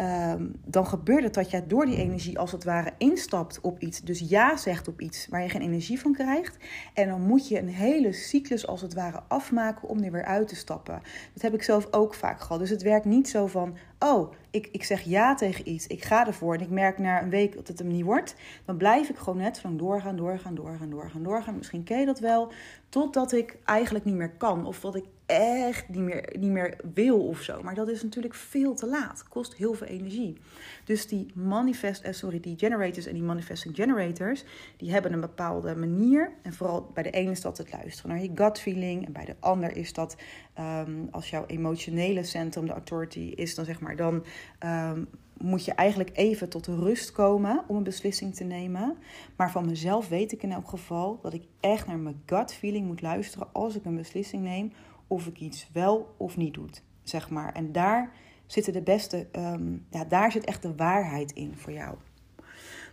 Ehm, 0.00 0.46
dan 0.64 0.86
gebeurt 0.86 1.22
het 1.22 1.34
dat 1.34 1.50
jij 1.50 1.66
door 1.66 1.86
die 1.86 1.96
energie 1.96 2.38
als 2.38 2.52
het 2.52 2.64
ware 2.64 2.92
instapt 2.98 3.60
op 3.60 3.78
iets. 3.78 4.00
Dus 4.00 4.18
ja 4.18 4.56
zegt 4.56 4.88
op 4.88 5.00
iets 5.00 5.26
waar 5.28 5.42
je 5.42 5.48
geen 5.48 5.62
energie 5.62 6.00
van 6.00 6.12
krijgt. 6.12 6.56
En 6.94 7.08
dan 7.08 7.20
moet 7.20 7.48
je 7.48 7.58
een 7.58 7.68
hele 7.68 8.12
cyclus 8.12 8.66
als 8.66 8.80
het 8.80 8.94
ware 8.94 9.20
afmaken 9.28 9.88
om 9.88 10.02
er 10.02 10.12
weer 10.12 10.24
uit 10.24 10.48
te 10.48 10.56
stappen. 10.56 11.02
Dat 11.32 11.42
heb 11.42 11.54
ik 11.54 11.62
zelf 11.62 11.86
ook 11.90 12.14
vaak 12.14 12.40
gehad. 12.40 12.58
Dus 12.58 12.70
het 12.70 12.82
werkt 12.82 13.04
niet 13.04 13.28
zo 13.28 13.46
van, 13.46 13.76
oh, 13.98 14.32
ik, 14.50 14.68
ik 14.72 14.84
zeg 14.84 15.02
ja 15.02 15.34
tegen 15.34 15.68
iets, 15.68 15.86
ik 15.86 16.04
ga 16.04 16.26
ervoor 16.26 16.54
en 16.54 16.60
ik 16.60 16.70
merk 16.70 16.98
na 16.98 17.22
een 17.22 17.30
week 17.30 17.54
dat 17.54 17.68
het 17.68 17.78
hem 17.78 17.88
niet 17.88 18.04
wordt. 18.04 18.34
Dan 18.64 18.76
blijf 18.76 19.08
ik 19.08 19.16
gewoon 19.16 19.38
net 19.38 19.60
lang 19.62 19.78
doorgaan, 19.78 20.16
doorgaan, 20.16 20.54
doorgaan, 20.54 20.90
doorgaan, 20.90 21.22
doorgaan. 21.22 21.56
Misschien 21.56 21.84
ken 21.84 22.00
je 22.00 22.06
dat 22.06 22.18
wel. 22.18 22.52
Totdat 22.88 23.32
ik 23.32 23.56
eigenlijk 23.64 24.04
niet 24.04 24.14
meer 24.14 24.32
kan. 24.36 24.66
Of 24.66 24.80
dat 24.80 24.94
ik 24.94 25.04
echt 25.30 25.88
niet 25.88 26.02
meer, 26.02 26.34
niet 26.38 26.50
meer 26.50 26.76
wil 26.94 27.26
of 27.26 27.40
zo. 27.40 27.62
Maar 27.62 27.74
dat 27.74 27.88
is 27.88 28.02
natuurlijk 28.02 28.34
veel 28.34 28.74
te 28.74 28.86
laat. 28.86 29.24
Kost 29.28 29.54
heel 29.54 29.74
veel 29.74 29.86
energie. 29.86 30.36
Dus 30.84 31.06
die 31.06 31.26
manifest, 31.34 32.02
eh, 32.02 32.12
sorry, 32.12 32.40
die 32.40 32.58
generators 32.58 33.06
en 33.06 33.14
die 33.14 33.22
manifesting 33.22 33.74
generators, 33.76 34.44
die 34.76 34.92
hebben 34.92 35.12
een 35.12 35.20
bepaalde 35.20 35.76
manier. 35.76 36.32
En 36.42 36.52
vooral 36.52 36.90
bij 36.94 37.02
de 37.02 37.10
ene 37.10 37.30
is 37.30 37.40
dat 37.40 37.58
het 37.58 37.72
luisteren 37.72 38.10
naar 38.10 38.22
je 38.22 38.30
gut 38.34 38.60
feeling. 38.60 39.06
En 39.06 39.12
bij 39.12 39.24
de 39.24 39.36
ander 39.38 39.76
is 39.76 39.92
dat 39.92 40.16
ehm, 40.54 41.06
als 41.10 41.30
jouw 41.30 41.46
emotionele 41.46 42.22
centrum 42.22 42.66
de 42.66 42.72
authority 42.72 43.32
is, 43.34 43.54
dan 43.54 43.64
zeg 43.64 43.80
maar, 43.80 43.96
dan 43.96 44.24
ehm, 44.58 45.04
moet 45.40 45.64
je 45.64 45.72
eigenlijk 45.72 46.10
even 46.12 46.48
tot 46.48 46.66
rust 46.66 47.12
komen 47.12 47.64
om 47.66 47.76
een 47.76 47.82
beslissing 47.82 48.34
te 48.34 48.44
nemen. 48.44 48.96
Maar 49.36 49.50
van 49.50 49.66
mezelf 49.66 50.08
weet 50.08 50.32
ik 50.32 50.42
in 50.42 50.52
elk 50.52 50.68
geval 50.68 51.18
dat 51.22 51.32
ik 51.32 51.42
echt 51.60 51.86
naar 51.86 51.98
mijn 51.98 52.22
gut 52.26 52.54
feeling 52.54 52.86
moet 52.86 53.02
luisteren 53.02 53.48
als 53.52 53.76
ik 53.76 53.84
een 53.84 53.96
beslissing 53.96 54.42
neem 54.42 54.72
of 55.10 55.26
ik 55.26 55.38
iets 55.38 55.68
wel 55.72 56.14
of 56.16 56.36
niet 56.36 56.54
doe, 56.54 56.68
zeg 57.02 57.30
maar. 57.30 57.52
En 57.52 57.72
daar 57.72 58.12
zitten 58.46 58.72
de 58.72 58.82
beste, 58.82 59.26
ehm, 59.32 59.76
ja, 59.90 60.04
daar 60.04 60.32
zit 60.32 60.44
echt 60.44 60.62
de 60.62 60.74
waarheid 60.74 61.32
in 61.32 61.56
voor 61.56 61.72
jou. 61.72 61.96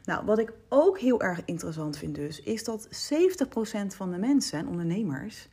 Nou, 0.04 0.26
wat 0.26 0.40
ik 0.40 0.54
ook 0.70 1.00
heel 1.00 1.22
erg 1.22 1.42
interessant 1.46 1.98
vind 1.98 2.16
dus, 2.16 2.42
is 2.42 2.64
dat 2.64 2.88
70% 2.92 3.96
van 3.96 4.12
de 4.12 4.18
mensen 4.18 4.60
en 4.60 4.68
ondernemers, 4.68 5.50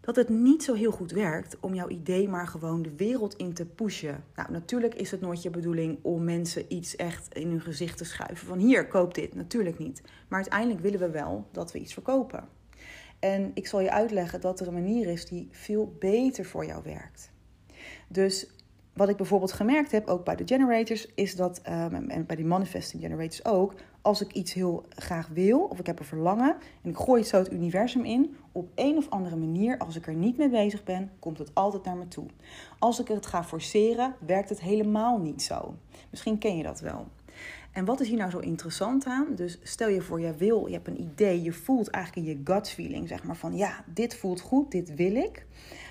dat 0.00 0.16
het 0.16 0.28
niet 0.28 0.62
zo 0.62 0.74
heel 0.74 0.90
goed 0.90 1.10
werkt 1.10 1.56
om 1.60 1.74
jouw 1.74 1.88
idee 1.88 2.28
maar 2.28 2.46
gewoon 2.46 2.82
de 2.82 2.94
wereld 2.96 3.36
in 3.36 3.52
te 3.52 3.66
pushen. 3.66 4.24
Nou, 4.36 4.52
natuurlijk 4.52 4.94
is 4.94 5.10
het 5.10 5.20
nooit 5.20 5.42
je 5.42 5.50
bedoeling 5.50 5.98
om 6.02 6.24
mensen 6.24 6.64
iets 6.68 6.96
echt 6.96 7.34
in 7.34 7.48
hun 7.48 7.60
gezicht 7.60 7.98
te 7.98 8.04
schuiven 8.04 8.46
van 8.46 8.58
hier, 8.58 8.88
koop 8.88 9.14
dit. 9.14 9.34
Natuurlijk 9.34 9.78
niet. 9.78 10.02
Maar 10.28 10.40
uiteindelijk 10.40 10.80
willen 10.80 11.00
we 11.00 11.10
wel 11.10 11.48
dat 11.52 11.72
we 11.72 11.78
iets 11.78 11.92
verkopen. 11.92 12.48
En 13.20 13.50
ik 13.54 13.66
zal 13.66 13.80
je 13.80 13.90
uitleggen 13.90 14.40
dat 14.40 14.60
er 14.60 14.66
een 14.66 14.74
manier 14.74 15.06
is 15.06 15.26
die 15.26 15.48
veel 15.50 15.94
beter 15.98 16.44
voor 16.44 16.66
jou 16.66 16.82
werkt. 16.84 17.30
Dus 18.08 18.50
wat 18.92 19.08
ik 19.08 19.16
bijvoorbeeld 19.16 19.52
gemerkt 19.52 19.90
heb, 19.90 20.08
ook 20.08 20.24
bij 20.24 20.36
de 20.36 20.46
generators, 20.46 21.06
is 21.14 21.36
dat, 21.36 21.60
um, 21.68 22.10
en 22.10 22.26
bij 22.26 22.36
die 22.36 22.44
manifesting 22.44 23.02
generators 23.02 23.44
ook, 23.44 23.74
als 24.02 24.20
ik 24.20 24.32
iets 24.32 24.52
heel 24.52 24.84
graag 24.88 25.28
wil, 25.28 25.60
of 25.60 25.78
ik 25.78 25.86
heb 25.86 25.98
een 25.98 26.04
verlangen, 26.04 26.56
en 26.82 26.90
ik 26.90 26.96
gooi 26.96 27.20
het 27.20 27.28
zo 27.28 27.38
het 27.38 27.52
universum 27.52 28.04
in, 28.04 28.36
op 28.52 28.68
een 28.74 28.96
of 28.96 29.10
andere 29.10 29.36
manier, 29.36 29.78
als 29.78 29.96
ik 29.96 30.06
er 30.06 30.14
niet 30.14 30.36
mee 30.36 30.48
bezig 30.48 30.84
ben, 30.84 31.10
komt 31.18 31.38
het 31.38 31.54
altijd 31.54 31.84
naar 31.84 31.96
me 31.96 32.08
toe. 32.08 32.26
Als 32.78 33.00
ik 33.00 33.08
het 33.08 33.26
ga 33.26 33.44
forceren, 33.44 34.14
werkt 34.26 34.48
het 34.48 34.60
helemaal 34.60 35.18
niet 35.18 35.42
zo. 35.42 35.74
Misschien 36.10 36.38
ken 36.38 36.56
je 36.56 36.62
dat 36.62 36.80
wel. 36.80 37.06
En 37.72 37.84
wat 37.84 38.00
is 38.00 38.08
hier 38.08 38.18
nou 38.18 38.30
zo 38.30 38.38
interessant 38.38 39.06
aan? 39.06 39.26
Dus 39.34 39.58
stel 39.62 39.88
je 39.88 40.00
voor, 40.00 40.20
je 40.20 40.34
wil, 40.34 40.66
je 40.66 40.72
hebt 40.72 40.88
een 40.88 41.00
idee, 41.00 41.42
je 41.42 41.52
voelt 41.52 41.88
eigenlijk 41.88 42.26
in 42.26 42.32
je 42.32 42.40
gut 42.44 42.70
feeling, 42.70 43.08
zeg 43.08 43.24
maar 43.24 43.36
van 43.36 43.56
ja, 43.56 43.84
dit 43.86 44.16
voelt 44.16 44.40
goed, 44.40 44.70
dit 44.70 44.94
wil 44.94 45.14
ik. 45.14 45.46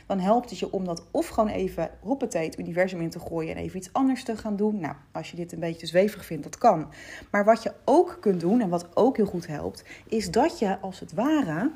Dan 0.08 0.20
helpt 0.20 0.50
het 0.50 0.60
je 0.60 0.72
om 0.72 0.86
dat 0.86 1.06
of 1.12 1.28
gewoon 1.28 1.50
even 1.50 1.92
hoppatee 2.00 2.46
het 2.46 2.60
universum 2.60 3.02
in 3.02 3.10
te 3.10 3.20
gooien 3.20 3.56
en 3.56 3.62
even 3.62 3.78
iets 3.78 3.94
anders 3.94 4.24
te 4.24 4.38
gaan 4.38 4.56
doen. 4.56 4.80
Nou, 4.80 4.96
als 5.12 5.32
je 5.32 5.38
dit 5.38 5.52
een 5.52 5.60
beetje 5.60 5.88
zweverig 5.88 6.26
vindt, 6.26 6.44
dat 6.44 6.58
kan. 6.58 6.88
Maar 7.32 7.46
wat 7.46 7.64
je 7.64 7.74
ook 7.86 8.18
kunt 8.22 8.40
doen 8.40 8.62
en 8.62 8.70
wat 8.70 8.96
ook 8.96 9.18
heel 9.18 9.26
goed 9.26 9.48
helpt, 9.48 9.84
is 10.08 10.32
dat 10.32 10.60
je 10.60 10.80
als 10.80 11.00
het 11.00 11.14
ware 11.14 11.72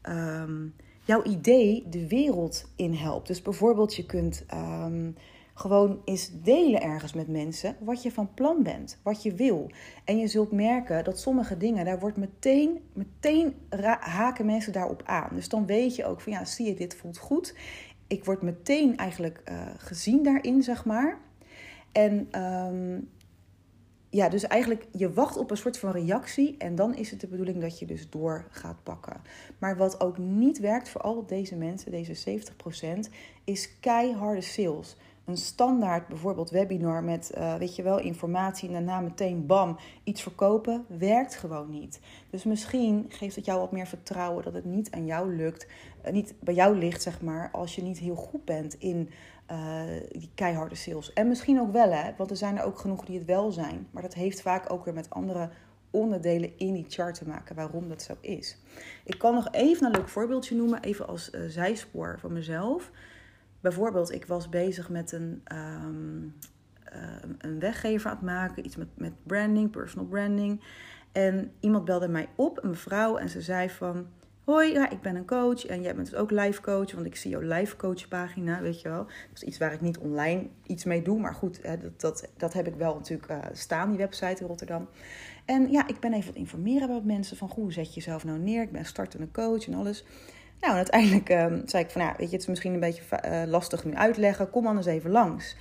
ehm, 0.00 0.66
jouw 1.02 1.22
idee 1.22 1.86
de 1.90 2.08
wereld 2.08 2.68
in 2.76 2.94
helpt. 2.94 3.26
Dus 3.26 3.42
bijvoorbeeld 3.42 3.94
je 3.94 4.06
kunt. 4.06 4.44
Ehm, 4.46 5.10
gewoon 5.60 6.00
eens 6.04 6.30
delen 6.42 6.82
ergens 6.82 7.12
met 7.12 7.28
mensen 7.28 7.76
wat 7.80 8.02
je 8.02 8.12
van 8.12 8.34
plan 8.34 8.62
bent, 8.62 8.98
wat 9.02 9.22
je 9.22 9.34
wil. 9.34 9.70
En 10.04 10.18
je 10.18 10.26
zult 10.26 10.52
merken 10.52 11.04
dat 11.04 11.20
sommige 11.20 11.56
dingen, 11.56 11.84
daar 11.84 11.98
wordt 11.98 12.16
meteen, 12.16 12.80
meteen 12.92 13.54
haken 14.00 14.46
mensen 14.46 14.72
daarop 14.72 15.02
aan. 15.04 15.28
Dus 15.34 15.48
dan 15.48 15.66
weet 15.66 15.96
je 15.96 16.04
ook 16.04 16.20
van 16.20 16.32
ja, 16.32 16.44
zie 16.44 16.66
je, 16.66 16.74
dit 16.74 16.96
voelt 16.96 17.18
goed. 17.18 17.54
Ik 18.06 18.24
word 18.24 18.42
meteen 18.42 18.96
eigenlijk 18.96 19.42
uh, 19.44 19.60
gezien 19.76 20.22
daarin, 20.22 20.62
zeg 20.62 20.84
maar. 20.84 21.18
En 21.92 22.42
um, 22.42 23.08
ja, 24.10 24.28
dus 24.28 24.46
eigenlijk 24.46 24.86
je 24.92 25.12
wacht 25.12 25.36
op 25.36 25.50
een 25.50 25.56
soort 25.56 25.78
van 25.78 25.90
reactie 25.90 26.56
en 26.58 26.74
dan 26.74 26.94
is 26.94 27.10
het 27.10 27.20
de 27.20 27.26
bedoeling 27.26 27.60
dat 27.60 27.78
je 27.78 27.86
dus 27.86 28.10
door 28.10 28.46
gaat 28.50 28.82
pakken. 28.82 29.20
Maar 29.58 29.76
wat 29.76 30.00
ook 30.00 30.18
niet 30.18 30.58
werkt 30.58 30.88
voor 30.88 31.00
al 31.00 31.26
deze 31.26 31.56
mensen, 31.56 31.90
deze 31.90 32.40
70%, 33.08 33.12
is 33.44 33.78
keiharde 33.80 34.40
sales 34.40 34.96
een 35.30 35.36
standaard 35.36 36.08
bijvoorbeeld 36.08 36.50
webinar 36.50 37.04
met, 37.04 37.32
uh, 37.38 37.54
weet 37.54 37.76
je 37.76 37.82
wel, 37.82 37.98
informatie 37.98 38.68
en 38.68 38.74
daarna 38.74 39.00
meteen 39.00 39.46
bam, 39.46 39.76
iets 40.04 40.22
verkopen, 40.22 40.84
werkt 40.98 41.36
gewoon 41.36 41.70
niet. 41.70 42.00
Dus 42.30 42.44
misschien 42.44 43.06
geeft 43.08 43.36
het 43.36 43.44
jou 43.44 43.60
wat 43.60 43.72
meer 43.72 43.86
vertrouwen 43.86 44.44
dat 44.44 44.54
het 44.54 44.64
niet 44.64 44.90
aan 44.90 45.06
jou 45.06 45.36
lukt, 45.36 45.66
uh, 46.06 46.12
niet 46.12 46.34
bij 46.40 46.54
jou 46.54 46.78
ligt, 46.78 47.02
zeg 47.02 47.20
maar, 47.20 47.48
als 47.52 47.74
je 47.74 47.82
niet 47.82 47.98
heel 47.98 48.14
goed 48.14 48.44
bent 48.44 48.74
in 48.78 49.10
uh, 49.50 49.82
die 50.10 50.30
keiharde 50.34 50.74
sales. 50.74 51.12
En 51.12 51.28
misschien 51.28 51.60
ook 51.60 51.72
wel, 51.72 51.92
hè, 51.92 52.10
want 52.16 52.30
er 52.30 52.36
zijn 52.36 52.58
er 52.58 52.64
ook 52.64 52.78
genoeg 52.78 53.04
die 53.04 53.18
het 53.18 53.26
wel 53.26 53.52
zijn. 53.52 53.86
Maar 53.90 54.02
dat 54.02 54.14
heeft 54.14 54.42
vaak 54.42 54.72
ook 54.72 54.84
weer 54.84 54.94
met 54.94 55.10
andere 55.10 55.50
onderdelen 55.90 56.58
in 56.58 56.72
die 56.72 56.86
chart 56.88 57.14
te 57.14 57.28
maken 57.28 57.56
waarom 57.56 57.88
dat 57.88 58.02
zo 58.02 58.14
is. 58.20 58.58
Ik 59.04 59.18
kan 59.18 59.34
nog 59.34 59.48
even 59.50 59.86
een 59.86 59.92
leuk 59.92 60.08
voorbeeldje 60.08 60.56
noemen, 60.56 60.82
even 60.82 61.08
als 61.08 61.30
zijspoor 61.46 62.18
van 62.20 62.32
mezelf. 62.32 62.90
Bijvoorbeeld, 63.60 64.12
ik 64.12 64.26
was 64.26 64.48
bezig 64.48 64.88
met 64.88 65.12
een, 65.12 65.42
um, 65.52 66.34
een 67.38 67.58
weggever 67.58 68.10
aan 68.10 68.16
het 68.16 68.24
maken, 68.24 68.64
iets 68.64 68.76
met, 68.76 68.88
met 68.94 69.12
branding, 69.26 69.70
personal 69.70 70.06
branding. 70.06 70.60
En 71.12 71.52
iemand 71.60 71.84
belde 71.84 72.08
mij 72.08 72.28
op, 72.36 72.62
een 72.62 72.70
mevrouw, 72.70 73.16
en 73.16 73.28
ze 73.28 73.40
zei 73.40 73.70
van... 73.70 74.06
Hoi, 74.44 74.72
ja, 74.72 74.90
ik 74.90 75.00
ben 75.00 75.16
een 75.16 75.26
coach 75.26 75.66
en 75.66 75.82
jij 75.82 75.94
bent 75.94 76.10
dus 76.10 76.18
ook 76.18 76.30
life 76.30 76.60
coach, 76.60 76.92
want 76.92 77.06
ik 77.06 77.16
zie 77.16 77.30
jouw 77.30 77.40
life 77.40 77.76
coach 77.76 78.08
pagina, 78.08 78.60
weet 78.60 78.80
je 78.80 78.88
wel. 78.88 79.04
Dat 79.04 79.34
is 79.34 79.42
iets 79.42 79.58
waar 79.58 79.72
ik 79.72 79.80
niet 79.80 79.98
online 79.98 80.48
iets 80.66 80.84
mee 80.84 81.02
doe, 81.02 81.20
maar 81.20 81.34
goed, 81.34 81.62
dat, 81.62 82.00
dat, 82.00 82.28
dat 82.36 82.52
heb 82.52 82.66
ik 82.66 82.74
wel 82.74 82.94
natuurlijk 82.94 83.30
uh, 83.30 83.38
staan, 83.52 83.88
die 83.88 83.98
website 83.98 84.40
in 84.40 84.46
Rotterdam. 84.46 84.88
En 85.44 85.70
ja, 85.70 85.88
ik 85.88 86.00
ben 86.00 86.12
even 86.12 86.26
wat 86.26 86.36
informeren 86.36 86.94
met 86.94 87.04
mensen 87.04 87.36
van, 87.36 87.50
hoe 87.54 87.72
zet 87.72 87.88
je 87.88 87.94
jezelf 87.94 88.24
nou 88.24 88.38
neer? 88.38 88.62
Ik 88.62 88.72
ben 88.72 88.84
startende 88.84 89.30
coach 89.30 89.66
en 89.66 89.74
alles. 89.74 90.04
Nou, 90.60 90.72
en 90.72 90.76
uiteindelijk 90.76 91.28
ehm, 91.28 91.60
zei 91.64 91.84
ik 91.84 91.90
van, 91.90 92.02
ja, 92.02 92.14
weet 92.16 92.26
je, 92.26 92.32
het 92.32 92.42
is 92.42 92.46
misschien 92.46 92.74
een 92.74 92.80
beetje 92.80 93.02
uh, 93.24 93.42
lastig 93.46 93.84
nu 93.84 93.94
uitleggen. 93.94 94.50
Kom 94.50 94.66
anders 94.66 94.86
even 94.86 95.10
langs. 95.10 95.56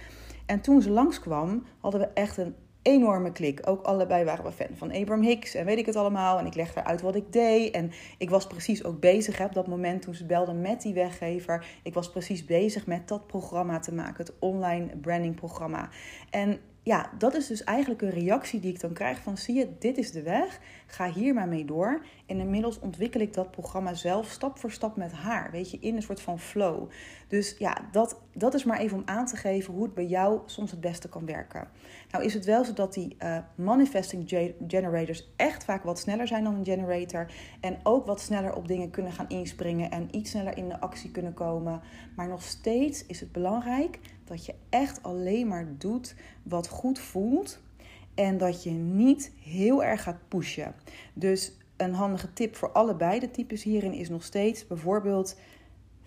En 0.46 0.62
toen 0.62 0.82
ze 0.82 0.90
langskwam, 0.90 1.66
hadden 1.80 2.02
we 2.02 2.08
echt 2.14 2.38
een 2.38 2.56
enorme 2.82 3.32
klik. 3.32 3.62
Ook 3.64 3.86
allebei 3.86 4.24
waren 4.24 4.46
we 4.46 4.52
fan 4.52 4.76
van 4.78 4.92
Abraham 4.92 5.24
Hicks 5.24 5.56
en 5.56 5.66
weet 5.66 5.78
ik 5.78 5.86
het 5.86 5.96
allemaal. 5.96 6.40
En 6.40 6.46
ik 6.46 6.56
legde 6.56 6.80
eruit 6.80 7.02
wat 7.02 7.16
ik 7.16 7.34
deed. 7.34 7.74
En 7.74 7.92
ik 8.18 8.30
was 8.30 8.48
precies 8.48 8.84
ook 8.84 9.00
bezig 9.00 9.38
hè, 9.38 9.46
op 9.46 9.54
dat 9.54 9.68
moment 9.68 10.02
toen 10.02 10.16
ze 10.16 10.26
belden 10.26 10.62
met 10.62 10.82
die 10.82 10.94
weggever. 10.94 11.66
Ik 11.84 11.94
was 11.94 12.10
precies 12.10 12.46
bezig 12.46 12.86
met 12.86 13.08
dat 13.08 13.28
programma 13.28 13.80
te 13.80 13.94
maken, 13.94 14.26
het 14.26 14.34
online 14.40 14.98
branding 15.02 15.36
programma. 15.36 15.90
En 16.30 16.60
ja, 16.84 17.10
dat 17.18 17.36
is 17.36 17.48
dus 17.48 17.64
eigenlijk 17.64 18.02
een 18.02 18.10
reactie 18.10 18.60
die 18.60 18.74
ik 18.74 18.80
dan 18.80 18.94
krijg 18.94 19.20
van 19.20 19.38
zie 19.38 19.56
je, 19.56 19.70
dit 19.80 19.98
is 19.98 20.12
de 20.12 20.22
weg, 20.22 20.60
ga 20.88 21.12
hier 21.12 21.34
maar 21.34 21.48
mee 21.48 21.66
door. 21.66 22.06
En 22.26 22.40
inmiddels 22.40 22.80
ontwikkel 22.80 23.22
ik 23.22 23.34
dat 23.34 23.52
programma 23.52 23.94
zelf 23.94 24.28
stap 24.28 24.60
voor 24.60 24.72
stap 24.72 24.96
met 24.96 25.12
haar, 25.12 25.52
weet 25.52 25.72
je, 25.72 25.80
in 25.80 25.96
een 25.96 26.02
soort 26.02 26.22
van 26.22 26.40
flow. 26.40 26.90
Dus 27.28 27.56
ja, 27.58 27.78
dat, 27.92 28.20
dat 28.34 28.54
is 28.54 28.64
maar 28.64 28.80
even 28.80 28.98
om 28.98 29.04
aan 29.06 29.26
te 29.26 29.36
geven 29.36 29.74
hoe 29.74 29.84
het 29.84 29.94
bij 29.94 30.06
jou 30.06 30.40
soms 30.46 30.72
het 30.72 30.82
beste 30.82 31.10
kan 31.10 31.26
werken. 31.26 31.68
Nou 32.12 32.24
is 32.24 32.34
het 32.34 32.46
wel 32.46 32.66
zo 32.66 32.74
dat 32.74 32.94
die 32.94 33.16
uh, 33.20 33.38
manifesting 33.56 34.54
generators 34.68 35.30
echt 35.36 35.64
vaak 35.64 35.84
wat 35.84 36.00
sneller 36.00 36.28
zijn 36.28 36.44
dan 36.44 36.56
een 36.56 36.66
generator. 36.66 37.32
En 37.60 37.80
ook 37.84 38.06
wat 38.06 38.22
sneller 38.22 38.56
op 38.56 38.68
dingen 38.68 38.90
kunnen 38.90 39.12
gaan 39.12 39.30
inspringen 39.30 39.92
en 39.92 40.08
iets 40.12 40.30
sneller 40.30 40.58
in 40.58 40.70
de 40.70 40.80
actie 40.80 41.12
kunnen 41.12 41.34
komen. 41.34 41.82
Maar 42.16 42.28
nog 42.28 42.44
steeds 42.44 43.06
is 43.06 43.20
het 43.20 43.32
belangrijk 43.32 44.00
dat 44.30 44.46
je 44.46 44.56
echt 44.70 45.04
alleen 45.04 45.48
maar 45.48 45.68
doet 45.78 46.16
wat 46.44 46.68
goed 46.68 47.00
voelt. 47.00 47.60
En 48.14 48.38
dat 48.38 48.64
je 48.64 48.72
niet 48.72 49.32
heel 49.44 49.84
erg 49.84 50.04
gaat 50.04 50.28
pushen. 50.28 50.76
Dus 51.14 51.58
een 51.78 51.94
handige 51.94 52.34
tip 52.34 52.56
voor 52.56 52.72
allebei 52.72 53.20
de 53.20 53.32
types 53.32 53.64
hierin 53.64 53.94
is 53.94 54.10
nog 54.10 54.24
steeds 54.24 54.68
bijvoorbeeld 54.68 55.36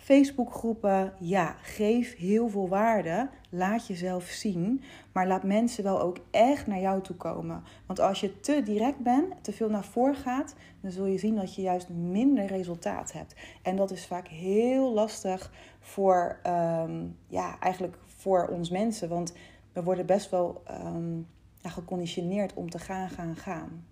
Facebookgroepen. 0.03 1.13
Ja, 1.19 1.57
geef 1.63 2.17
heel 2.17 2.49
veel 2.49 2.69
waarde. 2.69 3.29
Laat 3.51 3.87
jezelf 3.87 4.25
zien. 4.25 4.83
Maar 5.13 5.27
laat 5.27 5.43
mensen 5.43 5.85
wel 5.85 6.01
ook 6.01 6.19
echt 6.31 6.67
naar 6.67 6.81
jou 6.81 7.03
toe 7.03 7.17
komen. 7.17 7.63
Want 7.87 8.01
als 8.01 8.21
je 8.21 8.41
te 8.41 8.63
direct 8.63 8.99
bent, 8.99 9.45
te 9.45 9.53
veel 9.53 9.69
naar 9.71 9.85
voren 9.85 10.15
gaat, 10.15 10.55
dan 10.81 10.91
zul 10.91 11.07
je 11.07 11.19
zien 11.19 11.37
dat 11.37 11.55
je 11.55 11.63
juist 11.63 11.89
minder 11.89 12.47
resultaat 12.47 13.13
hebt. 13.13 13.35
En 13.63 13.77
dat 13.77 13.91
is 13.91 14.07
vaak 14.07 14.29
heel 14.29 14.93
lastig 14.93 15.53
voor, 15.81 16.41
um, 16.47 17.17
ja, 17.27 17.59
eigenlijk 17.59 17.97
voor 18.23 18.47
ons 18.47 18.71
mensen. 18.71 19.09
Want 19.09 19.33
we 19.73 19.83
worden 19.83 20.07
best 20.07 20.31
wel 20.31 20.63
um, 20.71 21.27
geconditioneerd 21.63 22.55
om 22.55 22.71
te 22.71 22.79
gaan, 22.79 23.09
gaan, 23.09 23.37
gaan. 23.37 23.87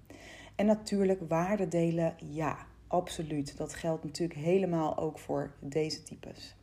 En 0.55 0.67
natuurlijk 0.67 1.21
waarde 1.29 1.69
delen, 1.69 2.15
ja, 2.17 2.67
absoluut. 2.87 3.57
Dat 3.57 3.75
geldt 3.75 4.05
natuurlijk 4.05 4.41
helemaal 4.41 4.99
ook 4.99 5.19
voor 5.19 5.53
deze 5.61 6.03
types. 6.03 6.57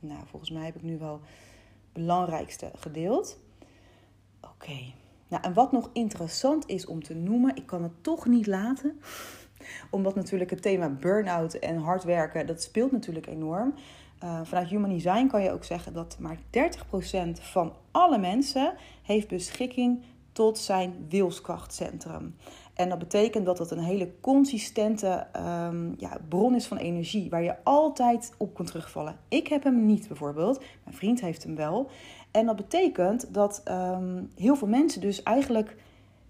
Nou, 0.00 0.20
volgens 0.26 0.50
mij 0.50 0.64
heb 0.64 0.76
ik 0.76 0.82
nu 0.82 0.98
wel 0.98 1.12
het 1.12 1.92
belangrijkste 1.92 2.70
gedeeld. 2.74 3.38
Oké. 4.40 4.92
Nou, 5.28 5.42
en 5.42 5.52
wat 5.52 5.72
nog 5.72 5.90
interessant 5.92 6.68
is 6.68 6.86
om 6.86 7.02
te 7.02 7.14
noemen, 7.14 7.56
ik 7.56 7.66
kan 7.66 7.82
het 7.82 8.02
toch 8.02 8.26
niet 8.26 8.46
laten, 8.46 9.00
omdat 9.90 10.14
natuurlijk 10.14 10.50
het 10.50 10.62
thema 10.62 10.88
burn-out 10.88 11.54
en 11.54 11.76
hard 11.76 12.04
werken, 12.04 12.46
dat 12.46 12.62
speelt 12.62 12.92
natuurlijk 12.92 13.26
enorm. 13.26 13.74
Uh, 14.24 14.40
vanuit 14.42 14.68
Human 14.68 14.90
Design 14.90 15.26
kan 15.26 15.42
je 15.42 15.52
ook 15.52 15.64
zeggen 15.64 15.92
dat 15.92 16.16
maar 16.18 16.36
30% 16.36 16.40
van 17.40 17.72
alle 17.90 18.18
mensen 18.18 18.74
heeft 19.02 19.28
beschikking 19.28 20.02
tot 20.32 20.58
zijn 20.58 21.06
wilskrachtcentrum. 21.08 22.36
En 22.74 22.88
dat 22.88 22.98
betekent 22.98 23.46
dat 23.46 23.58
het 23.58 23.70
een 23.70 23.78
hele 23.78 24.12
consistente 24.20 25.26
um, 25.36 25.94
ja, 25.96 26.18
bron 26.28 26.54
is 26.54 26.66
van 26.66 26.76
energie, 26.76 27.30
waar 27.30 27.42
je 27.42 27.64
altijd 27.64 28.32
op 28.36 28.54
kunt 28.54 28.68
terugvallen. 28.68 29.16
Ik 29.28 29.46
heb 29.46 29.62
hem 29.62 29.86
niet 29.86 30.08
bijvoorbeeld, 30.08 30.62
mijn 30.84 30.96
vriend 30.96 31.20
heeft 31.20 31.42
hem 31.42 31.56
wel. 31.56 31.90
En 32.30 32.46
dat 32.46 32.56
betekent 32.56 33.34
dat 33.34 33.62
um, 33.68 34.30
heel 34.34 34.56
veel 34.56 34.68
mensen 34.68 35.00
dus 35.00 35.22
eigenlijk 35.22 35.76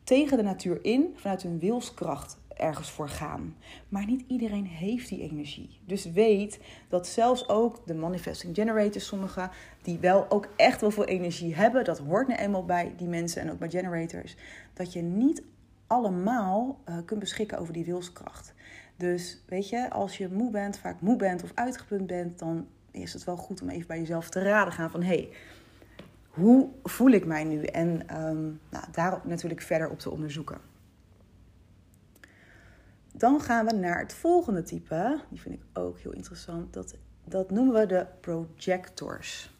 tegen 0.05 0.37
de 0.37 0.43
natuur 0.43 0.85
in, 0.85 1.15
vanuit 1.17 1.43
hun 1.43 1.59
wilskracht 1.59 2.39
ergens 2.57 2.91
voor 2.91 3.09
gaan. 3.09 3.57
Maar 3.89 4.07
niet 4.07 4.25
iedereen 4.27 4.67
heeft 4.67 5.09
die 5.09 5.23
energie. 5.23 5.81
Dus 5.85 6.05
weet 6.05 6.59
dat 6.89 7.07
zelfs 7.07 7.49
ook 7.49 7.87
de 7.87 7.95
manifesting 7.95 8.55
generators, 8.55 9.07
sommigen 9.07 9.51
die 9.83 9.99
wel 9.99 10.31
ook 10.31 10.49
echt 10.57 10.81
wel 10.81 10.91
veel 10.91 11.05
energie 11.05 11.55
hebben, 11.55 11.85
dat 11.85 11.99
hoort 11.99 12.29
nu 12.29 12.35
eenmaal 12.35 12.65
bij 12.65 12.93
die 12.97 13.09
mensen 13.09 13.43
en 13.43 13.51
ook 13.51 13.59
bij 13.59 13.71
generators, 13.71 14.37
dat 14.73 14.93
je 14.93 15.03
niet 15.03 15.43
allemaal 15.87 16.81
uh, 16.89 16.97
kunt 17.05 17.21
beschikken 17.21 17.59
over 17.59 17.73
die 17.73 17.85
wilskracht. 17.85 18.55
Dus 18.97 19.43
weet 19.47 19.69
je, 19.69 19.91
als 19.91 20.17
je 20.17 20.29
moe 20.29 20.51
bent, 20.51 20.79
vaak 20.79 21.01
moe 21.01 21.17
bent 21.17 21.43
of 21.43 21.51
uitgeput 21.55 22.07
bent, 22.07 22.39
dan 22.39 22.67
is 22.91 23.13
het 23.13 23.25
wel 23.25 23.37
goed 23.37 23.63
om 23.63 23.69
even 23.69 23.87
bij 23.87 23.99
jezelf 23.99 24.29
te 24.29 24.43
raden 24.43 24.73
gaan 24.73 24.91
van 24.91 25.03
hey, 25.03 25.29
hoe 26.29 26.69
voel 26.83 27.11
ik 27.11 27.27
mij 27.27 27.45
nu? 27.45 27.63
En 27.63 27.89
um, 28.27 28.61
nou, 28.71 28.85
daarop 28.93 29.25
natuurlijk 29.25 29.61
verder 29.61 29.91
op 29.91 29.99
te 29.99 30.11
onderzoeken. 30.11 30.59
Dan 33.19 33.41
gaan 33.41 33.67
we 33.67 33.73
naar 33.73 33.99
het 33.99 34.15
volgende 34.15 34.63
type. 34.63 35.21
Die 35.31 35.41
vind 35.41 35.55
ik 35.55 35.63
ook 35.73 35.99
heel 35.99 36.13
interessant. 36.13 36.73
Dat, 36.73 36.95
dat 37.25 37.51
noemen 37.51 37.75
we 37.75 37.87
de 37.87 38.07
projectors. 38.21 39.55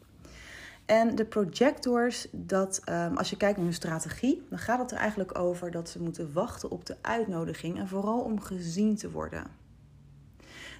En 0.85 1.15
de 1.15 1.25
projectors, 1.25 2.27
dat, 2.31 2.81
um, 2.89 3.17
als 3.17 3.29
je 3.29 3.37
kijkt 3.37 3.55
naar 3.55 3.65
hun 3.65 3.73
strategie, 3.73 4.45
dan 4.49 4.59
gaat 4.59 4.79
het 4.79 4.91
er 4.91 4.97
eigenlijk 4.97 5.37
over 5.37 5.71
dat 5.71 5.89
ze 5.89 6.01
moeten 6.01 6.33
wachten 6.33 6.71
op 6.71 6.85
de 6.85 6.95
uitnodiging 7.01 7.77
en 7.77 7.87
vooral 7.87 8.19
om 8.19 8.41
gezien 8.41 8.95
te 8.95 9.11
worden. 9.11 9.43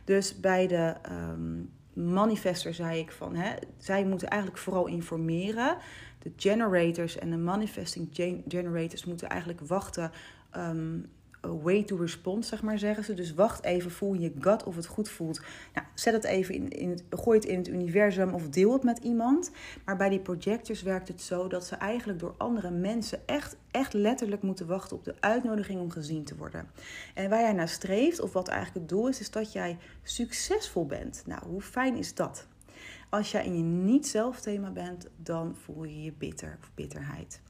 Dus 0.03 0.39
bij 0.39 0.67
de 0.67 0.95
um, 1.11 1.71
manifester 1.93 2.73
zei 2.73 2.99
ik 2.99 3.11
van, 3.11 3.35
hè, 3.35 3.55
zij 3.77 4.05
moeten 4.05 4.27
eigenlijk 4.27 4.61
vooral 4.61 4.87
informeren. 4.87 5.77
De 6.19 6.31
generators 6.35 7.17
en 7.17 7.29
de 7.29 7.37
manifesting 7.37 8.09
generators 8.47 9.05
moeten 9.05 9.29
eigenlijk 9.29 9.61
wachten 9.61 10.11
um, 10.55 11.09
way 11.55 11.83
to 11.83 11.95
respond, 11.95 12.45
zeg 12.45 12.61
maar, 12.61 12.79
zeggen 12.79 13.03
ze. 13.03 13.13
Dus 13.13 13.33
wacht 13.33 13.63
even, 13.63 13.91
voel 13.91 14.13
je 14.13 14.33
gut 14.39 14.63
of 14.63 14.75
het 14.75 14.85
goed 14.85 15.09
voelt. 15.09 15.41
Nou, 15.73 15.87
zet 15.93 16.13
het 16.13 16.23
even 16.23 16.55
in, 16.55 16.69
in 16.69 16.99
gooi 17.09 17.39
het 17.39 17.47
in 17.47 17.57
het 17.57 17.67
universum 17.67 18.33
of 18.33 18.49
deel 18.49 18.73
het 18.73 18.83
met 18.83 18.97
iemand. 18.97 19.51
Maar 19.85 19.97
bij 19.97 20.09
die 20.09 20.19
projectors 20.19 20.81
werkt 20.81 21.07
het 21.07 21.21
zo 21.21 21.47
dat 21.47 21.65
ze 21.65 21.75
eigenlijk 21.75 22.19
door 22.19 22.35
andere 22.37 22.71
mensen 22.71 23.19
echt, 23.27 23.55
echt 23.71 23.93
letterlijk 23.93 24.41
moeten 24.41 24.67
wachten 24.67 24.97
op 24.97 25.03
de 25.03 25.15
uitnodiging 25.19 25.81
om 25.81 25.91
gezien 25.91 26.23
te 26.23 26.35
worden. 26.35 26.69
En 27.13 27.29
waar 27.29 27.41
jij 27.41 27.53
naar 27.53 27.69
streeft, 27.69 28.19
of 28.19 28.33
wat 28.33 28.47
eigenlijk 28.47 28.79
het 28.79 28.89
doel 28.89 29.07
is, 29.07 29.19
is 29.19 29.31
dat 29.31 29.51
jij 29.51 29.77
succesvol 30.03 30.85
bent. 30.85 31.23
Nou, 31.25 31.41
hoe 31.45 31.61
fijn 31.61 31.95
is 31.95 32.13
dat? 32.13 32.47
Als 33.09 33.31
jij 33.31 33.45
in 33.45 33.57
je 33.57 33.63
niet-zelf 33.63 34.39
thema 34.39 34.71
bent, 34.71 35.07
dan 35.15 35.55
voel 35.55 35.83
je 35.83 36.03
je 36.03 36.13
bitter 36.17 36.57
of 36.61 36.71
bitterheid. 36.75 37.41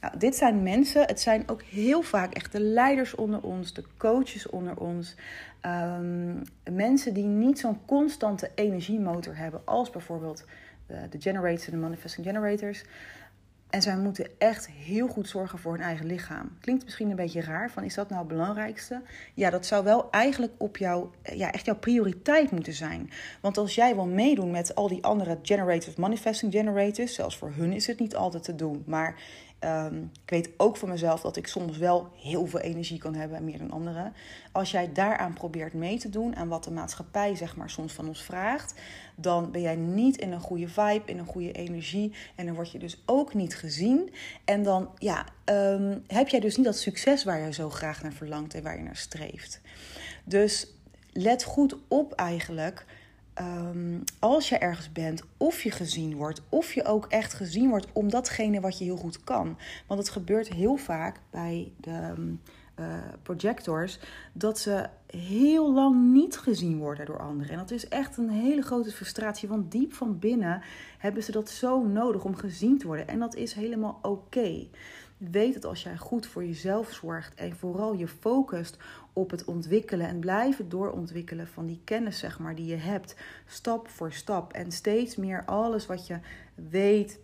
Nou, 0.00 0.18
dit 0.18 0.36
zijn 0.36 0.62
mensen, 0.62 1.02
het 1.06 1.20
zijn 1.20 1.48
ook 1.48 1.62
heel 1.62 2.02
vaak 2.02 2.34
echt 2.34 2.52
de 2.52 2.60
leiders 2.60 3.14
onder 3.14 3.42
ons, 3.42 3.72
de 3.72 3.84
coaches 3.96 4.48
onder 4.48 4.76
ons. 4.76 5.14
Um, 5.66 6.42
mensen 6.70 7.14
die 7.14 7.24
niet 7.24 7.58
zo'n 7.58 7.84
constante 7.84 8.50
energiemotor 8.54 9.36
hebben 9.36 9.60
als 9.64 9.90
bijvoorbeeld 9.90 10.44
de, 10.86 11.08
de 11.10 11.20
generators 11.20 11.66
en 11.66 11.72
de 11.72 11.78
manifesting 11.78 12.26
generators. 12.26 12.84
En 13.72 13.82
zij 13.82 13.96
moeten 13.96 14.26
echt 14.38 14.68
heel 14.68 15.08
goed 15.08 15.28
zorgen 15.28 15.58
voor 15.58 15.72
hun 15.72 15.82
eigen 15.82 16.06
lichaam. 16.06 16.56
Klinkt 16.60 16.84
misschien 16.84 17.10
een 17.10 17.16
beetje 17.16 17.40
raar, 17.40 17.70
van 17.70 17.84
is 17.84 17.94
dat 17.94 18.08
nou 18.08 18.20
het 18.20 18.28
belangrijkste? 18.28 19.02
Ja, 19.34 19.50
dat 19.50 19.66
zou 19.66 19.84
wel 19.84 20.10
eigenlijk 20.10 20.52
op 20.58 20.76
jou, 20.76 21.06
ja, 21.34 21.52
echt 21.52 21.64
jouw 21.64 21.76
prioriteit 21.76 22.50
moeten 22.50 22.72
zijn. 22.72 23.10
Want 23.40 23.58
als 23.58 23.74
jij 23.74 23.94
wil 23.94 24.06
meedoen 24.06 24.50
met 24.50 24.74
al 24.74 24.88
die 24.88 25.04
andere 25.04 25.38
generators, 25.42 25.94
manifesting 25.96 26.52
generators, 26.52 27.14
zelfs 27.14 27.36
voor 27.36 27.52
hun 27.54 27.72
is 27.72 27.86
het 27.86 27.98
niet 28.00 28.16
altijd 28.16 28.42
te 28.42 28.54
doen. 28.54 28.82
Maar 28.86 29.14
Um, 29.64 30.10
ik 30.24 30.30
weet 30.30 30.50
ook 30.56 30.76
van 30.76 30.88
mezelf 30.88 31.20
dat 31.20 31.36
ik 31.36 31.46
soms 31.46 31.76
wel 31.76 32.10
heel 32.16 32.46
veel 32.46 32.60
energie 32.60 32.98
kan 32.98 33.14
hebben, 33.14 33.44
meer 33.44 33.58
dan 33.58 33.70
anderen. 33.70 34.12
Als 34.52 34.70
jij 34.70 34.92
daaraan 34.92 35.32
probeert 35.32 35.72
mee 35.72 35.98
te 35.98 36.08
doen, 36.08 36.36
aan 36.36 36.48
wat 36.48 36.64
de 36.64 36.70
maatschappij 36.70 37.34
zeg 37.34 37.56
maar 37.56 37.70
soms 37.70 37.92
van 37.92 38.08
ons 38.08 38.22
vraagt, 38.22 38.74
dan 39.14 39.50
ben 39.50 39.60
jij 39.60 39.76
niet 39.76 40.16
in 40.16 40.32
een 40.32 40.40
goede 40.40 40.68
vibe, 40.68 41.02
in 41.04 41.18
een 41.18 41.26
goede 41.26 41.52
energie. 41.52 42.12
En 42.34 42.46
dan 42.46 42.54
word 42.54 42.70
je 42.70 42.78
dus 42.78 43.02
ook 43.06 43.34
niet 43.34 43.56
gezien. 43.56 44.10
En 44.44 44.62
dan 44.62 44.90
ja, 44.98 45.26
um, 45.44 46.02
heb 46.06 46.28
jij 46.28 46.40
dus 46.40 46.56
niet 46.56 46.66
dat 46.66 46.78
succes 46.78 47.24
waar 47.24 47.40
je 47.40 47.52
zo 47.52 47.70
graag 47.70 48.02
naar 48.02 48.12
verlangt 48.12 48.54
en 48.54 48.62
waar 48.62 48.76
je 48.76 48.82
naar 48.82 48.96
streeft. 48.96 49.60
Dus 50.24 50.66
let 51.12 51.44
goed 51.44 51.76
op 51.88 52.12
eigenlijk 52.12 52.84
um, 53.40 54.04
als 54.18 54.48
je 54.48 54.58
ergens 54.58 54.92
bent, 54.92 55.22
of 55.36 55.62
je 55.62 55.70
gezien 55.70 56.16
wordt, 56.16 56.42
of 56.48 56.72
je 56.72 56.84
ook 56.84 57.06
echt 57.06 57.34
gezien 57.34 57.68
wordt 57.68 57.86
om 57.92 58.10
datgene 58.10 58.60
wat 58.60 58.78
je 58.78 58.84
heel 58.84 58.96
goed 58.96 59.24
kan. 59.24 59.58
Want 59.86 60.00
het 60.00 60.08
gebeurt 60.08 60.48
heel 60.48 60.76
vaak 60.76 61.20
bij 61.30 61.72
de 61.80 62.14
uh, 62.80 62.86
projectors 63.22 63.98
dat 64.32 64.58
ze 64.58 64.88
heel 65.06 65.72
lang 65.72 66.12
niet 66.12 66.38
gezien 66.38 66.78
worden 66.78 67.06
door 67.06 67.20
anderen. 67.20 67.52
En 67.52 67.58
dat 67.58 67.70
is 67.70 67.88
echt 67.88 68.16
een 68.16 68.30
hele 68.30 68.62
grote 68.62 68.90
frustratie, 68.90 69.48
want 69.48 69.72
diep 69.72 69.92
van 69.92 70.18
binnen 70.18 70.62
hebben 70.98 71.22
ze 71.22 71.32
dat 71.32 71.50
zo 71.50 71.82
nodig 71.82 72.24
om 72.24 72.36
gezien 72.36 72.78
te 72.78 72.86
worden. 72.86 73.08
En 73.08 73.18
dat 73.18 73.34
is 73.34 73.52
helemaal 73.52 73.98
oké. 74.02 74.66
Weet 75.16 75.54
dat 75.54 75.64
als 75.64 75.82
jij 75.82 75.96
goed 75.96 76.26
voor 76.26 76.44
jezelf 76.44 76.92
zorgt 76.92 77.34
en 77.34 77.56
vooral 77.56 77.94
je 77.94 78.08
focust 78.08 78.76
op 79.12 79.30
het 79.30 79.44
ontwikkelen 79.44 80.08
en 80.08 80.18
blijven 80.18 80.68
doorontwikkelen 80.68 81.46
van 81.46 81.66
die 81.66 81.80
kennis, 81.84 82.18
zeg 82.18 82.38
maar, 82.38 82.54
die 82.54 82.66
je 82.66 82.76
hebt, 82.76 83.16
stap 83.46 83.88
voor 83.88 84.12
stap. 84.12 84.52
En 84.52 84.72
steeds 84.72 85.16
meer 85.16 85.44
alles 85.44 85.86
wat 85.86 86.06
je 86.06 86.18
weet, 86.54 87.18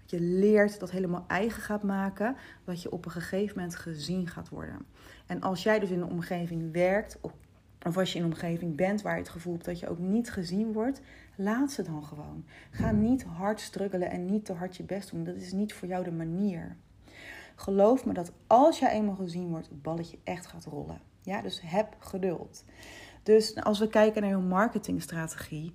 wat 0.00 0.10
je 0.10 0.20
leert, 0.20 0.80
dat 0.80 0.90
helemaal 0.90 1.24
eigen 1.26 1.62
gaat 1.62 1.82
maken, 1.82 2.36
dat 2.64 2.82
je 2.82 2.92
op 2.92 3.04
een 3.04 3.10
gegeven 3.10 3.56
moment 3.56 3.76
gezien 3.76 4.26
gaat 4.26 4.48
worden. 4.48 4.86
En 5.26 5.40
als 5.40 5.62
jij 5.62 5.78
dus 5.78 5.90
in 5.90 6.00
een 6.00 6.10
omgeving 6.10 6.72
werkt, 6.72 7.18
of 7.82 7.96
als 7.96 8.12
je 8.12 8.18
in 8.18 8.24
een 8.24 8.30
omgeving 8.30 8.76
bent 8.76 9.02
waar 9.02 9.14
je 9.14 9.22
het 9.22 9.28
gevoel 9.28 9.52
hebt 9.52 9.64
dat 9.64 9.80
je 9.80 9.88
ook 9.88 9.98
niet 9.98 10.30
gezien 10.30 10.72
wordt, 10.72 11.00
laat 11.34 11.72
ze 11.72 11.82
dan 11.82 12.04
gewoon. 12.04 12.44
Ga 12.70 12.90
niet 12.90 13.24
hard 13.24 13.60
struggelen 13.60 14.10
en 14.10 14.26
niet 14.26 14.44
te 14.44 14.52
hard 14.52 14.76
je 14.76 14.82
best 14.82 15.10
doen. 15.10 15.24
Dat 15.24 15.36
is 15.36 15.52
niet 15.52 15.74
voor 15.74 15.88
jou 15.88 16.04
de 16.04 16.12
manier. 16.12 16.76
Geloof 17.54 18.04
me 18.04 18.12
dat 18.12 18.32
als 18.46 18.78
jij 18.78 18.90
eenmaal 18.90 19.14
gezien 19.14 19.48
wordt, 19.48 19.68
het 19.68 19.82
balletje 19.82 20.18
echt 20.24 20.46
gaat 20.46 20.64
rollen. 20.64 21.00
Ja, 21.26 21.42
dus 21.42 21.60
heb 21.64 21.96
geduld. 21.98 22.64
Dus 23.22 23.54
als 23.54 23.78
we 23.78 23.88
kijken 23.88 24.22
naar 24.22 24.30
je 24.30 24.36
marketingstrategie. 24.36 25.72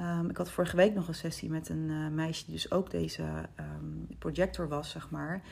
Um, 0.00 0.30
ik 0.30 0.36
had 0.36 0.50
vorige 0.50 0.76
week 0.76 0.94
nog 0.94 1.08
een 1.08 1.14
sessie 1.14 1.50
met 1.50 1.68
een 1.68 1.88
uh, 1.88 2.08
meisje 2.08 2.44
die 2.44 2.54
dus 2.54 2.70
ook 2.70 2.90
deze 2.90 3.22
um, 3.60 4.06
projector 4.18 4.68
was, 4.68 4.90
zeg 4.90 5.10
maar. 5.10 5.42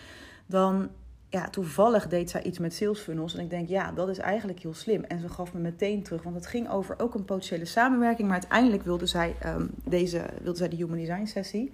Dan 0.47 0.91
ja, 1.29 1.49
toevallig 1.49 2.09
deed 2.09 2.31
zij 2.31 2.43
iets 2.43 2.59
met 2.59 2.75
sales 2.75 3.01
funnels. 3.01 3.35
En 3.35 3.41
ik 3.45 3.51
denk, 3.51 3.69
ja, 3.69 3.93
dat 3.93 4.09
is 4.09 4.19
eigenlijk 4.19 4.61
heel 4.61 4.75
slim. 4.75 5.03
En 5.03 5.21
ze 5.21 5.29
gaf 5.29 5.53
me 5.53 5.61
meteen 5.61 6.03
terug, 6.03 6.23
want 6.23 6.35
het 6.35 6.47
ging 6.47 6.71
over 6.71 6.99
ook 6.99 7.15
een 7.15 7.25
potentiële 7.25 7.65
samenwerking. 7.65 8.29
Maar 8.29 8.39
uiteindelijk 8.41 8.83
wilde 8.83 9.07
zij, 9.07 9.37
um, 9.47 9.71
deze, 9.85 10.25
wilde 10.43 10.59
zij 10.59 10.69
de 10.69 10.77
Human 10.77 10.99
Design 10.99 11.25
sessie. 11.25 11.73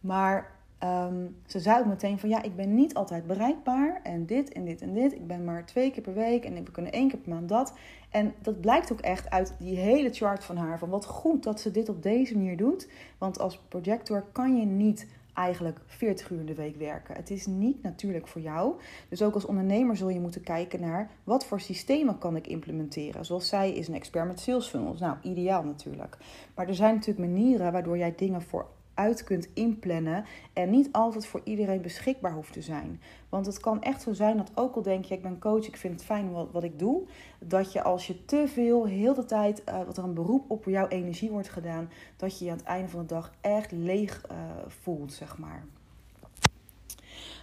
Maar 0.00 0.57
um, 0.84 1.36
ze 1.46 1.60
zei 1.60 1.80
ook 1.80 1.86
meteen 1.86 2.18
van, 2.18 2.28
ja, 2.28 2.42
ik 2.42 2.56
ben 2.56 2.74
niet 2.74 2.94
altijd 2.94 3.26
bereikbaar. 3.26 4.00
En 4.02 4.26
dit 4.26 4.52
en 4.52 4.64
dit 4.64 4.80
en 4.80 4.94
dit. 4.94 5.12
Ik 5.12 5.26
ben 5.26 5.44
maar 5.44 5.66
twee 5.66 5.90
keer 5.90 6.02
per 6.02 6.14
week 6.14 6.44
en 6.44 6.64
we 6.64 6.70
kunnen 6.70 6.92
één 6.92 7.08
keer 7.08 7.18
per 7.18 7.32
maand 7.32 7.48
dat. 7.48 7.72
En 8.10 8.34
dat 8.42 8.60
blijkt 8.60 8.92
ook 8.92 9.00
echt 9.00 9.30
uit 9.30 9.54
die 9.58 9.76
hele 9.76 10.12
chart 10.12 10.44
van 10.44 10.56
haar. 10.56 10.78
Van 10.78 10.88
wat 10.88 11.04
goed 11.04 11.42
dat 11.42 11.60
ze 11.60 11.70
dit 11.70 11.88
op 11.88 12.02
deze 12.02 12.36
manier 12.36 12.56
doet. 12.56 12.88
Want 13.18 13.38
als 13.38 13.58
projector 13.68 14.24
kan 14.32 14.56
je 14.56 14.66
niet 14.66 15.06
eigenlijk 15.34 15.80
40 15.86 16.30
uur 16.30 16.40
in 16.40 16.46
de 16.46 16.54
week 16.54 16.76
werken. 16.76 17.14
Het 17.14 17.30
is 17.30 17.46
niet 17.46 17.82
natuurlijk 17.82 18.28
voor 18.28 18.40
jou. 18.40 18.74
Dus 19.08 19.22
ook 19.22 19.34
als 19.34 19.44
ondernemer 19.44 19.96
zul 19.96 20.08
je 20.08 20.20
moeten 20.20 20.42
kijken 20.42 20.80
naar 20.80 21.10
wat 21.24 21.44
voor 21.44 21.60
systemen 21.60 22.18
kan 22.18 22.36
ik 22.36 22.46
implementeren. 22.46 23.24
Zoals 23.24 23.48
zij 23.48 23.72
is 23.72 23.88
een 23.88 23.94
expert 23.94 24.26
met 24.26 24.40
sales 24.40 24.66
funnels. 24.66 25.00
Nou, 25.00 25.16
ideaal 25.22 25.62
natuurlijk. 25.62 26.18
Maar 26.54 26.68
er 26.68 26.74
zijn 26.74 26.94
natuurlijk 26.94 27.30
manieren 27.30 27.72
waardoor 27.72 27.98
jij 27.98 28.14
dingen 28.16 28.42
voor 28.42 28.66
uit 28.98 29.24
kunt 29.24 29.48
inplannen 29.54 30.24
en 30.52 30.70
niet 30.70 30.88
altijd 30.92 31.26
voor 31.26 31.40
iedereen 31.44 31.82
beschikbaar 31.82 32.32
hoeft 32.32 32.52
te 32.52 32.62
zijn. 32.62 33.00
Want 33.28 33.46
het 33.46 33.60
kan 33.60 33.82
echt 33.82 34.02
zo 34.02 34.12
zijn 34.12 34.36
dat 34.36 34.50
ook 34.54 34.74
al 34.74 34.82
denk 34.82 35.04
je, 35.04 35.14
ik 35.14 35.22
ben 35.22 35.38
coach, 35.38 35.66
ik 35.66 35.76
vind 35.76 35.94
het 35.94 36.04
fijn 36.04 36.32
wat, 36.32 36.48
wat 36.52 36.62
ik 36.62 36.78
doe, 36.78 37.02
dat 37.38 37.72
je 37.72 37.82
als 37.82 38.06
je 38.06 38.24
te 38.24 38.44
veel, 38.48 38.84
heel 38.86 39.14
de 39.14 39.24
tijd, 39.24 39.62
uh, 39.68 39.82
wat 39.86 39.96
er 39.96 40.04
een 40.04 40.14
beroep 40.14 40.50
op 40.50 40.64
jouw 40.64 40.88
energie 40.88 41.30
wordt 41.30 41.48
gedaan, 41.48 41.90
dat 42.16 42.38
je 42.38 42.44
je 42.44 42.50
aan 42.50 42.56
het 42.56 42.66
einde 42.66 42.88
van 42.88 43.00
de 43.00 43.06
dag 43.06 43.32
echt 43.40 43.72
leeg 43.72 44.22
uh, 44.30 44.36
voelt, 44.66 45.12
zeg 45.12 45.38
maar. 45.38 45.64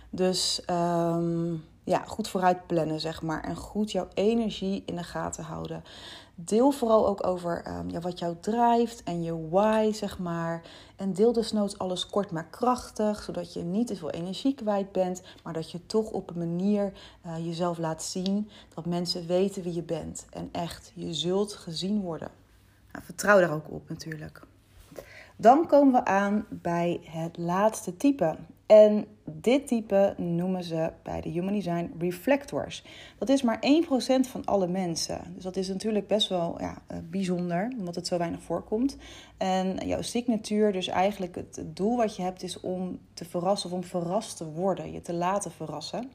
Dus 0.10 0.64
um, 0.70 1.64
ja, 1.84 2.03
goed 2.06 2.28
vooruit 2.28 2.68
plannen, 2.68 2.99
zeg 2.99 3.22
maar. 3.22 3.43
En 3.43 3.56
goed 3.56 3.91
jouw 3.91 4.08
energie 4.14 4.84
in 4.86 4.95
de 4.95 5.03
gaten 5.03 5.43
houden. 5.43 5.84
Deel 6.36 6.71
vooral 6.71 7.07
ook 7.07 7.27
over 7.27 7.67
um, 7.67 7.89
ja, 7.89 7.99
wat 7.99 8.19
jou 8.19 8.36
drijft 8.39 9.03
en 9.03 9.23
je 9.23 9.49
why, 9.49 9.91
zeg 9.91 10.19
maar. 10.19 10.61
En 10.95 11.13
deel 11.13 11.33
desnoods 11.33 11.77
alles 11.77 12.05
kort 12.05 12.31
maar 12.31 12.47
krachtig, 12.49 13.23
zodat 13.23 13.53
je 13.53 13.61
niet 13.61 13.88
te 13.88 13.95
veel 13.95 14.09
energie 14.09 14.55
kwijt 14.55 14.91
bent, 14.91 15.21
maar 15.43 15.53
dat 15.53 15.71
je 15.71 15.86
toch 15.86 16.11
op 16.11 16.29
een 16.29 16.38
manier 16.38 16.93
uh, 17.25 17.45
jezelf 17.45 17.77
laat 17.77 18.03
zien 18.03 18.49
dat 18.73 18.86
mensen 18.86 19.27
weten 19.27 19.63
wie 19.63 19.73
je 19.73 19.83
bent. 19.83 20.25
En 20.29 20.49
echt, 20.51 20.91
je 20.95 21.13
zult 21.13 21.53
gezien 21.53 22.01
worden. 22.01 22.29
Nou, 22.91 23.05
vertrouw 23.05 23.39
daar 23.39 23.53
ook 23.53 23.71
op 23.71 23.89
natuurlijk. 23.89 24.41
Dan 25.36 25.67
komen 25.67 25.93
we 25.93 26.05
aan 26.05 26.45
bij 26.49 26.99
het 27.03 27.38
laatste 27.38 27.97
type. 27.97 28.36
En 28.66 29.05
dit 29.24 29.68
type 29.68 30.13
noemen 30.18 30.63
ze 30.63 30.91
bij 31.03 31.22
de 31.22 31.30
Human 31.30 31.53
Design 31.53 31.91
reflectors. 31.99 32.84
Dat 33.18 33.30
is 33.30 33.41
maar 33.41 33.59
1% 33.59 34.30
van 34.30 34.45
alle 34.45 34.68
mensen. 34.68 35.22
Dus 35.34 35.43
dat 35.43 35.55
is 35.55 35.68
natuurlijk 35.68 36.07
best 36.07 36.30
wel 36.30 36.55
ja, 36.59 36.82
eh, 36.88 36.97
bijzonder, 37.09 37.74
omdat 37.78 37.95
het 37.95 38.07
zo 38.07 38.18
weinig 38.18 38.41
voorkomt. 38.41 38.97
En 39.38 39.88
jouw 39.88 40.01
signatuur, 40.01 40.72
dus 40.72 40.88
eigenlijk 40.88 41.36
het 41.36 41.63
doel 41.66 41.97
wat 41.97 42.16
je 42.16 42.22
hebt, 42.22 42.43
is 42.43 42.59
om 42.59 42.99
te 43.13 43.26
verrassen 43.26 43.70
of 43.70 43.76
om 43.76 43.84
verrast 43.84 44.38
te 44.38 44.45
worden, 44.45 44.91
je 44.91 45.01
te 45.01 45.13
laten 45.13 45.51
verrassen. 45.51 46.11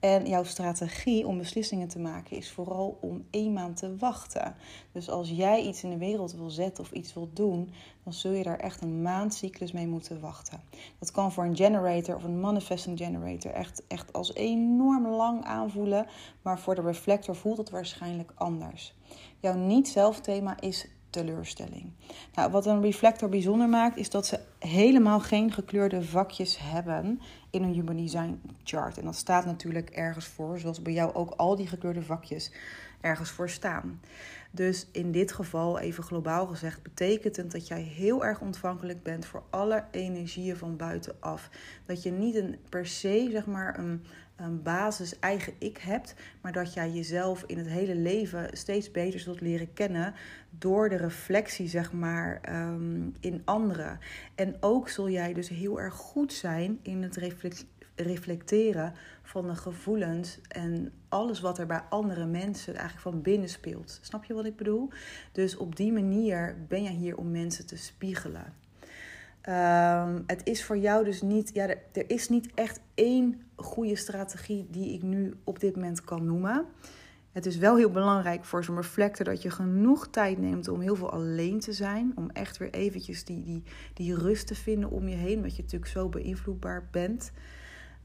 En 0.00 0.26
jouw 0.26 0.44
strategie 0.44 1.26
om 1.26 1.38
beslissingen 1.38 1.88
te 1.88 1.98
maken 1.98 2.36
is 2.36 2.50
vooral 2.50 2.98
om 3.00 3.24
één 3.30 3.52
maand 3.52 3.76
te 3.76 3.96
wachten. 3.96 4.54
Dus 4.92 5.10
als 5.10 5.28
jij 5.28 5.62
iets 5.62 5.82
in 5.82 5.90
de 5.90 5.96
wereld 5.96 6.32
wil 6.32 6.50
zetten 6.50 6.84
of 6.84 6.90
iets 6.90 7.14
wil 7.14 7.30
doen, 7.32 7.72
dan 8.04 8.12
zul 8.12 8.32
je 8.32 8.42
daar 8.42 8.58
echt 8.58 8.82
een 8.82 9.02
maandcyclus 9.02 9.72
mee 9.72 9.86
moeten 9.86 10.20
wachten. 10.20 10.60
Dat 10.98 11.10
kan 11.10 11.32
voor 11.32 11.44
een 11.44 11.56
generator 11.56 12.16
of 12.16 12.24
een 12.24 12.40
manifesting 12.40 12.98
generator 12.98 13.52
echt, 13.52 13.82
echt 13.88 14.12
als 14.12 14.34
enorm 14.34 15.06
lang 15.08 15.44
aanvoelen, 15.44 16.06
maar 16.42 16.58
voor 16.58 16.74
de 16.74 16.82
reflector 16.82 17.36
voelt 17.36 17.58
het 17.58 17.70
waarschijnlijk 17.70 18.32
anders. 18.34 18.94
Jouw 19.40 19.54
niet-zelf-thema 19.54 20.60
is 20.60 20.86
teleurstelling. 21.10 21.92
Nou, 22.34 22.50
wat 22.50 22.66
een 22.66 22.82
reflector 22.82 23.28
bijzonder 23.28 23.68
maakt, 23.68 23.96
is 23.96 24.10
dat 24.10 24.26
ze 24.26 24.40
helemaal 24.58 25.20
geen 25.20 25.52
gekleurde 25.52 26.02
vakjes 26.02 26.58
hebben 26.60 27.20
in 27.50 27.62
een 27.62 27.72
Human 27.72 27.96
Design 27.96 28.40
chart. 28.64 28.98
En 28.98 29.04
dat 29.04 29.16
staat 29.16 29.44
natuurlijk 29.44 29.90
ergens 29.90 30.26
voor, 30.26 30.58
zoals 30.58 30.82
bij 30.82 30.92
jou 30.92 31.14
ook 31.14 31.30
al 31.30 31.56
die 31.56 31.66
gekleurde 31.66 32.02
vakjes 32.02 32.52
ergens 33.00 33.30
voor 33.30 33.50
staan. 33.50 34.00
Dus 34.50 34.86
in 34.92 35.12
dit 35.12 35.32
geval, 35.32 35.78
even 35.78 36.04
globaal 36.04 36.46
gezegd, 36.46 36.82
betekent 36.82 37.36
het 37.36 37.50
dat 37.50 37.68
jij 37.68 37.80
heel 37.80 38.24
erg 38.24 38.40
ontvankelijk 38.40 39.02
bent 39.02 39.26
voor 39.26 39.42
alle 39.50 39.84
energieën 39.90 40.56
van 40.56 40.76
buitenaf. 40.76 41.50
Dat 41.86 42.02
je 42.02 42.10
niet 42.10 42.34
een, 42.34 42.56
per 42.68 42.86
se, 42.86 43.28
zeg 43.30 43.46
maar, 43.46 43.78
een, 43.78 44.04
een 44.40 44.62
basis 44.62 45.18
eigen 45.18 45.52
ik 45.58 45.78
hebt, 45.78 46.14
maar 46.40 46.52
dat 46.52 46.74
jij 46.74 46.90
jezelf 46.90 47.44
in 47.46 47.58
het 47.58 47.68
hele 47.68 47.94
leven 47.94 48.48
steeds 48.52 48.90
beter 48.90 49.20
zult 49.20 49.40
leren 49.40 49.72
kennen 49.72 50.14
door 50.50 50.88
de 50.88 50.96
reflectie, 50.96 51.68
zeg 51.68 51.92
maar, 51.92 52.40
um, 52.48 53.14
in 53.20 53.42
anderen. 53.44 53.98
En 54.34 54.56
ook 54.60 54.88
zul 54.88 55.08
jij 55.08 55.32
dus 55.32 55.48
heel 55.48 55.80
erg 55.80 55.94
goed 55.94 56.32
zijn 56.32 56.78
in 56.82 57.02
het 57.02 57.18
reflecteren 57.94 58.94
van 59.22 59.46
de 59.46 59.54
gevoelens 59.54 60.38
en 60.48 60.92
alles 61.08 61.40
wat 61.40 61.58
er 61.58 61.66
bij 61.66 61.82
andere 61.88 62.26
mensen 62.26 62.74
eigenlijk 62.74 63.02
van 63.02 63.22
binnen 63.22 63.48
speelt. 63.48 63.98
Snap 64.02 64.24
je 64.24 64.34
wat 64.34 64.44
ik 64.44 64.56
bedoel? 64.56 64.88
Dus 65.32 65.56
op 65.56 65.76
die 65.76 65.92
manier 65.92 66.56
ben 66.68 66.82
je 66.82 66.90
hier 66.90 67.16
om 67.16 67.30
mensen 67.30 67.66
te 67.66 67.76
spiegelen. 67.76 68.54
Um, 69.48 70.22
het 70.26 70.40
is 70.44 70.64
voor 70.64 70.78
jou 70.78 71.04
dus 71.04 71.22
niet, 71.22 71.50
ja, 71.54 71.68
er, 71.68 71.78
er, 71.92 72.10
is 72.10 72.28
niet 72.28 72.48
echt 72.54 72.80
één 72.94 73.42
goede 73.56 73.96
strategie 73.96 74.66
die 74.70 74.92
ik 74.94 75.02
nu 75.02 75.34
op 75.44 75.60
dit 75.60 75.74
moment 75.74 76.04
kan 76.04 76.26
noemen. 76.26 76.66
Het 77.32 77.46
is 77.46 77.56
wel 77.56 77.76
heel 77.76 77.90
belangrijk 77.90 78.44
voor 78.44 78.64
zo'n 78.64 78.76
reflector 78.76 79.24
dat 79.24 79.42
je 79.42 79.50
genoeg 79.50 80.08
tijd 80.08 80.38
neemt 80.38 80.68
om 80.68 80.80
heel 80.80 80.96
veel 80.96 81.10
alleen 81.10 81.60
te 81.60 81.72
zijn. 81.72 82.12
Om 82.14 82.30
echt 82.30 82.56
weer 82.56 82.70
eventjes 82.70 83.24
die, 83.24 83.42
die, 83.42 83.62
die 83.94 84.14
rust 84.14 84.46
te 84.46 84.54
vinden 84.54 84.90
om 84.90 85.08
je 85.08 85.16
heen, 85.16 85.36
omdat 85.36 85.56
je 85.56 85.62
natuurlijk 85.62 85.90
zo 85.90 86.08
beïnvloedbaar 86.08 86.88
bent. 86.90 87.32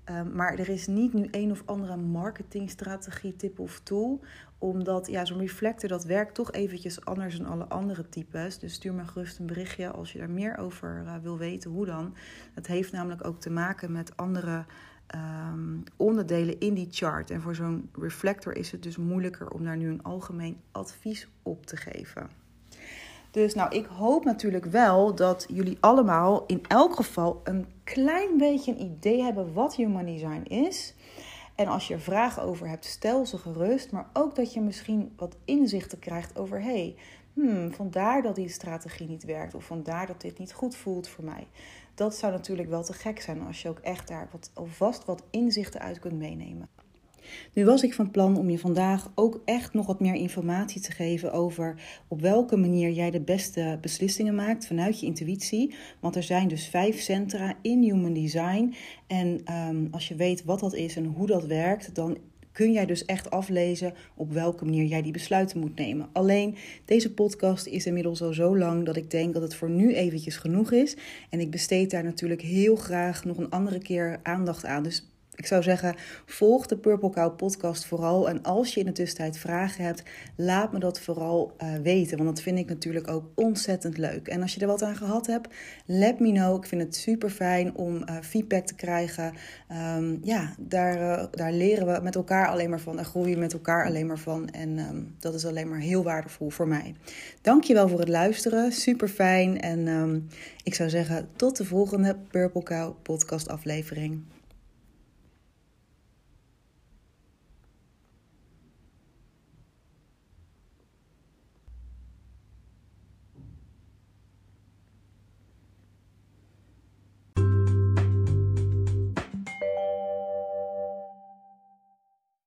Um, 0.10 0.36
maar 0.36 0.54
er 0.54 0.70
is 0.70 0.88
niet 0.88 1.14
nu 1.14 1.28
een 1.32 1.52
of 1.52 1.64
andere 1.66 1.98
marketingstrategie, 1.98 3.36
tip 3.36 3.60
of 3.60 3.80
tool. 3.80 4.22
Omdat 4.58 5.08
ja, 5.08 5.26
zo'n 5.26 5.40
reflector 5.40 5.90
dat 5.90 6.04
werkt 6.04 6.34
toch 6.34 6.52
eventjes 6.52 7.06
anders 7.06 7.38
dan 7.38 7.48
alle 7.48 7.68
andere 7.68 8.10
types. 8.10 8.60
Dus 8.60 8.74
stuur 8.74 8.94
me 8.94 9.06
gerust 9.06 9.40
een 9.40 9.46
berichtje 9.46 9.92
als 9.92 10.12
je 10.12 10.20
daar 10.20 10.30
meer 10.30 10.58
over 10.58 11.02
uh, 11.04 11.16
wil 11.22 11.38
weten. 11.38 11.72
Hoe 11.72 11.86
dan? 11.86 12.16
Het 12.54 12.68
heeft 12.68 12.92
namelijk 12.92 13.28
ook 13.28 13.40
te 13.40 13.50
maken 13.50 13.92
met 13.92 14.18
andere 14.18 14.66
um, 15.16 15.84
onderdelen 15.96 16.60
in 16.60 16.74
die 16.74 16.88
chart. 16.92 17.30
En 17.30 17.42
voor 17.42 17.56
zo'n 17.56 17.90
reflector 18.00 18.56
is 18.56 18.72
het 18.72 18.84
dus 18.84 18.98
moeilijker 18.98 19.50
om 19.50 19.64
daar 19.64 19.78
nu 19.78 19.90
een 19.90 20.04
algemeen 20.04 20.58
advies 20.72 21.28
op 21.44 21.66
te 21.66 21.78
geven. 21.78 22.45
Dus 23.36 23.54
nou, 23.54 23.76
ik 23.76 23.86
hoop 23.86 24.24
natuurlijk 24.24 24.66
wel 24.66 25.16
dat 25.16 25.46
jullie 25.50 25.78
allemaal 25.80 26.44
in 26.46 26.62
elk 26.68 26.96
geval 26.96 27.42
een 27.44 27.68
klein 27.84 28.38
beetje 28.38 28.72
een 28.72 28.82
idee 28.82 29.22
hebben 29.22 29.54
wat 29.54 29.76
Human 29.76 30.06
Design 30.06 30.44
is. 30.44 30.94
En 31.56 31.68
als 31.68 31.88
je 31.88 31.94
er 31.94 32.00
vragen 32.00 32.44
over 32.44 32.68
hebt, 32.68 32.86
stel 32.86 33.26
ze 33.26 33.38
gerust. 33.38 33.92
Maar 33.92 34.10
ook 34.14 34.36
dat 34.36 34.54
je 34.54 34.62
misschien 34.62 35.14
wat 35.18 35.36
inzichten 35.46 36.00
krijgt 36.00 36.38
over: 36.38 36.62
hey, 36.62 36.96
hmm, 37.34 37.74
vandaar 37.74 38.22
dat 38.22 38.36
die 38.36 38.50
strategie 38.50 39.08
niet 39.08 39.24
werkt. 39.24 39.56
Of 39.56 39.64
vandaar 39.64 40.08
dat 40.08 40.22
dit 40.22 40.40
niet 40.40 40.54
goed 40.54 40.76
voelt 40.76 41.08
voor 41.08 41.24
mij. 41.24 41.48
Dat 41.96 42.16
zou 42.16 42.32
natuurlijk 42.32 42.70
wel 42.70 42.84
te 42.84 42.94
gek 42.94 43.22
zijn 43.22 43.42
als 43.42 43.62
je 43.62 43.70
ook 43.70 43.80
echt 43.80 44.08
daar 44.08 44.28
wat, 44.32 44.52
alvast 44.54 45.06
wat 45.06 45.24
inzichten 45.30 45.80
uit 45.80 46.00
kunt 46.00 46.18
meenemen. 46.18 46.70
Nu 47.54 47.66
was 47.66 47.84
ik 47.84 47.94
van 47.94 48.12
plan 48.12 48.38
om 48.38 48.50
je 48.50 48.60
vandaag 48.60 49.12
ook 49.16 49.42
echt 49.46 49.74
nog 49.74 49.86
wat 49.86 50.00
meer 50.00 50.16
informatie 50.16 50.82
te 50.82 50.92
geven 50.92 51.34
over 51.34 51.82
op 52.08 52.22
welke 52.22 52.58
manier 52.58 52.92
jij 52.92 53.12
de 53.12 53.22
beste 53.22 53.78
beslissingen 53.82 54.36
maakt 54.36 54.68
vanuit 54.68 55.00
je 55.00 55.06
intuïtie. 55.06 55.76
Want 56.00 56.16
er 56.16 56.24
zijn 56.24 56.48
dus 56.48 56.68
vijf 56.68 57.00
centra 57.00 57.54
in 57.62 57.84
Human 57.84 58.14
Design. 58.14 58.74
En 59.08 59.42
um, 59.70 59.88
als 59.92 60.08
je 60.08 60.16
weet 60.16 60.44
wat 60.44 60.60
dat 60.60 60.74
is 60.74 60.96
en 60.96 61.06
hoe 61.06 61.28
dat 61.28 61.46
werkt, 61.46 61.96
dan 61.96 62.18
kun 62.56 62.72
jij 62.72 62.86
dus 62.86 63.06
echt 63.06 63.30
aflezen 63.30 63.94
op 64.16 64.32
welke 64.32 64.66
manier 64.66 64.84
jij 64.84 65.02
die 65.02 65.12
besluiten 65.12 65.60
moet 65.60 65.76
nemen. 65.76 66.10
Alleen 66.14 66.56
deze 66.86 67.14
podcast 67.14 67.66
is 67.66 67.86
inmiddels 67.86 68.22
al 68.22 68.34
zo 68.34 68.58
lang 68.58 68.86
dat 68.86 68.96
ik 68.96 69.12
denk 69.12 69.34
dat 69.34 69.42
het 69.42 69.56
voor 69.56 69.70
nu 69.70 69.94
eventjes 69.94 70.38
genoeg 70.38 70.72
is. 70.72 70.98
En 71.30 71.40
ik 71.40 71.52
besteed 71.52 71.92
daar 71.92 72.04
natuurlijk 72.04 72.42
heel 72.42 72.76
graag 72.76 73.26
nog 73.26 73.38
een 73.38 73.50
andere 73.50 73.80
keer 73.80 74.20
aandacht 74.24 74.66
aan. 74.66 74.84
Dus 74.84 75.10
ik 75.36 75.46
zou 75.46 75.64
zeggen, 75.64 75.96
volg 76.26 76.66
de 76.66 76.78
Purple 76.78 77.10
Cow 77.10 77.36
podcast 77.36 77.86
vooral. 77.86 78.30
En 78.30 78.44
als 78.44 78.74
je 78.74 78.80
in 78.80 78.86
de 78.86 78.92
tussentijd 78.92 79.38
vragen 79.38 79.84
hebt, 79.84 80.04
laat 80.36 80.72
me 80.72 80.80
dat 80.80 81.00
vooral 81.00 81.56
uh, 81.64 81.74
weten. 81.84 82.18
Want 82.18 82.30
dat 82.30 82.42
vind 82.42 82.58
ik 82.58 82.68
natuurlijk 82.68 83.08
ook 83.08 83.26
ontzettend 83.36 83.98
leuk. 83.98 84.28
En 84.28 84.42
als 84.42 84.54
je 84.54 84.62
er 84.62 84.68
wat 84.68 84.84
aan 84.84 84.96
gehad 84.96 85.28
hebt, 85.28 85.54
let 85.86 86.20
me 86.20 86.32
know. 86.32 86.58
Ik 86.58 86.66
vind 86.66 86.82
het 86.82 86.96
super 86.96 87.30
fijn 87.30 87.76
om 87.76 87.96
uh, 87.96 88.16
feedback 88.22 88.66
te 88.66 88.76
krijgen. 88.76 89.34
Um, 89.98 90.20
ja, 90.22 90.56
daar, 90.60 90.98
uh, 90.98 91.26
daar 91.32 91.52
leren 91.52 91.94
we 91.94 92.00
met 92.04 92.16
elkaar 92.16 92.48
alleen 92.48 92.70
maar 92.70 92.80
van. 92.80 92.96
Daar 92.96 93.06
groeien 93.06 93.34
we 93.34 93.40
met 93.40 93.54
elkaar 93.54 93.86
alleen 93.86 94.08
maar 94.08 94.20
van. 94.20 94.50
En 94.50 94.78
um, 94.78 95.16
dat 95.20 95.34
is 95.34 95.46
alleen 95.46 95.70
maar 95.70 95.80
heel 95.80 96.04
waardevol 96.04 96.50
voor 96.50 96.68
mij. 96.68 96.96
Dankjewel 97.42 97.90
voor 97.90 98.00
het 98.00 98.10
luisteren. 98.10 98.72
Super 98.72 99.08
fijn. 99.08 99.62
En 99.62 99.88
um, 99.88 100.28
ik 100.64 100.76
zou 100.76 100.90
zeggen, 100.90 101.28
tot 101.36 101.58
de 101.58 101.66
volgende 101.66 102.16
Purple 102.32 102.64
Cow 102.64 102.96
podcast 103.02 103.48
aflevering. 103.48 104.22